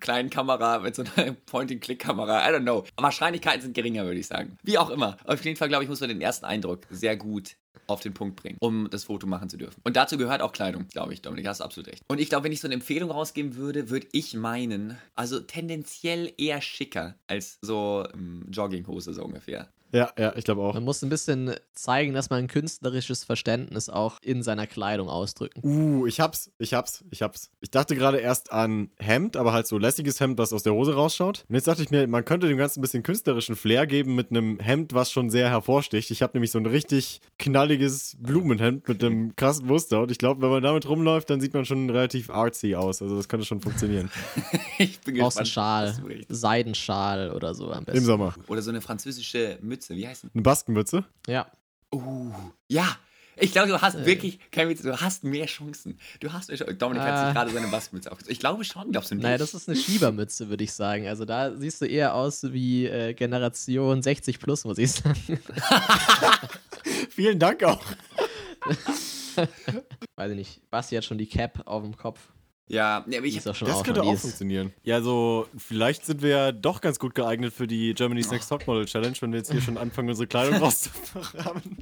kleinen 0.00 0.30
Kamera, 0.30 0.78
mit 0.78 0.94
so 0.94 1.04
einer 1.14 1.32
Point-and-Click-Kamera, 1.46 2.48
I 2.48 2.54
don't 2.54 2.62
know. 2.62 2.84
Wahrscheinlichkeiten 2.96 3.60
sind 3.60 3.74
geringer, 3.74 4.06
würde 4.06 4.18
ich 4.18 4.26
sagen. 4.26 4.56
Wie 4.62 4.78
auch 4.78 4.88
immer. 4.88 5.18
Auf 5.24 5.44
jeden 5.44 5.58
Fall, 5.58 5.68
glaube 5.68 5.84
ich, 5.84 5.90
muss 5.90 6.00
man 6.00 6.08
den 6.08 6.22
ersten 6.22 6.46
Eindruck 6.46 6.86
sehr 6.88 7.16
gut 7.16 7.56
auf 7.86 8.00
den 8.00 8.14
Punkt 8.14 8.36
bringen, 8.36 8.56
um 8.60 8.88
das 8.88 9.04
Foto 9.04 9.26
machen 9.26 9.50
zu 9.50 9.58
dürfen. 9.58 9.78
Und 9.84 9.96
dazu 9.96 10.16
gehört 10.16 10.40
auch 10.40 10.52
Kleidung, 10.52 10.88
glaube 10.88 11.12
ich, 11.12 11.20
Dominik, 11.20 11.46
hast 11.46 11.60
absolut 11.60 11.88
recht. 11.88 12.02
Und 12.08 12.18
ich 12.18 12.30
glaube, 12.30 12.44
wenn 12.44 12.52
ich 12.52 12.62
so 12.62 12.68
eine 12.68 12.74
Empfehlung 12.74 13.10
rausgeben 13.10 13.56
würde, 13.56 13.90
würde 13.90 14.06
ich 14.12 14.32
meinen, 14.34 14.96
also 15.14 15.38
tendenziell 15.40 16.32
eher 16.38 16.62
schicker 16.62 17.16
als 17.26 17.58
so 17.60 18.06
ähm, 18.14 18.46
Jogginghose 18.50 19.12
so 19.12 19.22
ungefähr. 19.22 19.68
Ja, 19.92 20.10
ja, 20.18 20.32
ich 20.36 20.44
glaube 20.44 20.62
auch. 20.62 20.74
Man 20.74 20.84
muss 20.84 21.02
ein 21.02 21.10
bisschen 21.10 21.54
zeigen, 21.74 22.14
dass 22.14 22.30
man 22.30 22.40
ein 22.40 22.48
künstlerisches 22.48 23.24
Verständnis 23.24 23.88
auch 23.88 24.18
in 24.22 24.42
seiner 24.42 24.66
Kleidung 24.66 25.08
ausdrücken. 25.08 25.60
Uh, 25.62 26.06
ich 26.06 26.18
hab's, 26.18 26.50
ich 26.58 26.72
hab's, 26.72 27.04
ich 27.10 27.20
hab's. 27.22 27.50
Ich 27.60 27.70
dachte 27.70 27.94
gerade 27.94 28.18
erst 28.18 28.52
an 28.52 28.90
Hemd, 28.98 29.36
aber 29.36 29.52
halt 29.52 29.66
so 29.66 29.76
lässiges 29.78 30.18
Hemd, 30.18 30.38
was 30.38 30.52
aus 30.52 30.62
der 30.62 30.72
Hose 30.72 30.94
rausschaut. 30.94 31.44
Und 31.48 31.54
jetzt 31.54 31.68
dachte 31.68 31.82
ich 31.82 31.90
mir, 31.90 32.06
man 32.06 32.24
könnte 32.24 32.48
dem 32.48 32.56
Ganzen 32.56 32.80
ein 32.80 32.82
bisschen 32.82 33.02
künstlerischen 33.02 33.54
Flair 33.54 33.86
geben 33.86 34.14
mit 34.14 34.30
einem 34.30 34.58
Hemd, 34.60 34.94
was 34.94 35.10
schon 35.10 35.28
sehr 35.28 35.50
hervorsticht. 35.50 36.10
Ich 36.10 36.22
habe 36.22 36.32
nämlich 36.34 36.50
so 36.50 36.58
ein 36.58 36.66
richtig 36.66 37.20
knalliges 37.38 38.16
Blumenhemd 38.18 38.88
mit 38.88 39.04
einem 39.04 39.36
krassen 39.36 39.66
Muster. 39.66 40.00
Und 40.00 40.10
ich 40.10 40.18
glaube, 40.18 40.40
wenn 40.40 40.50
man 40.50 40.62
damit 40.62 40.88
rumläuft, 40.88 41.28
dann 41.28 41.40
sieht 41.40 41.52
man 41.52 41.66
schon 41.66 41.90
relativ 41.90 42.30
artsy 42.30 42.74
aus. 42.74 43.02
Also 43.02 43.16
das 43.16 43.28
könnte 43.28 43.44
schon 43.46 43.60
funktionieren. 43.60 44.10
ich 44.78 45.00
bin 45.00 45.18
Brauchst 45.18 45.38
gespannt. 45.38 45.98
einen 45.98 46.00
Schal. 46.02 46.24
Seidenschal 46.28 47.30
oder 47.32 47.54
so 47.54 47.70
am 47.70 47.84
besten. 47.84 47.98
Im 47.98 48.04
Sommer. 48.04 48.34
Oder 48.48 48.62
so 48.62 48.70
eine 48.70 48.80
französische 48.80 49.58
Mütze, 49.62 49.81
wie 49.90 50.06
heißt 50.06 50.24
die? 50.24 50.28
Eine 50.34 50.42
Baskenmütze. 50.42 51.04
Ja. 51.26 51.46
Uh, 51.94 52.32
ja. 52.68 52.96
Ich 53.36 53.52
glaube, 53.52 53.68
du 53.68 53.80
hast 53.80 53.94
Äh. 53.94 54.04
wirklich, 54.06 54.38
kein 54.50 54.68
Witz, 54.68 54.82
du 54.82 54.94
hast 55.00 55.24
mehr 55.24 55.46
Chancen. 55.46 55.98
Du 56.20 56.32
hast 56.32 56.48
mehr 56.48 56.58
Chancen. 56.58 56.76
Dominik 56.78 57.02
hat 57.02 57.12
Ah. 57.14 57.24
sich 57.26 57.34
gerade 57.34 57.50
seine 57.50 57.66
Basketmütze 57.68 58.12
aufgezogen. 58.12 58.32
Ich 58.32 58.40
glaube 58.40 58.62
schon, 58.64 58.92
glaubst 58.92 59.10
du 59.10 59.14
nicht? 59.14 59.22
Naja, 59.24 59.38
das 59.38 59.54
ist 59.54 59.68
eine 59.68 59.76
Schiebermütze, 59.78 60.48
würde 60.50 60.62
ich 60.64 60.72
sagen. 60.72 61.08
Also 61.08 61.24
da 61.24 61.56
siehst 61.56 61.80
du 61.80 61.86
eher 61.86 62.14
aus 62.14 62.52
wie 62.52 62.86
äh, 62.86 63.14
Generation 63.14 64.02
60 64.02 64.38
plus, 64.38 64.64
muss 64.64 64.76
ich 64.78 64.92
sagen. 64.92 65.16
Vielen 67.10 67.38
Dank 67.38 67.64
auch. 67.64 67.82
Weiß 70.16 70.30
ich 70.30 70.36
nicht. 70.36 70.70
Basti 70.70 70.94
hat 70.96 71.04
schon 71.04 71.18
die 71.18 71.26
Cap 71.26 71.62
auf 71.66 71.82
dem 71.82 71.96
Kopf. 71.96 72.20
Ja, 72.68 73.04
nee, 73.06 73.18
aber 73.18 73.26
ich 73.26 73.42
Das 73.42 73.62
auf 73.62 73.82
könnte 73.82 74.02
auch 74.02 74.14
ist- 74.14 74.22
funktionieren. 74.22 74.72
Ja, 74.82 74.96
also 74.96 75.46
vielleicht 75.58 76.06
sind 76.06 76.22
wir 76.22 76.28
ja 76.30 76.52
doch 76.52 76.80
ganz 76.80 76.98
gut 76.98 77.14
geeignet 77.14 77.52
für 77.52 77.66
die 77.66 77.92
Germany's 77.94 78.30
Next 78.30 78.48
Topmodel 78.48 78.86
Challenge, 78.86 79.14
wenn 79.20 79.32
wir 79.32 79.38
jetzt 79.38 79.52
hier 79.52 79.60
schon 79.60 79.76
anfangen, 79.76 80.08
unsere 80.08 80.26
Kleidung 80.26 80.54
rauszuverrahmen. 80.62 81.76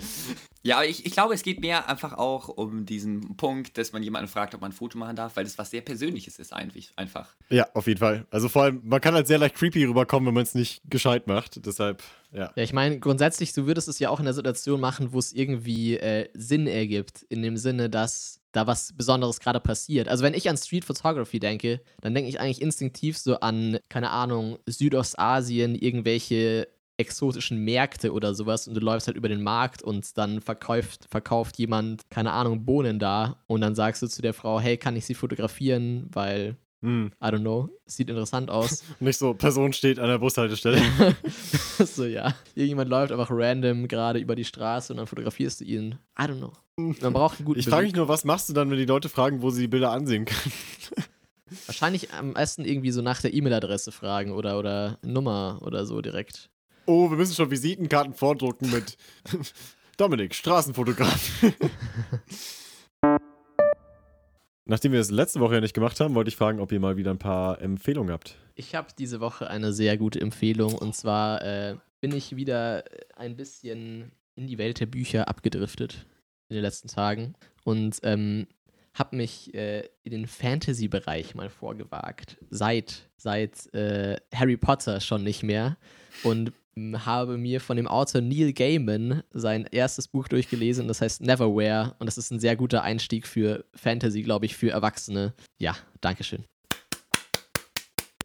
Ja, 0.63 0.77
aber 0.77 0.87
ich, 0.87 1.07
ich 1.07 1.13
glaube, 1.13 1.35
es 1.35 1.43
geht 1.43 1.61
mehr 1.61 1.89
einfach 1.89 2.15
auch 2.15 2.49
um 2.49 2.85
diesen 2.87 3.37
Punkt, 3.37 3.79
dass 3.79 3.93
man 3.93 4.03
jemanden 4.03 4.29
fragt, 4.29 4.55
ob 4.55 4.61
man 4.61 4.71
ein 4.71 4.75
Foto 4.75 4.99
machen 4.99 5.17
darf, 5.17 5.37
weil 5.37 5.45
das 5.45 5.57
was 5.59 5.71
sehr 5.71 5.81
Persönliches 5.83 6.39
ist 6.39 6.53
eigentlich, 6.53 6.93
einfach. 6.97 7.35
Ja, 7.51 7.67
auf 7.75 7.87
jeden 7.87 8.01
Fall. 8.01 8.27
Also 8.31 8.49
vor 8.49 8.65
allem, 8.65 8.81
man 8.85 9.01
kann 9.01 9.15
halt 9.15 9.27
sehr 9.27 9.39
leicht 9.39 9.55
creepy 9.55 9.85
rüberkommen, 9.85 10.27
wenn 10.27 10.35
man 10.35 10.43
es 10.43 10.55
nicht 10.55 10.83
gescheit 10.91 11.27
macht. 11.27 11.65
Deshalb, 11.65 12.03
ja. 12.33 12.51
Ja, 12.57 12.63
ich 12.63 12.73
meine, 12.73 12.99
grundsätzlich, 12.99 13.53
du 13.53 13.67
würdest 13.67 13.89
es 13.89 13.99
ja 14.01 14.11
auch 14.11 14.19
in 14.19 14.25
der 14.25 14.35
Situation 14.35 14.81
machen, 14.81 15.13
wo 15.13 15.19
es 15.19 15.33
irgendwie 15.33 15.97
äh, 15.97 16.29
Sinn 16.35 16.67
ergibt, 16.67 17.23
in 17.29 17.43
dem 17.43 17.57
Sinne, 17.57 17.89
dass 17.89 18.40
da 18.53 18.67
was 18.67 18.93
Besonderes 18.93 19.41
gerade 19.41 19.61
passiert. 19.61 20.09
Also 20.09 20.25
wenn 20.25 20.35
ich 20.35 20.49
an 20.49 20.57
Street 20.57 20.85
Photography 20.85 21.39
denke, 21.39 21.81
dann 22.01 22.15
denke 22.15 22.29
ich 22.29 22.41
eigentlich 22.41 22.63
instinktiv 22.63 23.17
so 23.19 23.41
an, 23.41 23.79
keine 23.89 24.11
Ahnung, 24.11 24.59
Südostasien, 24.67 25.75
irgendwelche 25.75 26.69
exotischen 27.01 27.65
Märkte 27.65 28.13
oder 28.13 28.35
sowas 28.35 28.69
und 28.69 28.75
du 28.75 28.81
läufst 28.81 29.07
halt 29.07 29.17
über 29.17 29.29
den 29.29 29.43
Markt 29.43 29.83
und 29.83 30.19
dann 30.19 30.43
verkauft, 30.43 31.07
verkauft 31.11 31.59
jemand, 31.59 32.03
keine 32.11 32.33
Ahnung, 32.33 32.67
Bohnen 32.67 32.99
da 32.99 33.43
und 33.47 33.63
dann 33.63 33.75
sagst 33.75 34.03
du 34.03 34.07
zu 34.07 34.21
der 34.21 34.35
Frau, 34.35 34.61
hey, 34.61 34.77
kann 34.77 34.97
ich 34.97 35.07
sie 35.07 35.15
fotografieren, 35.15 36.09
weil, 36.13 36.57
Hm. 36.83 37.13
I 37.23 37.27
don't 37.27 37.41
know, 37.41 37.69
sieht 37.85 38.09
interessant 38.09 38.51
aus. 38.51 38.83
Nicht 39.01 39.19
so, 39.19 39.35
Person 39.35 39.73
steht 39.75 39.99
an 39.99 40.09
der 40.09 40.19
Bushaltestelle. 40.19 40.81
so, 41.85 42.07
ja. 42.07 42.35
Irgendjemand 42.55 42.89
läuft 42.89 43.13
einfach 43.13 43.29
random 43.31 43.87
gerade 43.87 44.19
über 44.19 44.35
die 44.35 44.47
Straße 44.47 44.93
und 44.93 44.97
dann 44.97 45.07
fotografierst 45.07 45.61
du 45.61 45.65
ihn. 45.65 45.99
I 46.19 46.23
don't 46.23 46.39
know. 46.39 46.53
Man 46.77 47.13
braucht 47.13 47.39
einen 47.39 47.47
guten 47.47 47.61
Ich 47.61 47.69
frage 47.69 47.85
mich 47.87 47.95
nur, 47.95 48.09
was 48.09 48.25
machst 48.25 48.49
du 48.49 48.55
dann, 48.55 48.71
wenn 48.71 48.79
die 48.79 48.87
Leute 48.87 49.11
fragen, 49.11 49.43
wo 49.43 49.51
sie 49.51 49.63
die 49.63 49.69
Bilder 49.69 49.91
ansehen 49.91 50.25
können? 50.25 50.53
Wahrscheinlich 51.67 52.15
am 52.15 52.33
besten 52.33 52.65
irgendwie 52.65 52.93
so 52.93 53.03
nach 53.03 53.21
der 53.21 53.35
E-Mail-Adresse 53.35 53.93
fragen 53.93 54.33
oder, 54.33 54.59
oder 54.59 54.99
Nummer 55.03 55.59
oder 55.63 55.85
so 55.85 56.01
direkt. 56.01 56.49
Oh, 56.87 57.11
wir 57.11 57.17
müssen 57.17 57.35
schon 57.35 57.51
Visitenkarten 57.51 58.15
vordrucken 58.15 58.71
mit 58.71 58.97
Dominik, 59.97 60.35
Straßenfotograf. 60.35 61.45
Nachdem 64.71 64.93
wir 64.93 65.01
es 65.01 65.11
letzte 65.11 65.41
Woche 65.41 65.55
ja 65.55 65.61
nicht 65.61 65.75
gemacht 65.75 65.99
haben, 65.99 66.15
wollte 66.15 66.29
ich 66.29 66.37
fragen, 66.37 66.61
ob 66.61 66.71
ihr 66.71 66.79
mal 66.79 66.97
wieder 66.97 67.11
ein 67.11 67.19
paar 67.19 67.61
Empfehlungen 67.61 68.13
habt. 68.13 68.37
Ich 68.55 68.77
habe 68.77 68.87
diese 68.97 69.19
Woche 69.19 69.51
eine 69.51 69.73
sehr 69.73 69.99
gute 69.99 70.21
Empfehlung 70.21 70.77
und 70.77 70.95
zwar 70.95 71.43
äh, 71.43 71.75
bin 72.01 72.15
ich 72.15 72.37
wieder 72.37 72.85
ein 73.17 73.37
bisschen 73.37 74.13
in 74.37 74.47
die 74.47 74.59
Welt 74.59 74.79
der 74.79 74.87
Bücher 74.87 75.27
abgedriftet 75.27 76.07
in 76.49 76.55
den 76.55 76.63
letzten 76.63 76.87
Tagen 76.87 77.35
und 77.65 77.99
ähm, 78.05 78.47
habe 78.95 79.17
mich 79.17 79.53
äh, 79.55 79.89
in 80.05 80.13
den 80.13 80.29
Fantasy-Bereich 80.29 81.35
mal 81.35 81.51
vorgewagt. 81.51 82.39
Seit, 82.49 83.11
seit 83.17 83.75
äh, 83.75 84.19
Harry 84.33 84.57
Potter 84.57 85.01
schon 85.01 85.25
nicht 85.25 85.43
mehr 85.43 85.79
und 86.23 86.53
habe 86.77 87.37
mir 87.37 87.61
von 87.61 87.77
dem 87.77 87.87
Autor 87.87 88.21
Neil 88.21 88.53
Gaiman 88.53 89.23
sein 89.31 89.67
erstes 89.71 90.09
Buch 90.09 90.29
durchgelesen, 90.29 90.89
das 90.89 91.01
heißt 91.01 91.21
Neverwhere 91.23 91.97
und 91.99 92.07
das 92.07 92.19
ist 92.19 92.31
ein 92.31 92.41
sehr 92.41 92.57
guter 92.57 92.83
Einstieg 92.83 93.27
für 93.27 93.65
Fantasy, 93.75 94.23
glaube 94.23 94.47
ich, 94.47 94.57
für 94.57 94.71
Erwachsene. 94.71 95.35
Ja, 95.59 95.77
Dankeschön. 96.01 96.45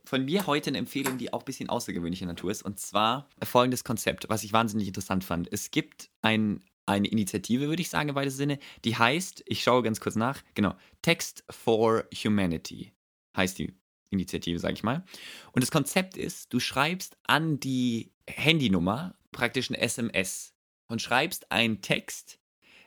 Von 0.05 0.25
mir 0.25 0.45
heute 0.45 0.69
eine 0.69 0.77
Empfehlung, 0.77 1.17
die 1.17 1.33
auch 1.33 1.41
ein 1.41 1.45
bisschen 1.45 1.69
außergewöhnlicher 1.69 2.27
Natur 2.27 2.51
ist. 2.51 2.61
Und 2.61 2.79
zwar 2.79 3.27
folgendes 3.43 3.83
Konzept, 3.83 4.29
was 4.29 4.43
ich 4.43 4.53
wahnsinnig 4.53 4.87
interessant 4.87 5.23
fand. 5.23 5.51
Es 5.51 5.71
gibt 5.71 6.09
ein, 6.21 6.63
eine 6.85 7.07
Initiative, 7.07 7.67
würde 7.67 7.81
ich 7.81 7.89
sagen, 7.89 8.09
im 8.09 8.15
weitesten 8.15 8.37
Sinne, 8.37 8.59
die 8.85 8.95
heißt, 8.95 9.43
ich 9.47 9.63
schaue 9.63 9.81
ganz 9.81 9.99
kurz 9.99 10.15
nach, 10.15 10.43
genau, 10.53 10.75
Text 11.01 11.43
for 11.49 12.03
Humanity 12.23 12.93
heißt 13.35 13.59
die 13.59 13.73
Initiative, 14.09 14.59
sage 14.59 14.73
ich 14.73 14.83
mal. 14.83 15.05
Und 15.51 15.61
das 15.61 15.71
Konzept 15.71 16.17
ist, 16.17 16.53
du 16.53 16.59
schreibst 16.59 17.17
an 17.23 17.59
die 17.59 18.11
Handynummer 18.27 19.15
praktisch 19.31 19.69
ein 19.69 19.75
SMS 19.75 20.53
und 20.87 21.01
schreibst 21.01 21.51
einen 21.51 21.81
Text, 21.81 22.39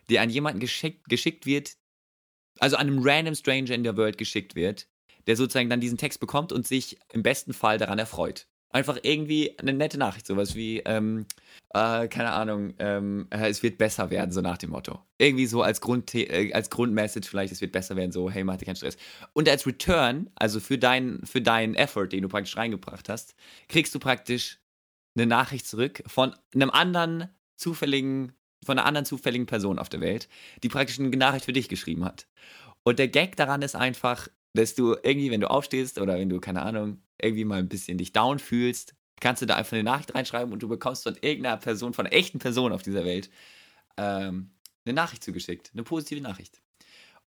der 0.08 0.22
an 0.22 0.30
jemanden 0.30 0.60
geschickt, 0.60 1.08
geschickt 1.08 1.46
wird, 1.46 1.76
also 2.58 2.76
an 2.76 2.88
einem 2.88 3.00
random 3.00 3.34
Stranger 3.34 3.74
in 3.74 3.84
der 3.84 3.96
World 3.96 4.18
geschickt 4.18 4.54
wird, 4.54 4.88
der 5.26 5.36
sozusagen 5.36 5.70
dann 5.70 5.80
diesen 5.80 5.98
Text 5.98 6.20
bekommt 6.20 6.52
und 6.52 6.66
sich 6.66 6.98
im 7.12 7.22
besten 7.22 7.52
Fall 7.52 7.78
daran 7.78 7.98
erfreut. 7.98 8.47
Einfach 8.70 8.98
irgendwie 9.02 9.58
eine 9.58 9.72
nette 9.72 9.98
Nachricht, 9.98 10.26
sowas 10.26 10.54
wie, 10.54 10.80
ähm, 10.80 11.26
äh, 11.74 12.06
keine 12.08 12.32
Ahnung, 12.32 12.74
ähm, 12.78 13.26
äh, 13.30 13.48
es 13.48 13.62
wird 13.62 13.78
besser 13.78 14.10
werden, 14.10 14.30
so 14.30 14.40
nach 14.42 14.58
dem 14.58 14.70
Motto. 14.70 15.00
Irgendwie 15.16 15.46
so 15.46 15.62
als, 15.62 15.80
Grund, 15.80 16.14
äh, 16.14 16.52
als 16.52 16.68
Grundmessage 16.68 17.26
vielleicht, 17.28 17.52
es 17.52 17.60
wird 17.60 17.72
besser 17.72 17.96
werden, 17.96 18.12
so, 18.12 18.30
hey, 18.30 18.44
mach 18.44 18.56
dir 18.56 18.66
keinen 18.66 18.76
Stress. 18.76 18.98
Und 19.32 19.48
als 19.48 19.66
Return, 19.66 20.30
also 20.34 20.60
für, 20.60 20.76
dein, 20.76 21.20
für 21.24 21.40
deinen 21.40 21.74
Effort, 21.74 22.08
den 22.08 22.22
du 22.22 22.28
praktisch 22.28 22.56
reingebracht 22.56 23.08
hast, 23.08 23.34
kriegst 23.68 23.94
du 23.94 23.98
praktisch 23.98 24.58
eine 25.16 25.26
Nachricht 25.26 25.66
zurück 25.66 26.02
von 26.06 26.34
einem 26.54 26.70
anderen 26.70 27.28
zufälligen, 27.56 28.32
von 28.64 28.78
einer 28.78 28.86
anderen 28.86 29.04
zufälligen 29.06 29.46
Person 29.46 29.78
auf 29.78 29.88
der 29.88 30.00
Welt, 30.00 30.28
die 30.62 30.68
praktisch 30.68 30.98
eine 30.98 31.08
Nachricht 31.10 31.44
für 31.44 31.52
dich 31.52 31.68
geschrieben 31.68 32.04
hat. 32.04 32.26
Und 32.82 32.98
der 32.98 33.08
Gag 33.08 33.36
daran 33.36 33.62
ist 33.62 33.76
einfach, 33.76 34.28
dass 34.54 34.74
du 34.74 34.96
irgendwie, 35.02 35.30
wenn 35.30 35.40
du 35.40 35.50
aufstehst 35.50 35.98
oder 35.98 36.14
wenn 36.18 36.28
du, 36.28 36.40
keine 36.40 36.62
Ahnung, 36.62 37.02
irgendwie 37.20 37.44
mal 37.44 37.58
ein 37.58 37.68
bisschen 37.68 37.98
dich 37.98 38.12
down 38.12 38.38
fühlst, 38.38 38.94
kannst 39.20 39.42
du 39.42 39.46
da 39.46 39.56
einfach 39.56 39.72
eine 39.72 39.82
Nachricht 39.82 40.14
reinschreiben 40.14 40.52
und 40.52 40.62
du 40.62 40.68
bekommst 40.68 41.02
von 41.02 41.16
irgendeiner 41.20 41.56
Person, 41.56 41.94
von 41.94 42.06
einer 42.06 42.14
echten 42.14 42.38
Person 42.38 42.72
auf 42.72 42.82
dieser 42.82 43.04
Welt, 43.04 43.30
ähm, 43.96 44.50
eine 44.84 44.94
Nachricht 44.94 45.24
zugeschickt, 45.24 45.70
eine 45.72 45.82
positive 45.82 46.20
Nachricht. 46.20 46.60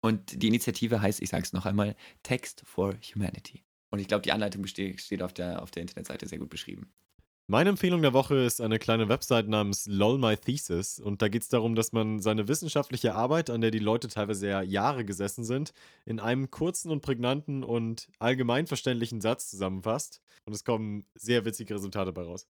Und 0.01 0.41
die 0.41 0.47
Initiative 0.47 1.01
heißt, 1.01 1.21
ich 1.21 1.29
sage 1.29 1.43
es 1.43 1.53
noch 1.53 1.65
einmal, 1.65 1.95
Text 2.23 2.63
for 2.65 2.95
Humanity. 3.13 3.63
Und 3.91 3.99
ich 3.99 4.07
glaube, 4.07 4.23
die 4.23 4.31
Anleitung 4.31 4.61
besteht, 4.61 5.01
steht 5.01 5.21
auf 5.21 5.33
der, 5.33 5.61
auf 5.61 5.69
der 5.69 5.81
Internetseite 5.81 6.27
sehr 6.27 6.39
gut 6.39 6.49
beschrieben. 6.49 6.91
Meine 7.51 7.71
Empfehlung 7.71 8.01
der 8.01 8.13
Woche 8.13 8.35
ist 8.35 8.61
eine 8.61 8.79
kleine 8.79 9.09
Website 9.09 9.49
namens 9.49 9.85
LOL 9.85 10.17
My 10.17 10.37
Thesis. 10.37 11.01
Und 11.01 11.21
da 11.21 11.27
geht 11.27 11.41
es 11.41 11.49
darum, 11.49 11.75
dass 11.75 11.91
man 11.91 12.21
seine 12.21 12.47
wissenschaftliche 12.47 13.13
Arbeit, 13.13 13.49
an 13.49 13.59
der 13.59 13.71
die 13.71 13.79
Leute 13.79 14.07
teilweise 14.07 14.47
ja 14.47 14.61
Jahre 14.61 15.03
gesessen 15.03 15.43
sind, 15.43 15.73
in 16.05 16.21
einem 16.21 16.49
kurzen 16.49 16.91
und 16.91 17.01
prägnanten 17.01 17.65
und 17.65 18.07
allgemeinverständlichen 18.19 19.19
Satz 19.19 19.49
zusammenfasst. 19.49 20.21
Und 20.45 20.53
es 20.53 20.63
kommen 20.63 21.03
sehr 21.13 21.43
witzige 21.43 21.75
Resultate 21.75 22.13
bei 22.13 22.21
raus. 22.21 22.47